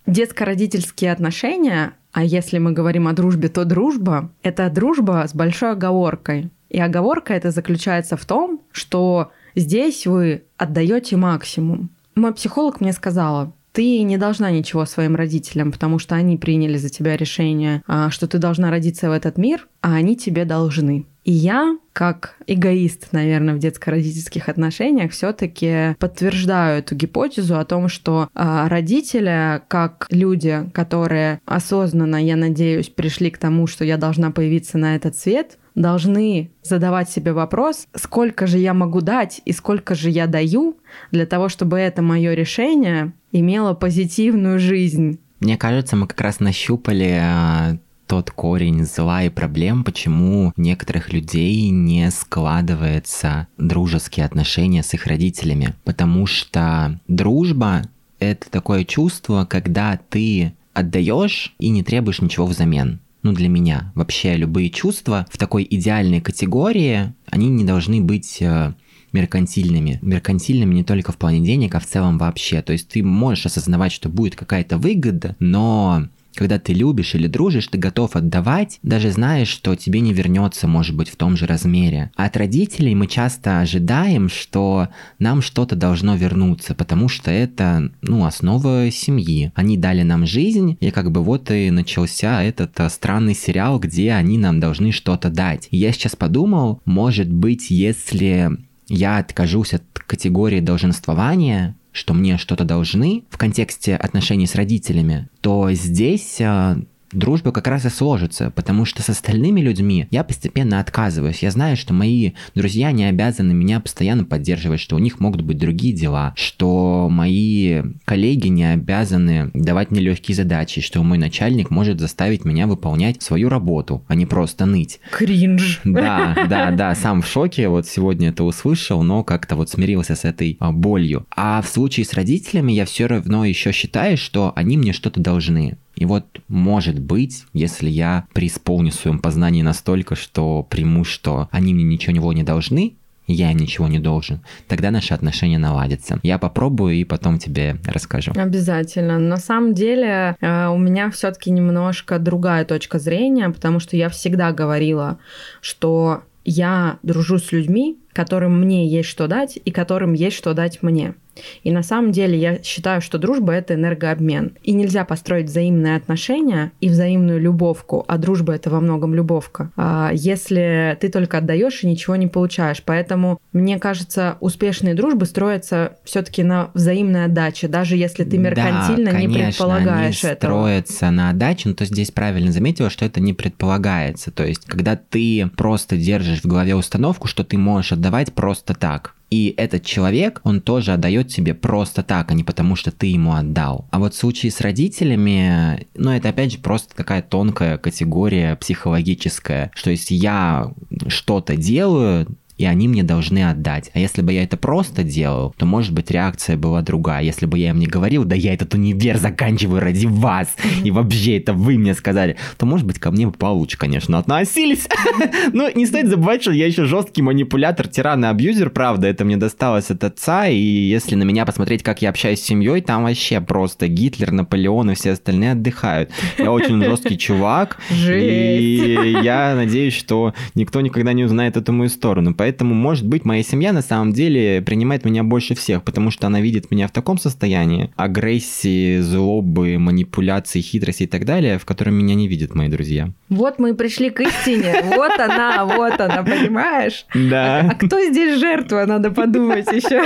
Детско-родительские 0.07 1.13
отношения, 1.13 1.95
а 2.13 2.25
если 2.25 2.59
мы 2.59 2.73
говорим 2.73 3.09
о 3.09 3.13
дружбе, 3.13 3.49
то 3.49 3.65
дружба– 3.65 4.31
это 4.43 4.71
дружба 4.71 5.25
с 5.27 5.35
большой 5.35 5.73
оговоркой. 5.73 6.51
И 6.69 6.81
оговорка 6.81 7.35
это 7.35 7.51
заключается 7.51 8.17
в 8.17 8.25
том, 8.25 8.61
что 8.73 9.31
здесь 9.55 10.07
вы 10.07 10.45
отдаете 10.57 11.17
максимум. 11.17 11.91
Мой 12.15 12.35
психолог 12.35 12.81
мне 12.81 12.93
сказала, 12.93 13.53
ты 13.77 14.01
не 14.05 14.17
должна 14.17 14.51
ничего 14.51 14.87
своим 14.87 15.17
родителям, 15.17 15.71
потому 15.71 15.99
что 15.99 16.15
они 16.15 16.39
приняли 16.39 16.79
за 16.79 16.89
тебя 16.89 17.15
решение, 17.15 17.83
а, 17.87 18.09
что 18.09 18.27
ты 18.27 18.39
должна 18.39 18.71
родиться 18.71 19.11
в 19.11 19.13
этот 19.13 19.37
мир, 19.37 19.69
а 19.83 19.97
они 19.97 20.17
тебе 20.17 20.47
должны. 20.47 21.05
И 21.27 21.33
я, 21.33 21.77
как 21.93 22.37
эгоист, 22.47 23.09
наверное, 23.11 23.57
в 23.57 23.59
детско-родительских 23.59 24.49
отношениях, 24.49 25.11
все-таки 25.11 25.97
подтверждаю 25.99 26.79
эту 26.79 26.95
гипотезу 26.95 27.59
о 27.59 27.65
том, 27.65 27.89
что 27.89 28.29
э, 28.33 28.67
родители, 28.69 29.61
как 29.67 30.07
люди, 30.11 30.71
которые 30.73 31.41
осознанно, 31.45 32.25
я 32.25 32.37
надеюсь, 32.37 32.91
пришли 32.91 33.31
к 33.31 33.39
тому, 33.39 33.67
что 33.67 33.85
я 33.85 33.97
должна 33.97 34.31
появиться 34.31 34.79
на 34.79 34.95
этот 34.95 35.17
свет, 35.17 35.59
должны 35.75 36.53
задавать 36.63 37.11
себе 37.11 37.33
вопрос, 37.33 37.89
сколько 37.97 38.47
же 38.47 38.59
я 38.59 38.73
могу 38.73 39.01
дать 39.01 39.43
и 39.45 39.51
сколько 39.51 39.97
же 39.97 40.11
я 40.11 40.29
даю 40.29 40.77
для 41.11 41.27
того, 41.27 41.49
чтобы 41.49 41.79
это 41.79 42.03
мое 42.03 42.35
решение 42.35 43.13
имело 43.33 43.75
позитивную 43.75 44.61
жизнь. 44.61 45.19
Мне 45.41 45.57
кажется, 45.57 45.97
мы 45.97 46.07
как 46.07 46.21
раз 46.21 46.39
нащупали 46.39 47.19
а, 47.21 47.79
тот 48.07 48.31
корень 48.31 48.85
зла 48.85 49.25
и 49.25 49.29
проблем, 49.29 49.85
почему 49.85 50.53
у 50.57 50.61
некоторых 50.61 51.13
людей 51.13 51.71
не 51.71 52.11
складываются 52.11 53.49
дружеские 53.59 54.27
отношения 54.27 54.83
с 54.83 54.95
их 54.95 55.07
родителями. 55.07 55.75
Потому 55.85 56.27
что 56.27 57.01
дружба— 57.09 57.83
это 58.19 58.51
такое 58.51 58.85
чувство, 58.85 59.45
когда 59.49 59.99
ты 60.09 60.55
отдаешь 60.73 61.55
и 61.59 61.69
не 61.71 61.83
требуешь 61.83 62.21
ничего 62.21 62.47
взамен 62.47 63.01
ну, 63.27 63.33
для 63.33 63.49
меня, 63.49 63.91
вообще 63.97 64.37
любые 64.37 64.71
чувства 64.71 65.27
в 65.31 65.37
такой 65.37 65.67
идеальной 65.69 66.21
категории, 66.21 67.13
они 67.29 67.49
не 67.49 67.65
должны 67.65 68.01
быть 68.01 68.41
э, 68.41 68.73
меркантильными. 69.13 69.99
Меркантильными 70.01 70.75
не 70.75 70.85
только 70.85 71.11
в 71.11 71.17
плане 71.17 71.41
денег, 71.41 71.75
а 71.75 71.81
в 71.81 71.87
целом 71.87 72.19
вообще. 72.19 72.63
То 72.63 72.73
есть 72.73 72.89
ты 72.89 73.03
можешь 73.03 73.47
осознавать, 73.47 73.91
что 73.91 74.09
будет 74.09 74.37
какая-то 74.37 74.79
выгода, 74.79 75.35
но 75.41 76.07
когда 76.37 76.59
ты 76.59 76.73
любишь 76.73 77.15
или 77.15 77.27
дружишь, 77.27 77.69
ты 77.69 77.79
готов 77.79 78.15
отдавать, 78.15 78.79
даже 78.83 79.11
знаешь, 79.11 79.49
что 79.49 79.75
тебе 79.75 80.01
не 80.01 80.13
вернется, 80.13 80.69
может 80.69 80.95
быть, 80.95 81.09
в 81.09 81.17
том 81.17 81.37
же 81.37 81.47
размере. 81.47 82.11
А 82.17 82.27
от 82.27 82.37
родителей 82.37 82.95
мы 82.95 83.07
часто 83.07 83.61
ожидаем, 83.61 84.29
что 84.29 84.89
нам 85.19 85.43
что-то 85.43 85.75
должно 85.77 86.17
вернуться, 86.17 86.75
потому 86.75 87.09
что 87.09 87.31
это, 87.31 87.91
ну, 88.03 88.25
основа 88.25 88.91
семьи. 88.91 89.53
Они 89.55 89.77
дали 89.77 90.03
нам 90.03 90.27
жизнь, 90.27 90.77
и 90.81 90.91
как 90.91 91.11
бы 91.11 91.23
вот 91.23 91.51
и 91.51 91.71
начался 91.71 92.43
этот 92.43 92.79
а, 92.81 92.89
странный 92.91 93.35
сериал, 93.35 93.79
где 93.79 94.13
они 94.13 94.39
нам 94.39 94.61
должны 94.61 94.93
что-то 94.93 95.31
дать. 95.31 95.69
И 95.71 95.77
я 95.77 95.93
сейчас 95.93 96.17
подумал, 96.17 96.81
может 96.85 97.33
быть, 97.33 97.71
если 97.71 98.51
я 98.89 99.19
откажусь 99.19 99.75
от 99.75 99.83
категории 100.07 100.61
долженствования, 100.61 101.77
что 101.97 102.13
мне 102.13 102.37
что-то 102.37 102.65
должны 102.65 103.25
в 103.31 103.39
контексте 103.39 103.97
отношений 103.97 104.47
с 104.47 104.55
родителями, 104.55 105.29
то 105.41 105.73
здесь 105.73 106.39
а, 106.43 106.79
дружба 107.17 107.53
как 107.53 107.67
раз 107.67 107.85
и 107.85 107.89
сложится, 107.89 108.51
потому 108.51 108.85
что 108.85 109.03
с 109.03 109.09
остальными 109.09 109.61
людьми 109.61 110.07
я 110.11 110.25
постепенно 110.25 110.81
отказываюсь. 110.81 111.43
Я 111.43 111.51
знаю, 111.51 111.77
что 111.77 111.93
мои 111.93 112.33
друзья 112.55 112.93
не 112.93 113.05
обязаны 113.05 113.53
меня 113.55 113.81
постоянно 113.81 114.25
поддерживать, 114.25 114.81
что 114.81 114.97
у 114.97 114.99
них 114.99 115.21
могут 115.21 115.43
быть 115.43 115.59
другие 115.59 115.95
дела, 115.95 116.33
что 116.37 117.09
мои 117.11 117.83
коллеги 118.05 118.49
не 118.49 118.73
обязаны 118.73 119.51
давать 119.55 119.91
мне 119.91 120.01
легкие 120.01 120.35
задачи, 120.35 120.81
что 120.81 121.03
мой 121.03 121.19
начальник 121.19 121.71
может 121.71 122.01
заставить 122.01 122.45
меня 122.45 122.67
выполнять 122.67 123.23
свою 123.23 123.49
работу, 123.49 124.05
а 124.09 124.15
не 124.15 124.27
просто 124.27 124.67
ныть. 124.67 125.01
Кринж. 125.11 125.81
Да, 125.85 126.37
да, 126.49 126.71
да, 126.71 126.95
сам 126.95 127.23
в 127.23 127.27
шоке, 127.27 127.69
вот 127.69 127.87
сегодня 127.87 128.29
это 128.29 128.45
услышал, 128.45 129.03
но 129.03 129.25
как-то 129.25 129.57
вот 129.57 129.71
смирился 129.71 130.15
с 130.15 130.25
этой 130.25 130.57
а, 130.61 130.73
болью. 130.73 131.27
А 131.35 131.63
в 131.63 131.69
случае 131.69 132.05
с 132.05 132.13
родителями 132.13 132.73
я 132.73 132.85
все 132.85 133.07
равно 133.07 133.45
еще 133.45 133.73
считаю, 133.73 134.17
что 134.17 134.53
они 134.55 134.77
мне 134.77 134.93
что-то 134.93 135.21
должны. 135.21 135.79
И 135.97 136.05
вот, 136.05 136.25
может 136.49 136.99
быть, 136.99 137.45
если 137.53 137.89
я 137.89 138.27
преисполню 138.33 138.93
в 138.93 138.95
своем 138.95 139.19
познании 139.19 139.63
настолько, 139.63 140.15
что 140.15 140.67
приму, 140.69 141.05
что 141.05 141.49
они 141.51 141.75
мне 141.75 141.85
ничего 141.85 142.33
не 142.33 142.43
должны, 142.43 142.95
я 143.27 143.51
им 143.51 143.59
ничего 143.59 143.89
не 143.89 143.99
должен, 143.99 144.41
тогда 144.69 144.91
наши 144.91 145.13
отношения 145.13 145.59
наладятся. 145.59 146.21
Я 146.23 146.39
попробую 146.39 146.95
и 146.95 147.05
потом 147.05 147.39
тебе 147.39 147.77
расскажу. 147.85 148.33
Обязательно. 148.37 149.19
На 149.19 149.39
самом 149.39 149.75
деле 149.75 150.37
э, 150.41 150.69
у 150.69 150.79
меня 150.79 151.11
все-таки 151.11 151.51
немножко 151.51 152.19
другая 152.19 152.65
точка 152.65 152.99
зрения, 152.99 153.51
потому 153.51 153.81
что 153.81 153.97
я 153.97 154.09
всегда 154.11 154.53
говорила, 154.53 155.19
что 155.61 156.23
я 156.45 156.99
дружу 157.03 157.39
с 157.39 157.51
людьми, 157.51 157.99
которым 158.13 158.61
мне 158.61 158.89
есть 158.89 159.09
что 159.09 159.27
дать 159.27 159.59
и 159.63 159.71
которым 159.73 160.13
есть 160.13 160.37
что 160.37 160.55
дать 160.55 160.83
мне. 160.83 161.15
И 161.63 161.71
на 161.71 161.83
самом 161.83 162.13
деле 162.13 162.39
я 162.39 162.63
считаю, 162.63 163.01
что 163.01 163.19
дружба— 163.19 163.53
это 163.55 163.75
энергообмен. 163.75 164.53
И 164.63 164.73
нельзя 164.73 165.05
построить 165.05 165.47
взаимные 165.47 165.97
отношения 165.97 166.73
и 166.81 166.89
взаимную 166.89 167.41
любовку, 167.41 168.05
а 168.09 168.19
дружба— 168.19 168.55
это 168.57 168.71
во 168.71 168.81
многом 168.81 169.15
любовка, 169.15 169.71
а 169.77 170.11
если 170.13 170.97
ты 171.01 171.09
только 171.09 171.39
отдаешь 171.39 171.83
и 171.83 171.87
ничего 171.87 172.17
не 172.17 172.27
получаешь. 172.27 172.83
Поэтому, 172.85 173.39
мне 173.53 173.79
кажется, 173.79 174.37
успешные 174.41 174.95
дружбы 174.95 175.27
строятся 175.27 175.97
все 176.05 176.23
таки 176.23 176.43
на 176.43 176.71
взаимной 176.75 177.25
отдаче, 177.25 177.69
даже 177.69 177.97
если 177.97 178.25
ты 178.25 178.39
меркантильно 178.39 179.11
да, 179.11 179.17
конечно, 179.17 179.39
не 179.39 179.45
предполагаешь 179.45 180.25
они 180.25 180.33
этого. 180.33 180.51
строятся 180.51 181.11
на 181.11 181.31
отдаче, 181.31 181.69
но 181.69 181.75
то 181.75 181.85
здесь 181.85 182.11
правильно 182.11 182.53
заметила, 182.53 182.91
что 182.91 183.05
это 183.05 183.21
не 183.21 183.33
предполагается. 183.33 184.31
То 184.31 184.45
есть, 184.45 184.65
когда 184.67 184.97
ты 184.97 185.51
просто 185.57 185.97
держишь 185.97 186.41
в 186.43 186.47
голове 186.47 186.75
установку, 186.75 187.29
что 187.29 187.45
ты 187.45 187.59
можешь 187.59 187.93
отдавать 187.93 188.33
просто 188.33 188.75
так, 188.75 189.15
и 189.31 189.55
этот 189.57 189.85
человек, 189.85 190.41
он 190.45 190.61
тоже 190.61 190.93
отдает 190.93 191.29
тебе 191.29 191.55
просто 191.55 192.03
так, 192.03 192.31
а 192.31 192.35
не 192.35 192.45
потому, 192.45 192.77
что 192.77 192.93
ты 192.93 193.09
ему 193.09 193.33
отдал. 193.33 193.89
А 193.91 193.99
вот 193.99 194.15
в 194.15 194.19
случае 194.19 194.53
с 194.53 194.61
родителями, 194.61 195.87
ну 195.95 196.11
это 196.11 196.29
опять 196.29 196.53
же 196.53 196.59
просто 196.59 196.95
такая 196.95 197.23
тонкая 197.23 197.77
категория 197.79 198.55
психологическая, 198.57 199.73
что 199.75 199.91
если 199.91 200.15
я 200.15 200.73
что-то 201.09 201.57
делаю, 201.57 202.29
и 202.59 202.65
они 202.65 202.89
мне 202.89 203.03
должны 203.03 203.49
отдать. 203.49 203.91
А 203.95 203.99
если 203.99 204.23
бы 204.23 204.33
я 204.33 204.43
это 204.43 204.57
просто 204.57 205.03
делал, 205.03 205.55
то, 205.57 205.67
может 205.67 205.93
быть, 205.93 206.11
реакция 206.11 206.57
была 206.57 206.83
другая. 206.83 207.23
Если 207.23 207.47
бы 207.47 207.59
я 207.59 207.71
им 207.71 207.79
не 207.79 207.87
говорил, 207.87 208.25
да 208.25 208.35
я 208.35 208.55
этот 208.55 208.75
универ 208.75 209.19
заканчиваю 209.19 209.81
ради 209.81 210.07
вас, 210.07 210.49
и 210.85 210.91
вообще 210.91 211.39
это 211.39 211.53
вы 211.53 211.79
мне 211.79 211.95
сказали, 211.95 212.37
то, 212.57 212.67
может 212.67 212.87
быть, 212.87 212.99
ко 212.99 213.11
мне 213.11 213.27
бы 213.27 213.33
получше, 213.33 213.79
конечно, 213.79 214.19
относились. 214.19 214.89
Но 215.53 215.71
не 215.71 215.87
стоит 215.87 216.09
забывать, 216.09 216.43
что 216.43 216.53
я 216.53 216.67
еще 216.67 216.85
жесткий 216.85 217.23
манипулятор, 217.23 217.89
тиран 217.89 218.25
и 218.25 218.29
абьюзер, 218.29 218.71
правда, 218.71 219.07
это 219.07 219.25
мне 219.25 219.37
досталось 219.37 219.91
от 219.91 220.03
отца, 220.05 220.47
и 220.47 220.57
если 220.57 221.15
на 221.15 221.25
меня 221.25 221.45
посмотреть, 221.45 221.83
как 221.83 222.03
я 222.03 222.11
общаюсь 222.11 222.41
с 222.41 222.45
семьей, 222.45 222.81
там 222.81 223.05
вообще 223.05 223.41
просто 223.41 223.89
Гитлер, 223.89 224.33
Наполеон 224.33 224.91
и 224.91 224.95
все 224.95 225.13
остальные 225.13 225.53
отдыхают. 225.53 226.11
Я 226.39 226.53
очень 226.53 226.83
жесткий 226.83 227.19
чувак, 227.19 227.79
и 227.91 229.19
я 229.23 229.55
надеюсь, 229.55 229.95
что 229.95 230.35
никто 230.55 230.81
никогда 230.81 231.13
не 231.13 231.25
узнает 231.25 231.57
эту 231.57 231.73
мою 231.73 231.91
сторону. 231.91 232.35
Поэтому, 232.35 232.46
может 232.61 233.07
быть, 233.07 233.25
моя 233.25 233.43
семья 233.43 233.73
на 233.73 233.83
самом 233.83 234.13
деле 234.13 234.63
принимает 234.63 235.05
меня 235.05 235.23
больше 235.25 235.55
всех, 235.55 235.83
потому 235.83 236.11
что 236.11 236.27
она 236.27 236.41
видит 236.41 236.71
меня 236.71 236.89
в 236.89 236.93
таком 236.93 237.19
состоянии 237.19 237.91
агрессии, 237.97 238.99
злобы, 239.01 239.79
манипуляции, 239.79 240.61
хитрости 240.61 241.05
и 241.05 241.07
так 241.07 241.25
далее, 241.25 241.59
в 241.59 241.65
котором 241.65 241.95
меня 241.95 242.15
не 242.15 242.29
видят 242.29 242.55
мои 242.55 242.69
друзья. 242.69 243.11
Вот 243.29 243.59
мы 243.59 243.71
и 243.71 243.73
пришли 243.73 244.11
к 244.11 244.21
истине. 244.21 244.83
Вот 244.85 245.19
она, 245.19 245.65
вот 245.65 246.01
она, 246.01 246.23
понимаешь? 246.23 247.07
Да. 247.15 247.61
А, 247.61 247.71
а 247.71 247.75
кто 247.75 248.01
здесь 248.05 248.39
жертва, 248.39 248.85
надо 248.87 249.11
подумать 249.11 249.71
еще. 249.73 250.05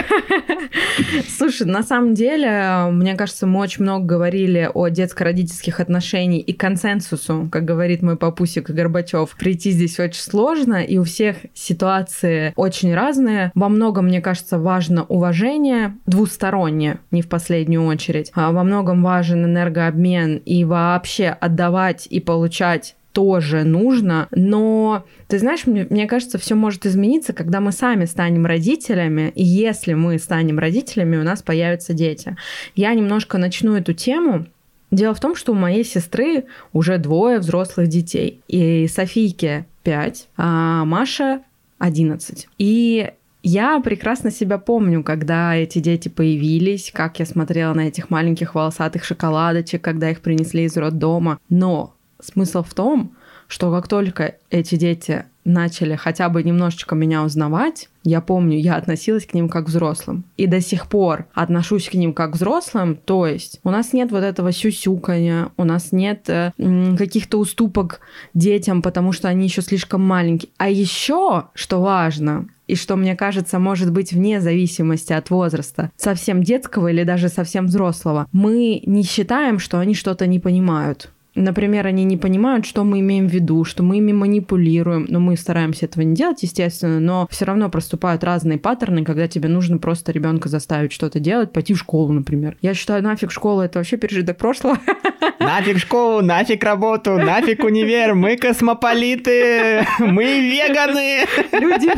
Слушай, 1.29 1.67
на 1.67 1.83
самом 1.83 2.15
деле, 2.15 2.89
мне 2.91 3.15
кажется, 3.15 3.47
мы 3.47 3.61
очень 3.61 3.83
много 3.83 4.05
говорили 4.05 4.71
о 4.73 4.89
детско-родительских 4.89 5.81
отношениях 5.81 6.45
и 6.47 6.53
консенсусу, 6.53 7.49
как 7.51 7.65
говорит 7.65 8.03
мой 8.03 8.17
папусик 8.17 8.71
Горбачев. 8.71 9.37
Прийти 9.39 9.71
здесь 9.71 9.99
очень 9.99 10.21
сложно, 10.21 10.83
и 10.83 10.99
у 10.99 11.05
всех 11.05 11.37
ситуации 11.55 12.30
очень 12.57 12.95
разные. 12.95 13.53
Во 13.55 13.69
многом, 13.69 14.07
мне 14.07 14.21
кажется, 14.21 14.59
важно 14.59 15.05
уважение 15.05 15.97
двустороннее, 16.07 16.99
не 17.11 17.23
в 17.23 17.29
последнюю 17.29 17.85
очередь. 17.85 18.31
А 18.35 18.53
во 18.53 18.65
многом 18.65 19.03
важен 19.03 19.45
энергообмен 19.45 20.37
и 20.45 20.65
вообще 20.65 21.29
отдавать 21.29 22.07
и 22.11 22.21
получать 22.21 22.97
тоже 23.13 23.65
нужно, 23.65 24.29
но 24.31 25.05
ты 25.27 25.39
знаешь, 25.39 25.67
мне, 25.67 25.87
мне 25.91 26.07
кажется, 26.07 26.39
все 26.39 26.55
может 26.55 26.87
измениться, 26.87 27.33
когда 27.33 27.61
мы 27.61 27.73
сами 27.73 28.05
станем 28.05 28.47
родителями, 28.47 29.33
и 29.35 29.45
если 29.45 29.95
мы 29.95 30.19
станем 30.19 30.59
родителями, 30.59 31.17
у 31.17 31.25
нас 31.25 31.43
появятся 31.43 31.93
дети. 31.93 32.37
Я 32.75 32.95
немножко 32.95 33.39
начну 33.39 33.77
эту 33.77 33.95
тему. 33.95 34.47
Дело 34.91 35.15
в 35.15 35.21
том, 35.21 35.37
что 35.37 35.53
у 35.53 35.57
моей 35.57 35.85
сестры 35.85 36.45
уже 36.73 36.99
двое 36.99 37.39
взрослых 37.39 37.89
детей, 37.89 38.41
и 38.49 38.89
Софийке 38.89 39.67
5, 39.85 40.29
а 40.37 40.85
Маша 40.85 41.43
11. 41.81 42.47
И 42.59 43.11
я 43.43 43.81
прекрасно 43.81 44.31
себя 44.31 44.59
помню, 44.59 45.03
когда 45.03 45.57
эти 45.57 45.81
дети 45.81 46.09
появились, 46.09 46.93
как 46.95 47.19
я 47.19 47.27
смотрела 47.27 47.75
на 47.75 47.89
этих 47.89 48.11
маленьких 48.11 48.55
волосатых 48.55 49.03
шоколадочек, 49.03 49.83
когда 49.83 50.11
их 50.11 50.21
принесли 50.21 50.65
из 50.65 50.77
роддома. 50.77 51.41
Но 51.49 51.97
Смысл 52.23 52.63
в 52.63 52.75
том, 52.75 53.13
что 53.51 53.73
как 53.73 53.89
только 53.89 54.37
эти 54.51 54.77
дети 54.77 55.25
начали 55.45 55.97
хотя 55.97 56.29
бы 56.29 56.43
немножечко 56.45 56.95
меня 56.95 57.25
узнавать, 57.25 57.89
я 58.05 58.21
помню, 58.21 58.59
я 58.59 58.77
относилась 58.77 59.27
к 59.27 59.35
ним 59.35 59.49
как 59.49 59.67
к 59.67 59.69
взрослым. 59.69 60.23
И 60.37 60.47
до 60.47 60.61
сих 60.61 60.87
пор 60.87 61.27
отношусь 61.35 61.89
к 61.89 61.95
ним 61.95 62.13
как 62.13 62.33
к 62.33 62.35
взрослым, 62.37 62.95
то 62.95 63.27
есть 63.27 63.59
у 63.65 63.71
нас 63.71 63.93
нет 63.93 64.13
вот 64.13 64.23
этого 64.23 64.53
сюсюкания, 64.53 65.51
у 65.57 65.65
нас 65.65 65.91
нет 65.91 66.29
э, 66.29 66.53
каких-то 66.97 67.39
уступок 67.39 68.01
детям, 68.35 68.83
потому 68.83 69.11
что 69.11 69.27
они 69.27 69.47
еще 69.47 69.63
слишком 69.63 70.01
маленькие. 70.01 70.53
А 70.57 70.69
еще, 70.71 71.47
что 71.55 71.83
важно, 71.83 72.47
и 72.69 72.77
что, 72.77 72.95
мне 72.95 73.17
кажется, 73.17 73.59
может 73.59 73.91
быть 73.91 74.13
вне 74.13 74.41
зависимости 74.41 75.13
от 75.13 75.29
возраста, 75.31 75.91
совсем 75.97 76.45
детского 76.45 76.87
или 76.87 77.03
даже 77.03 77.29
совсем 77.29 77.67
взрослого, 77.67 78.29
мы 78.31 78.81
не 78.87 79.03
считаем, 79.03 79.59
что 79.59 79.81
они 79.81 79.95
что-то 79.95 80.29
не 80.29 80.39
понимают. 80.39 81.11
Например, 81.35 81.87
они 81.87 82.05
не 82.05 82.17
понимают, 82.17 82.67
что 82.67 82.83
мы 82.83 83.01
имеем 83.01 83.29
в 83.29 83.33
виду, 83.33 83.65
что 83.65 83.83
мы 83.83 83.99
ими 83.99 84.13
манипулируем, 84.13 85.07
но 85.09 85.21
мы 85.21 85.37
стараемся 85.37 85.87
этого 85.87 86.03
не 86.03 86.15
делать, 86.15 86.43
естественно, 86.43 86.99
но 86.99 87.29
все 87.31 87.45
равно 87.45 87.69
проступают 87.71 88.25
разные 88.25 88.59
паттерны, 88.59 89.05
когда 89.05 89.29
тебе 89.29 89.49
нужно 89.49 89.79
просто 89.79 90.11
ребенка 90.11 90.49
заставить 90.49 90.93
что-то 90.93 91.21
делать, 91.21 91.53
пойти 91.53 91.75
в 91.75 91.79
школу, 91.79 92.13
например. 92.13 92.57
Я 92.63 92.75
считаю, 92.75 93.03
нафиг 93.03 93.31
школа 93.31 93.63
это 93.63 93.79
вообще 93.79 93.97
пережиток 93.97 94.39
прошлого. 94.39 94.79
Нафиг 95.39 95.79
школу, 95.79 96.21
нафиг 96.21 96.63
работу, 96.65 97.17
нафиг 97.17 97.65
универ, 97.65 98.15
мы 98.15 98.37
космополиты, 98.37 99.87
мы 99.99 100.25
веганы. 100.51 101.25
Люди 101.53 101.91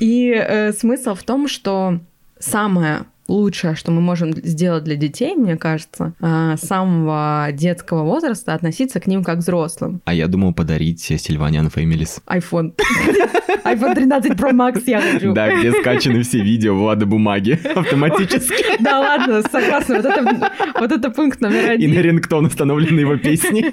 И 0.00 0.32
э, 0.32 0.72
смысл 0.72 1.14
в 1.14 1.22
том, 1.22 1.46
что 1.46 2.00
самое 2.38 3.04
лучшее, 3.30 3.74
что 3.74 3.92
мы 3.92 4.00
можем 4.00 4.32
сделать 4.32 4.84
для 4.84 4.96
детей, 4.96 5.34
мне 5.34 5.56
кажется, 5.56 6.14
а, 6.20 6.56
с 6.56 6.60
самого 6.60 7.48
детского 7.52 8.02
возраста 8.02 8.54
относиться 8.54 9.00
к 9.00 9.06
ним 9.06 9.24
как 9.24 9.38
взрослым. 9.38 10.02
А 10.04 10.12
я 10.12 10.26
думал 10.26 10.52
подарить 10.52 11.00
Сильваниан 11.00 11.70
Фэмилис. 11.70 12.20
iPhone. 12.26 12.74
iPhone 13.64 13.94
13 13.94 14.32
Pro 14.32 14.52
Max 14.52 14.82
я 14.86 15.00
хочу. 15.00 15.32
Да, 15.32 15.54
где 15.56 15.72
скачаны 15.72 16.22
все 16.22 16.40
видео 16.40 16.74
Влада 16.74 17.06
бумаги 17.06 17.58
автоматически. 17.74 18.82
Да 18.82 18.98
ладно, 18.98 19.42
согласна. 19.42 19.96
Вот 19.96 20.04
это, 20.06 20.52
вот 20.78 20.92
это 20.92 21.10
пункт 21.10 21.40
номер 21.40 21.70
один. 21.70 21.90
И 21.90 21.96
на 21.96 22.00
рингтон 22.00 22.46
установлены 22.46 23.00
его 23.00 23.16
песни. 23.16 23.70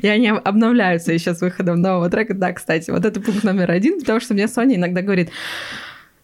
И 0.02 0.06
они 0.06 0.28
обновляются 0.28 1.12
еще 1.12 1.34
с 1.34 1.40
выходом 1.40 1.80
нового 1.80 2.08
трека. 2.10 2.34
Да, 2.34 2.52
кстати, 2.52 2.90
вот 2.90 3.04
это 3.04 3.20
пункт 3.20 3.44
номер 3.44 3.70
один, 3.70 4.00
потому 4.00 4.20
что 4.20 4.34
мне 4.34 4.48
Соня 4.48 4.76
иногда 4.76 5.02
говорит, 5.02 5.30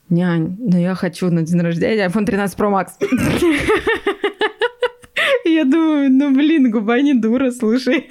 Нянь, 0.09 0.57
но 0.59 0.79
я 0.79 0.95
хочу 0.95 1.31
на 1.31 1.43
день 1.43 1.61
рождения 1.61 2.07
iPhone 2.07 2.25
13 2.25 2.59
Pro 2.59 2.71
Max. 2.71 4.33
Я 5.47 5.65
думаю, 5.65 6.11
ну 6.11 6.35
блин, 6.35 6.71
губа 6.71 7.01
не 7.01 7.15
дура, 7.15 7.51
слушай. 7.51 8.07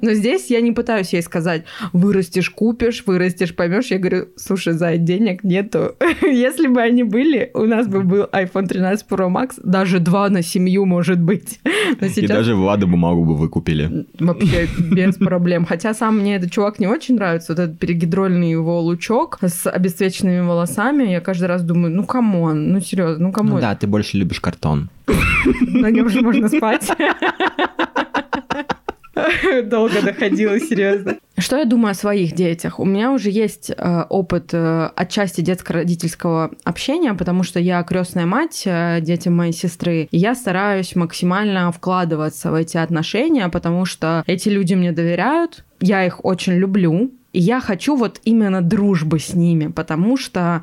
Но 0.00 0.12
здесь 0.12 0.50
я 0.50 0.60
не 0.60 0.72
пытаюсь 0.72 1.12
ей 1.12 1.22
сказать, 1.22 1.64
вырастешь, 1.92 2.50
купишь, 2.50 3.02
вырастешь, 3.06 3.54
поймешь. 3.54 3.86
Я 3.86 3.98
говорю, 3.98 4.28
слушай, 4.36 4.72
за 4.72 4.96
денег 4.96 5.42
нету. 5.42 5.96
Если 6.22 6.66
бы 6.66 6.80
они 6.80 7.02
были, 7.02 7.50
у 7.54 7.64
нас 7.64 7.88
бы 7.88 8.02
был 8.02 8.24
iPhone 8.32 8.66
13 8.66 9.06
Pro 9.08 9.28
Max, 9.28 9.60
даже 9.62 9.98
два 9.98 10.28
на 10.28 10.42
семью, 10.42 10.84
может 10.84 11.20
быть. 11.20 11.60
Но 12.00 12.08
сейчас... 12.08 12.18
И 12.18 12.26
даже 12.26 12.54
Влада 12.54 12.86
бумагу 12.86 13.24
бы 13.24 13.36
вы 13.36 13.48
купили. 13.48 14.06
Вообще 14.18 14.68
без 14.78 15.16
проблем. 15.16 15.64
Хотя 15.64 15.94
сам 15.94 16.18
мне 16.18 16.36
этот 16.36 16.50
чувак 16.50 16.78
не 16.78 16.86
очень 16.86 17.16
нравится, 17.16 17.52
вот 17.52 17.58
этот 17.58 17.78
перегидрольный 17.78 18.50
его 18.50 18.80
лучок 18.80 19.38
с 19.42 19.68
обесцвеченными 19.68 20.40
волосами. 20.40 21.04
Я 21.10 21.20
каждый 21.20 21.46
раз 21.46 21.62
думаю, 21.62 21.94
ну 21.94 22.04
come 22.04 22.43
on, 22.43 22.72
ну 22.72 22.80
серьезно, 22.80 23.26
ну 23.26 23.32
кому 23.32 23.54
ну, 23.54 23.60
Да, 23.60 23.74
ты 23.74 23.86
больше 23.86 24.18
любишь 24.18 24.40
картон. 24.40 24.90
На 25.60 25.90
нем 26.02 26.10
же 26.10 26.20
можно 26.22 26.48
спать. 26.48 26.90
Долго 29.64 30.02
доходило, 30.02 30.58
серьезно. 30.58 31.16
Что 31.38 31.58
я 31.58 31.64
думаю 31.64 31.92
о 31.92 31.94
своих 31.94 32.34
детях? 32.34 32.78
У 32.80 32.84
меня 32.84 33.12
уже 33.12 33.30
есть 33.30 33.70
э, 33.70 34.04
опыт 34.08 34.50
э, 34.52 34.90
отчасти 34.96 35.40
детско-родительского 35.40 36.52
общения, 36.64 37.14
потому 37.14 37.42
что 37.42 37.60
я 37.60 37.82
крестная 37.82 38.26
мать 38.26 38.62
э, 38.64 39.00
детям 39.00 39.36
моей 39.36 39.52
сестры, 39.52 40.08
и 40.10 40.16
я 40.16 40.34
стараюсь 40.34 40.96
максимально 40.96 41.72
вкладываться 41.72 42.50
в 42.50 42.54
эти 42.54 42.76
отношения, 42.76 43.48
потому 43.48 43.84
что 43.84 44.24
эти 44.26 44.48
люди 44.48 44.74
мне 44.74 44.92
доверяют, 44.92 45.64
я 45.80 46.06
их 46.06 46.24
очень 46.24 46.54
люблю, 46.54 47.12
и 47.32 47.40
я 47.40 47.60
хочу 47.60 47.96
вот 47.96 48.20
именно 48.24 48.60
дружбы 48.62 49.18
с 49.18 49.34
ними, 49.34 49.68
потому 49.68 50.16
что 50.16 50.62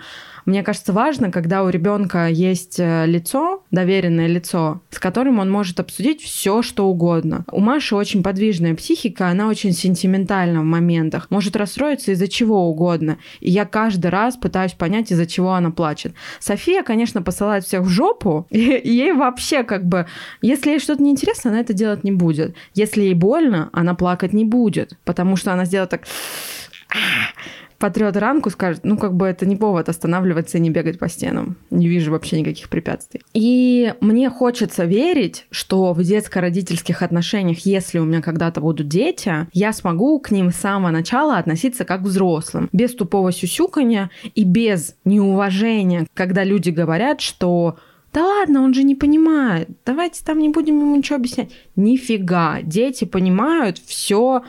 мне 0.50 0.64
кажется, 0.64 0.94
важно, 0.94 1.32
когда 1.32 1.64
у 1.64 1.70
ребенка 1.70 2.28
есть 2.28 2.80
э, 2.80 3.06
лицо, 3.06 3.64
доверенное 3.70 4.26
лицо, 4.26 4.82
с 4.90 4.98
которым 4.98 5.38
он 5.38 5.52
может 5.52 5.80
обсудить 5.80 6.24
все, 6.24 6.64
что 6.64 6.88
угодно. 6.88 7.46
У 7.52 7.60
Маши 7.60 7.96
очень 7.96 8.24
подвижная 8.24 8.74
психика, 8.74 9.28
она 9.28 9.48
очень 9.48 9.74
сентиментальна 9.74 10.62
в 10.62 10.66
моментах, 10.66 11.28
может 11.30 11.56
расстроиться 11.56 12.14
из-за 12.14 12.28
чего 12.28 12.68
угодно. 12.68 13.20
И 13.42 13.52
я 13.52 13.66
каждый 13.66 14.08
раз 14.08 14.38
пытаюсь 14.38 14.74
понять, 14.74 15.12
из-за 15.12 15.28
чего 15.28 15.54
она 15.54 15.70
плачет. 15.70 16.14
София, 16.40 16.82
конечно, 16.82 17.22
посылает 17.22 17.64
всех 17.64 17.82
в 17.82 17.90
жопу, 17.90 18.48
и 18.50 18.60
ей 18.60 19.14
вообще 19.14 19.64
как 19.64 19.86
бы, 19.86 20.08
если 20.42 20.72
ей 20.72 20.80
что-то 20.80 21.04
неинтересно, 21.04 21.52
она 21.52 21.60
это 21.60 21.74
делать 21.74 22.04
не 22.04 22.12
будет. 22.12 22.56
Если 22.74 23.04
ей 23.04 23.14
больно, 23.14 23.70
она 23.72 23.94
плакать 23.94 24.34
не 24.34 24.46
будет, 24.46 24.98
потому 25.06 25.36
что 25.36 25.54
она 25.54 25.66
сделает 25.66 25.92
так 25.92 26.06
потрет 27.80 28.18
ранку, 28.18 28.50
скажет, 28.50 28.82
ну, 28.84 28.98
как 28.98 29.16
бы 29.16 29.26
это 29.26 29.46
не 29.46 29.56
повод 29.56 29.90
останавливаться 29.90 30.58
и 30.58 30.62
не 30.62 30.70
бегать 30.70 31.00
по 31.00 31.10
стенам. 31.10 31.56
Не 31.72 31.88
вижу 31.88 32.12
вообще 32.12 32.40
никаких 32.40 32.70
препятствий. 32.70 33.22
И 33.34 33.94
мне 34.02 34.30
хочется 34.30 34.84
верить, 34.84 35.46
что 35.50 35.94
в 35.94 36.04
детско-родительских 36.04 37.02
отношениях, 37.02 37.60
если 37.60 38.00
у 38.00 38.06
меня 38.06 38.22
когда-то 38.22 38.62
будут 38.62 38.88
дети, 38.88 39.48
я 39.54 39.74
смогу 39.74 40.20
к 40.20 40.30
ним 40.30 40.52
с 40.52 40.58
самого 40.58 40.92
начала 40.92 41.38
относиться 41.38 41.86
как 41.86 42.02
к 42.02 42.06
взрослым, 42.06 42.70
без 42.74 42.94
тупого 42.94 43.32
сюсюкания 43.32 44.10
и 44.36 44.44
без 44.44 44.96
неуважения, 45.06 46.06
когда 46.14 46.44
люди 46.44 46.70
говорят, 46.70 47.22
что 47.22 47.78
да 48.12 48.26
ладно, 48.26 48.64
он 48.64 48.74
же 48.74 48.84
не 48.84 48.96
понимает. 48.96 49.70
Давайте 49.86 50.24
там 50.26 50.40
не 50.40 50.50
будем 50.50 50.80
ему 50.80 50.96
ничего 50.96 51.18
объяснять. 51.18 51.52
Нифига. 51.76 52.62
Дети 52.64 53.06
понимают 53.06 53.78
все, 53.78 54.42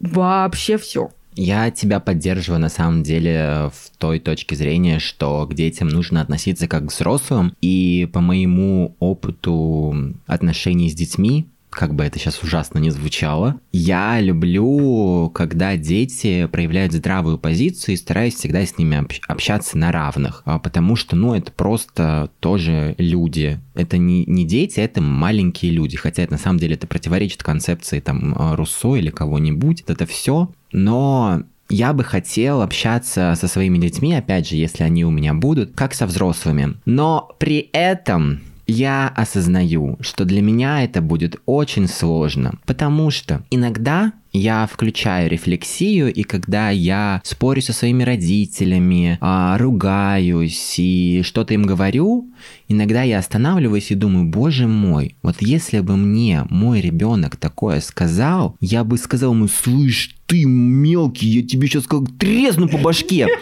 вообще 0.00 0.78
все. 0.78 1.10
Я 1.36 1.70
тебя 1.70 1.98
поддерживаю 2.00 2.60
на 2.60 2.68
самом 2.68 3.02
деле 3.02 3.70
в 3.74 3.96
той 3.98 4.20
точке 4.20 4.54
зрения, 4.54 4.98
что 4.98 5.46
к 5.46 5.54
детям 5.54 5.88
нужно 5.88 6.20
относиться 6.20 6.68
как 6.68 6.86
к 6.86 6.92
взрослым. 6.92 7.56
И 7.60 8.08
по 8.12 8.20
моему 8.20 8.94
опыту 9.00 10.14
отношений 10.26 10.90
с 10.90 10.94
детьми, 10.94 11.46
как 11.74 11.94
бы 11.94 12.04
это 12.04 12.18
сейчас 12.18 12.42
ужасно 12.42 12.78
не 12.78 12.90
звучало. 12.90 13.60
Я 13.72 14.20
люблю, 14.20 15.30
когда 15.34 15.76
дети 15.76 16.46
проявляют 16.50 16.92
здравую 16.92 17.38
позицию 17.38 17.94
и 17.94 17.98
стараюсь 17.98 18.34
всегда 18.34 18.64
с 18.64 18.78
ними 18.78 19.06
общаться 19.28 19.78
на 19.78 19.92
равных, 19.92 20.42
а, 20.44 20.58
потому 20.58 20.96
что, 20.96 21.16
ну, 21.16 21.34
это 21.34 21.52
просто 21.52 22.30
тоже 22.40 22.94
люди. 22.98 23.60
Это 23.74 23.98
не, 23.98 24.24
не 24.26 24.44
дети, 24.44 24.80
это 24.80 25.00
маленькие 25.00 25.72
люди, 25.72 25.96
хотя 25.96 26.22
это 26.22 26.32
на 26.32 26.38
самом 26.38 26.58
деле 26.58 26.74
это 26.74 26.86
противоречит 26.86 27.42
концепции 27.42 28.00
там 28.00 28.34
Руссо 28.54 28.96
или 28.96 29.10
кого-нибудь. 29.10 29.84
Это 29.86 30.06
все, 30.06 30.50
но 30.72 31.42
я 31.68 31.92
бы 31.92 32.04
хотел 32.04 32.62
общаться 32.62 33.34
со 33.36 33.48
своими 33.48 33.78
детьми, 33.78 34.14
опять 34.14 34.48
же, 34.48 34.56
если 34.56 34.84
они 34.84 35.04
у 35.04 35.10
меня 35.10 35.34
будут, 35.34 35.72
как 35.74 35.94
со 35.94 36.06
взрослыми. 36.06 36.74
Но 36.84 37.34
при 37.38 37.70
этом 37.72 38.40
я 38.66 39.08
осознаю, 39.08 39.96
что 40.00 40.24
для 40.24 40.42
меня 40.42 40.82
это 40.84 41.02
будет 41.02 41.40
очень 41.46 41.88
сложно, 41.88 42.58
потому 42.66 43.10
что 43.10 43.44
иногда 43.50 44.12
я 44.32 44.68
включаю 44.70 45.30
рефлексию, 45.30 46.12
и 46.12 46.24
когда 46.24 46.70
я 46.70 47.20
спорю 47.24 47.62
со 47.62 47.72
своими 47.72 48.02
родителями, 48.02 49.16
а, 49.20 49.56
ругаюсь 49.58 50.74
и 50.76 51.22
что-то 51.22 51.54
им 51.54 51.62
говорю, 51.62 52.32
иногда 52.66 53.02
я 53.02 53.18
останавливаюсь 53.18 53.92
и 53.92 53.94
думаю, 53.94 54.26
боже 54.26 54.66
мой, 54.66 55.16
вот 55.22 55.36
если 55.40 55.78
бы 55.80 55.96
мне 55.96 56.44
мой 56.50 56.80
ребенок 56.80 57.36
такое 57.36 57.80
сказал, 57.80 58.56
я 58.60 58.82
бы 58.82 58.98
сказал 58.98 59.34
ему, 59.34 59.46
слышь, 59.46 60.16
ты 60.26 60.44
мелкий, 60.44 61.28
я 61.28 61.46
тебе 61.46 61.68
сейчас 61.68 61.86
как 61.86 62.10
тресну 62.18 62.68
по 62.68 62.78
башке. 62.78 63.28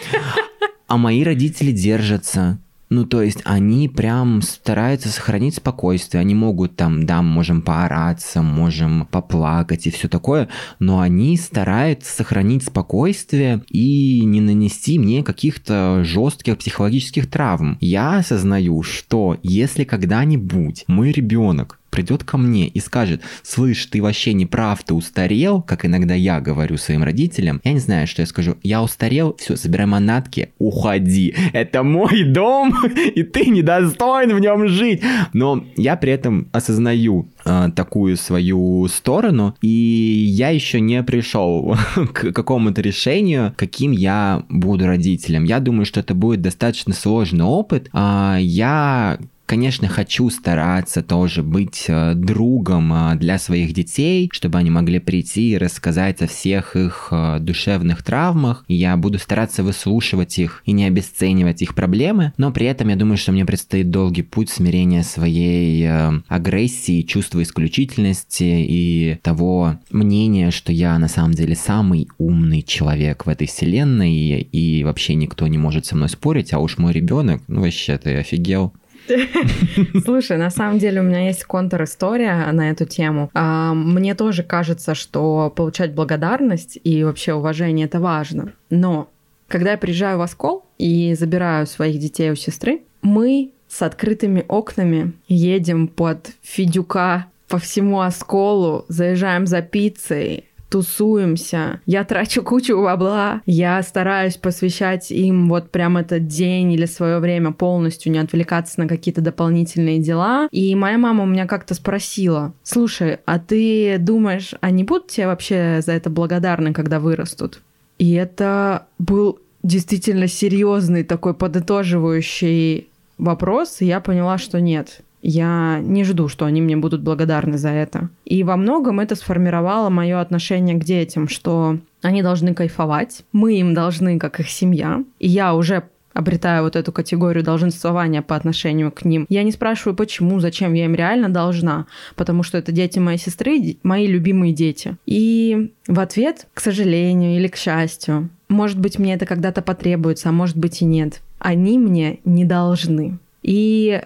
А 0.85 0.97
мои 0.97 1.23
родители 1.23 1.71
держатся, 1.71 2.59
ну, 2.93 3.05
то 3.05 3.23
есть 3.23 3.41
они 3.43 3.89
прям 3.89 4.41
стараются 4.43 5.09
сохранить 5.09 5.55
спокойствие. 5.55 6.21
Они 6.21 6.35
могут 6.35 6.75
там, 6.75 7.05
да, 7.05 7.21
можем 7.23 7.63
поораться, 7.63 8.43
можем 8.43 9.07
поплакать 9.07 9.87
и 9.87 9.91
все 9.91 10.07
такое, 10.07 10.47
но 10.79 10.99
они 10.99 11.35
стараются 11.37 12.15
сохранить 12.15 12.63
спокойствие 12.63 13.63
и 13.67 14.23
не 14.25 14.41
нанести 14.41 14.99
мне 14.99 15.23
каких-то 15.23 16.03
жестких 16.03 16.57
психологических 16.59 17.29
травм. 17.29 17.77
Я 17.81 18.17
осознаю, 18.17 18.83
что 18.83 19.37
если 19.41 19.83
когда-нибудь 19.83 20.85
мой 20.87 21.11
ребенок 21.11 21.79
придет 21.93 22.23
ко 22.23 22.39
мне 22.39 22.67
и 22.67 22.79
скажет, 22.79 23.21
слышь, 23.43 23.85
ты 23.85 24.01
вообще 24.01 24.33
не 24.33 24.47
прав, 24.47 24.83
ты 24.83 24.95
устарел, 24.95 25.61
как 25.61 25.85
иногда 25.85 26.15
я 26.15 26.41
говорю 26.41 26.77
своим 26.77 27.03
родителям, 27.03 27.61
я 27.63 27.73
не 27.73 27.79
знаю, 27.79 28.07
что 28.07 28.23
я 28.23 28.25
скажу, 28.25 28.57
я 28.63 28.81
устарел, 28.81 29.35
все, 29.37 29.55
собирай 29.55 29.85
манатки, 29.85 30.49
уходи, 30.57 31.35
это 31.53 31.83
мой 31.83 32.23
дом, 32.23 32.73
и 33.15 33.21
ты 33.21 33.45
недостоин 33.45 34.35
в 34.35 34.39
нем 34.39 34.67
жить. 34.67 35.03
Но 35.33 35.63
я 35.77 35.95
при 35.95 36.11
этом 36.11 36.47
осознаю 36.51 37.29
э, 37.45 37.69
такую 37.75 38.17
свою 38.17 38.87
сторону, 38.87 39.55
и 39.61 39.67
я 39.67 40.49
еще 40.49 40.79
не 40.79 41.03
пришел 41.03 41.77
к 41.95 42.31
какому-то 42.31 42.81
решению, 42.81 43.53
каким 43.55 43.91
я 43.91 44.43
буду 44.49 44.87
родителем. 44.87 45.43
Я 45.43 45.59
думаю, 45.59 45.85
что 45.85 45.99
это 45.99 46.15
будет 46.15 46.41
достаточно 46.41 46.95
сложный 46.95 47.45
опыт. 47.45 47.89
Э, 47.93 48.37
я 48.39 49.19
конечно, 49.45 49.87
хочу 49.87 50.29
стараться 50.29 51.01
тоже 51.01 51.43
быть 51.43 51.85
э, 51.87 52.13
другом 52.15 52.93
э, 52.93 53.15
для 53.15 53.37
своих 53.37 53.73
детей, 53.73 54.29
чтобы 54.31 54.57
они 54.59 54.69
могли 54.69 54.99
прийти 54.99 55.51
и 55.51 55.57
рассказать 55.57 56.21
о 56.21 56.27
всех 56.27 56.75
их 56.75 57.09
э, 57.11 57.39
душевных 57.39 58.03
травмах. 58.03 58.65
Я 58.67 58.97
буду 58.97 59.19
стараться 59.19 59.63
выслушивать 59.63 60.39
их 60.39 60.63
и 60.65 60.71
не 60.71 60.85
обесценивать 60.85 61.61
их 61.61 61.75
проблемы, 61.75 62.33
но 62.37 62.51
при 62.51 62.67
этом 62.67 62.89
я 62.89 62.95
думаю, 62.95 63.17
что 63.17 63.31
мне 63.31 63.45
предстоит 63.45 63.89
долгий 63.89 64.23
путь 64.23 64.49
смирения 64.49 65.03
своей 65.03 65.87
агрессии, 66.27 67.01
чувства 67.01 67.43
исключительности 67.43 68.43
и 68.43 69.19
того 69.21 69.79
мнения, 69.91 70.51
что 70.51 70.71
я 70.71 70.97
на 70.99 71.07
самом 71.07 71.33
деле 71.33 71.55
самый 71.55 72.07
умный 72.17 72.61
человек 72.61 73.25
в 73.25 73.29
этой 73.29 73.47
вселенной 73.47 74.13
и, 74.13 74.83
вообще 74.83 75.15
никто 75.15 75.47
не 75.47 75.57
может 75.57 75.85
со 75.85 75.95
мной 75.95 76.09
спорить, 76.09 76.53
а 76.53 76.59
уж 76.59 76.77
мой 76.77 76.93
ребенок, 76.93 77.41
ну 77.47 77.61
вообще 77.61 77.97
ты 77.97 78.15
офигел. 78.15 78.73
Слушай, 80.05 80.37
на 80.37 80.49
самом 80.49 80.79
деле 80.79 81.01
у 81.01 81.03
меня 81.03 81.27
есть 81.27 81.43
контр-история 81.43 82.51
на 82.51 82.69
эту 82.69 82.85
тему. 82.85 83.29
А, 83.33 83.73
мне 83.73 84.15
тоже 84.15 84.43
кажется, 84.43 84.95
что 84.95 85.51
получать 85.55 85.93
благодарность 85.93 86.77
и 86.83 87.03
вообще 87.03 87.33
уважение 87.33 87.85
это 87.85 87.99
важно. 87.99 88.53
Но 88.69 89.09
когда 89.47 89.71
я 89.71 89.77
приезжаю 89.77 90.17
в 90.17 90.21
Оскол 90.21 90.65
и 90.77 91.13
забираю 91.13 91.67
своих 91.67 91.99
детей 91.99 92.31
у 92.31 92.35
сестры, 92.35 92.81
мы 93.01 93.51
с 93.67 93.81
открытыми 93.81 94.45
окнами 94.47 95.13
едем 95.27 95.87
под 95.87 96.31
Федюка 96.41 97.27
по 97.47 97.59
всему 97.59 98.01
Осколу, 98.01 98.85
заезжаем 98.87 99.45
за 99.45 99.61
пиццей, 99.61 100.45
тусуемся, 100.73 101.81
я 101.85 102.03
трачу 102.03 102.41
кучу 102.41 102.75
бабла, 102.81 103.43
я 103.45 103.83
стараюсь 103.83 104.37
посвящать 104.37 105.11
им 105.11 105.47
вот 105.47 105.69
прям 105.69 105.97
этот 105.97 106.25
день 106.25 106.71
или 106.71 106.87
свое 106.87 107.19
время 107.19 107.51
полностью, 107.51 108.11
не 108.11 108.17
отвлекаться 108.17 108.79
на 108.79 108.87
какие-то 108.87 109.21
дополнительные 109.21 109.99
дела. 109.99 110.47
И 110.49 110.73
моя 110.73 110.97
мама 110.97 111.25
у 111.25 111.27
меня 111.27 111.45
как-то 111.45 111.75
спросила, 111.75 112.55
слушай, 112.63 113.19
а 113.25 113.37
ты 113.37 113.97
думаешь, 113.99 114.55
они 114.61 114.83
будут 114.83 115.09
тебе 115.09 115.27
вообще 115.27 115.79
за 115.85 115.91
это 115.91 116.09
благодарны, 116.09 116.73
когда 116.73 116.99
вырастут? 116.99 117.61
И 117.99 118.13
это 118.13 118.87
был 118.97 119.37
действительно 119.61 120.27
серьезный 120.27 121.03
такой 121.03 121.35
подытоживающий 121.35 122.89
вопрос, 123.19 123.79
и 123.81 123.85
я 123.85 123.99
поняла, 123.99 124.39
что 124.39 124.59
нет 124.59 125.02
я 125.23 125.79
не 125.81 126.03
жду, 126.03 126.27
что 126.27 126.45
они 126.45 126.61
мне 126.61 126.75
будут 126.75 127.01
благодарны 127.01 127.57
за 127.57 127.69
это. 127.69 128.09
И 128.25 128.43
во 128.43 128.57
многом 128.57 128.99
это 128.99 129.15
сформировало 129.15 129.89
мое 129.89 130.19
отношение 130.19 130.75
к 130.75 130.83
детям, 130.83 131.27
что 131.29 131.79
они 132.01 132.21
должны 132.21 132.53
кайфовать, 132.53 133.23
мы 133.31 133.57
им 133.57 133.73
должны, 133.73 134.19
как 134.19 134.41
их 134.41 134.49
семья. 134.49 135.03
И 135.19 135.29
я 135.29 135.55
уже 135.55 135.83
обретаю 136.13 136.63
вот 136.63 136.75
эту 136.75 136.91
категорию 136.91 137.43
долженствования 137.43 138.21
по 138.21 138.35
отношению 138.35 138.91
к 138.91 139.03
ним. 139.05 139.25
Я 139.29 139.43
не 139.43 139.51
спрашиваю, 139.51 139.95
почему, 139.95 140.39
зачем 140.39 140.73
я 140.73 140.85
им 140.85 140.93
реально 140.93 141.29
должна, 141.29 141.87
потому 142.15 142.43
что 142.43 142.57
это 142.57 142.71
дети 142.71 142.99
моей 142.99 143.17
сестры, 143.17 143.77
мои 143.81 144.05
любимые 144.05 144.53
дети. 144.53 144.97
И 145.05 145.71
в 145.87 145.99
ответ, 145.99 146.47
к 146.53 146.59
сожалению 146.59 147.37
или 147.37 147.47
к 147.47 147.55
счастью, 147.55 148.29
может 148.49 148.79
быть, 148.79 148.99
мне 148.99 149.15
это 149.15 149.25
когда-то 149.25 149.61
потребуется, 149.61 150.29
а 150.29 150.33
может 150.33 150.57
быть 150.57 150.81
и 150.81 150.85
нет, 150.85 151.21
они 151.39 151.79
мне 151.79 152.19
не 152.25 152.45
должны. 152.45 153.17
И 153.41 154.01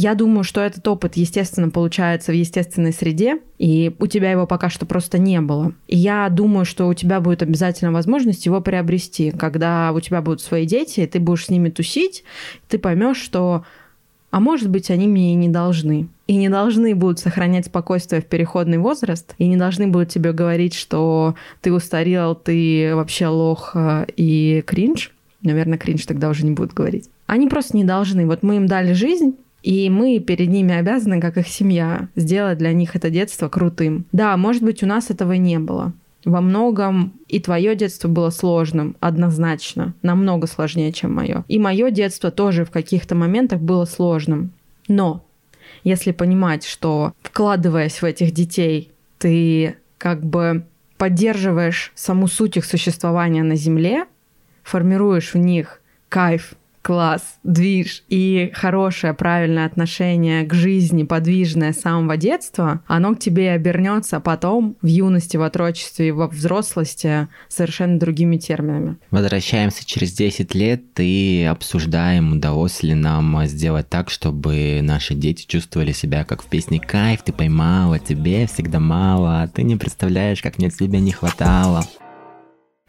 я 0.00 0.14
думаю, 0.14 0.44
что 0.44 0.62
этот 0.62 0.86
опыт, 0.88 1.16
естественно, 1.16 1.68
получается 1.68 2.32
в 2.32 2.34
естественной 2.34 2.92
среде, 2.92 3.38
и 3.58 3.94
у 3.98 4.06
тебя 4.06 4.30
его 4.30 4.46
пока 4.46 4.70
что 4.70 4.86
просто 4.86 5.18
не 5.18 5.40
было. 5.40 5.74
И 5.88 5.96
я 5.96 6.28
думаю, 6.30 6.64
что 6.64 6.88
у 6.88 6.94
тебя 6.94 7.20
будет 7.20 7.42
обязательно 7.42 7.92
возможность 7.92 8.46
его 8.46 8.62
приобрести, 8.62 9.30
когда 9.30 9.92
у 9.92 10.00
тебя 10.00 10.22
будут 10.22 10.40
свои 10.40 10.64
дети, 10.64 11.00
и 11.00 11.06
ты 11.06 11.20
будешь 11.20 11.46
с 11.46 11.50
ними 11.50 11.68
тусить, 11.68 12.24
ты 12.68 12.78
поймешь, 12.78 13.18
что 13.18 13.64
а 14.30 14.38
может 14.38 14.70
быть, 14.70 14.90
они 14.90 15.08
мне 15.08 15.32
и 15.32 15.34
не 15.34 15.48
должны. 15.48 16.08
И 16.28 16.36
не 16.36 16.48
должны 16.48 16.94
будут 16.94 17.18
сохранять 17.18 17.66
спокойствие 17.66 18.22
в 18.22 18.26
переходный 18.26 18.78
возраст, 18.78 19.34
и 19.38 19.48
не 19.48 19.56
должны 19.56 19.88
будут 19.88 20.08
тебе 20.08 20.32
говорить, 20.32 20.74
что 20.74 21.34
ты 21.60 21.72
устарел, 21.72 22.36
ты 22.36 22.92
вообще 22.94 23.26
лох 23.26 23.72
э, 23.74 24.06
и 24.16 24.62
кринж. 24.64 25.12
Наверное, 25.42 25.78
кринж 25.78 26.06
тогда 26.06 26.28
уже 26.28 26.44
не 26.44 26.52
будут 26.52 26.74
говорить. 26.74 27.10
Они 27.26 27.48
просто 27.48 27.76
не 27.76 27.84
должны. 27.84 28.24
Вот 28.26 28.44
мы 28.44 28.56
им 28.56 28.66
дали 28.66 28.92
жизнь, 28.92 29.34
и 29.62 29.90
мы 29.90 30.18
перед 30.20 30.48
ними 30.48 30.74
обязаны, 30.74 31.20
как 31.20 31.36
их 31.36 31.48
семья, 31.48 32.08
сделать 32.16 32.58
для 32.58 32.72
них 32.72 32.96
это 32.96 33.10
детство 33.10 33.48
крутым. 33.48 34.06
Да, 34.12 34.36
может 34.36 34.62
быть, 34.62 34.82
у 34.82 34.86
нас 34.86 35.10
этого 35.10 35.32
не 35.32 35.58
было. 35.58 35.92
Во 36.24 36.40
многом 36.40 37.14
и 37.28 37.40
твое 37.40 37.74
детство 37.74 38.08
было 38.08 38.30
сложным, 38.30 38.96
однозначно, 39.00 39.94
намного 40.02 40.46
сложнее, 40.46 40.92
чем 40.92 41.14
мое. 41.14 41.44
И 41.48 41.58
мое 41.58 41.90
детство 41.90 42.30
тоже 42.30 42.64
в 42.64 42.70
каких-то 42.70 43.14
моментах 43.14 43.60
было 43.60 43.86
сложным. 43.86 44.52
Но 44.86 45.24
если 45.82 46.12
понимать, 46.12 46.64
что 46.64 47.14
вкладываясь 47.22 48.02
в 48.02 48.04
этих 48.04 48.32
детей, 48.32 48.92
ты 49.18 49.76
как 49.96 50.22
бы 50.24 50.66
поддерживаешь 50.98 51.92
саму 51.94 52.26
суть 52.26 52.58
их 52.58 52.66
существования 52.66 53.42
на 53.42 53.56
Земле, 53.56 54.04
формируешь 54.62 55.32
в 55.32 55.38
них 55.38 55.80
кайф 56.10 56.54
класс, 56.82 57.38
движ 57.42 58.04
и 58.08 58.50
хорошее, 58.54 59.14
правильное 59.14 59.66
отношение 59.66 60.44
к 60.44 60.54
жизни, 60.54 61.02
подвижное 61.02 61.72
с 61.72 61.80
самого 61.80 62.16
детства, 62.16 62.82
оно 62.86 63.14
к 63.14 63.18
тебе 63.18 63.50
обернется 63.52 64.20
потом 64.20 64.76
в 64.80 64.86
юности, 64.86 65.36
в 65.36 65.42
отрочестве 65.42 66.12
во 66.12 66.28
взрослости 66.28 67.28
совершенно 67.48 67.98
другими 67.98 68.36
терминами. 68.36 68.96
Возвращаемся 69.10 69.84
через 69.84 70.12
10 70.12 70.54
лет 70.54 70.82
и 70.98 71.46
обсуждаем, 71.50 72.32
удалось 72.32 72.82
ли 72.82 72.94
нам 72.94 73.44
сделать 73.46 73.88
так, 73.88 74.10
чтобы 74.10 74.80
наши 74.82 75.14
дети 75.14 75.46
чувствовали 75.46 75.92
себя 75.92 76.24
как 76.24 76.42
в 76.42 76.46
песне 76.46 76.80
«Кайф, 76.80 77.22
ты 77.22 77.32
поймала, 77.32 77.98
тебе 77.98 78.46
всегда 78.46 78.80
мало, 78.80 79.42
а 79.42 79.48
ты 79.48 79.62
не 79.62 79.76
представляешь, 79.76 80.42
как 80.42 80.58
мне 80.58 80.70
тебя 80.70 81.00
не 81.00 81.12
хватало». 81.12 81.84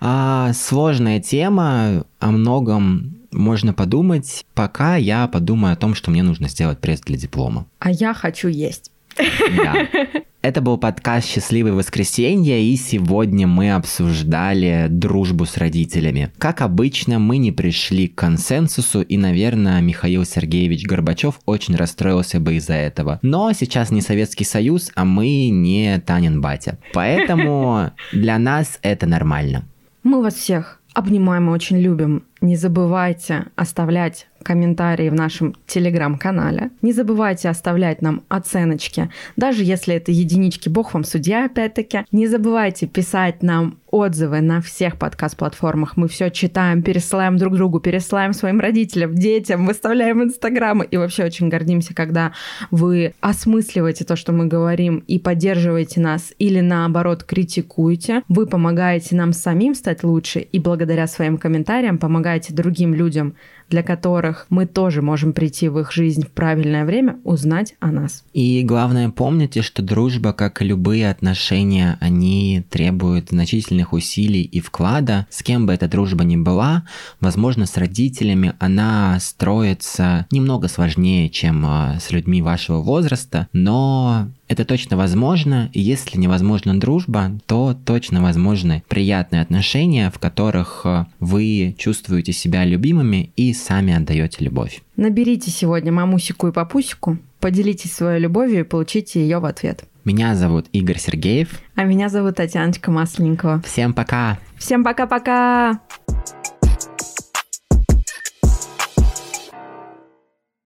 А, 0.04 0.52
сложная 0.54 1.20
тема, 1.20 2.06
о 2.20 2.32
многом 2.32 3.21
можно 3.32 3.74
подумать, 3.74 4.46
пока 4.54 4.96
я 4.96 5.28
подумаю 5.28 5.74
о 5.74 5.78
том, 5.78 5.96
что 5.96 6.12
мне 6.12 6.24
нужно 6.24 6.48
сделать 6.50 6.80
пресс 6.80 7.02
для 7.02 7.18
диплома. 7.18 7.66
А 7.80 7.92
я 7.92 8.14
хочу 8.14 8.48
есть. 8.48 8.92
Да. 9.18 9.88
Это 10.42 10.60
был 10.60 10.80
подкаст 10.80 11.28
«Счастливое 11.28 11.74
воскресенье», 11.74 12.64
и 12.64 12.76
сегодня 12.76 13.46
мы 13.46 13.74
обсуждали 13.74 14.88
дружбу 14.90 15.46
с 15.46 15.56
родителями. 15.58 16.32
Как 16.40 16.62
обычно, 16.62 17.20
мы 17.20 17.38
не 17.38 17.52
пришли 17.52 18.08
к 18.08 18.16
консенсусу, 18.16 19.02
и, 19.02 19.18
наверное, 19.18 19.80
Михаил 19.82 20.26
Сергеевич 20.26 20.88
Горбачев 20.88 21.40
очень 21.46 21.76
расстроился 21.76 22.40
бы 22.40 22.56
из-за 22.56 22.74
этого. 22.74 23.20
Но 23.22 23.54
сейчас 23.54 23.92
не 23.92 24.02
Советский 24.02 24.44
Союз, 24.44 24.92
а 24.96 25.06
мы 25.06 25.50
не 25.50 26.00
Танин 26.00 26.42
батя. 26.42 26.80
Поэтому 26.94 27.92
для 28.12 28.40
нас 28.40 28.80
это 28.82 29.06
нормально. 29.06 29.66
Мы 30.02 30.24
вас 30.24 30.34
всех 30.34 30.82
обнимаем 30.96 31.50
и 31.50 31.54
очень 31.54 31.78
любим. 31.78 32.24
Не 32.42 32.56
забывайте 32.56 33.46
оставлять 33.56 34.28
комментарии 34.42 35.10
в 35.10 35.14
нашем 35.14 35.56
телеграм-канале. 35.68 36.72
Не 36.82 36.94
забывайте 36.94 37.48
оставлять 37.48 38.02
нам 38.02 38.24
оценочки, 38.28 39.12
даже 39.36 39.64
если 39.64 39.96
это 39.96 40.12
единички, 40.12 40.68
бог 40.68 40.96
вам 40.96 41.04
судья 41.04 41.46
опять-таки. 41.46 42.06
Не 42.12 42.28
забывайте 42.28 42.88
писать 42.88 43.44
нам 43.44 43.78
отзывы 43.92 44.42
на 44.42 44.62
всех 44.62 44.98
подкаст-платформах. 44.98 45.98
Мы 45.98 46.08
все 46.08 46.32
читаем, 46.32 46.82
пересылаем 46.82 47.38
друг 47.38 47.56
другу, 47.56 47.80
пересылаем 47.80 48.34
своим 48.34 48.60
родителям, 48.60 49.14
детям, 49.14 49.66
выставляем 49.66 50.24
инстаграмы. 50.24 50.86
И 50.86 50.98
вообще 50.98 51.26
очень 51.26 51.50
гордимся, 51.50 51.94
когда 51.94 52.32
вы 52.72 53.14
осмысливаете 53.20 54.06
то, 54.06 54.16
что 54.16 54.32
мы 54.32 54.48
говорим, 54.48 55.04
и 55.08 55.20
поддерживаете 55.20 56.00
нас, 56.00 56.34
или 56.40 56.62
наоборот 56.62 57.24
критикуете. 57.24 58.24
Вы 58.30 58.48
помогаете 58.48 59.16
нам 59.16 59.34
самим 59.34 59.76
стать 59.76 60.04
лучше, 60.04 60.40
и 60.40 60.58
благодаря 60.58 61.06
своим 61.06 61.38
комментариям 61.38 61.98
помогаете 61.98 62.31
другим 62.54 62.94
людям 62.94 63.36
для 63.72 63.84
которых 63.84 64.46
мы 64.50 64.68
тоже 64.68 65.02
можем 65.02 65.34
прийти 65.34 65.70
в 65.70 65.80
их 65.80 65.92
жизнь 65.92 66.26
в 66.26 66.30
правильное 66.30 66.86
время, 66.86 67.18
узнать 67.24 67.74
о 67.80 67.88
нас. 67.88 68.24
И 68.34 68.62
главное, 68.64 69.10
помните, 69.10 69.62
что 69.62 69.82
дружба, 69.82 70.34
как 70.34 70.62
и 70.62 70.66
любые 70.66 71.10
отношения, 71.10 71.98
они 72.02 72.64
требуют 72.70 73.30
значительных 73.30 73.94
усилий 73.94 74.44
и 74.44 74.60
вклада. 74.60 75.26
С 75.30 75.42
кем 75.42 75.66
бы 75.66 75.74
эта 75.74 75.88
дружба 75.88 76.26
ни 76.26 76.36
была, 76.36 76.84
возможно, 77.22 77.66
с 77.66 77.78
родителями 77.78 78.54
она 78.60 79.18
строится 79.22 80.28
немного 80.32 80.68
сложнее, 80.68 81.30
чем 81.30 81.66
а, 81.66 81.98
с 82.00 82.12
людьми 82.12 82.42
вашего 82.42 82.82
возраста, 82.82 83.48
но 83.54 84.28
это 84.52 84.66
точно 84.66 84.98
возможно, 84.98 85.70
и 85.72 85.80
если 85.80 86.18
невозможна 86.18 86.78
дружба, 86.78 87.32
то 87.46 87.74
точно 87.86 88.22
возможны 88.22 88.84
приятные 88.90 89.42
отношения, 89.42 90.12
в 90.12 90.20
которых 90.20 90.82
э, 90.84 91.06
вы 91.22 91.74
чувствуете 91.78 92.34
себя 92.34 92.66
любимыми 92.66 93.32
и 93.38 93.54
сами 93.54 93.94
отдаете 93.94 94.44
любовь. 94.44 94.82
Наберите 94.98 95.50
сегодня 95.52 95.94
мамусику 95.94 96.50
и 96.50 96.52
папусику, 96.52 97.18
поделитесь 97.40 97.94
своей 97.94 98.20
любовью 98.20 98.60
и 98.60 98.64
получите 98.64 99.22
ее 99.22 99.40
в 99.40 99.46
ответ. 99.46 99.86
Меня 100.04 100.36
зовут 100.36 100.66
Игорь 100.74 101.00
Сергеев. 101.00 101.62
А 101.76 101.86
меня 101.86 102.10
зовут 102.10 102.36
Татьяночка 102.36 102.92
Масленникова. 102.92 103.62
Всем 103.62 103.94
пока! 103.94 104.38
Всем 104.58 104.84
пока-пока! 104.84 105.80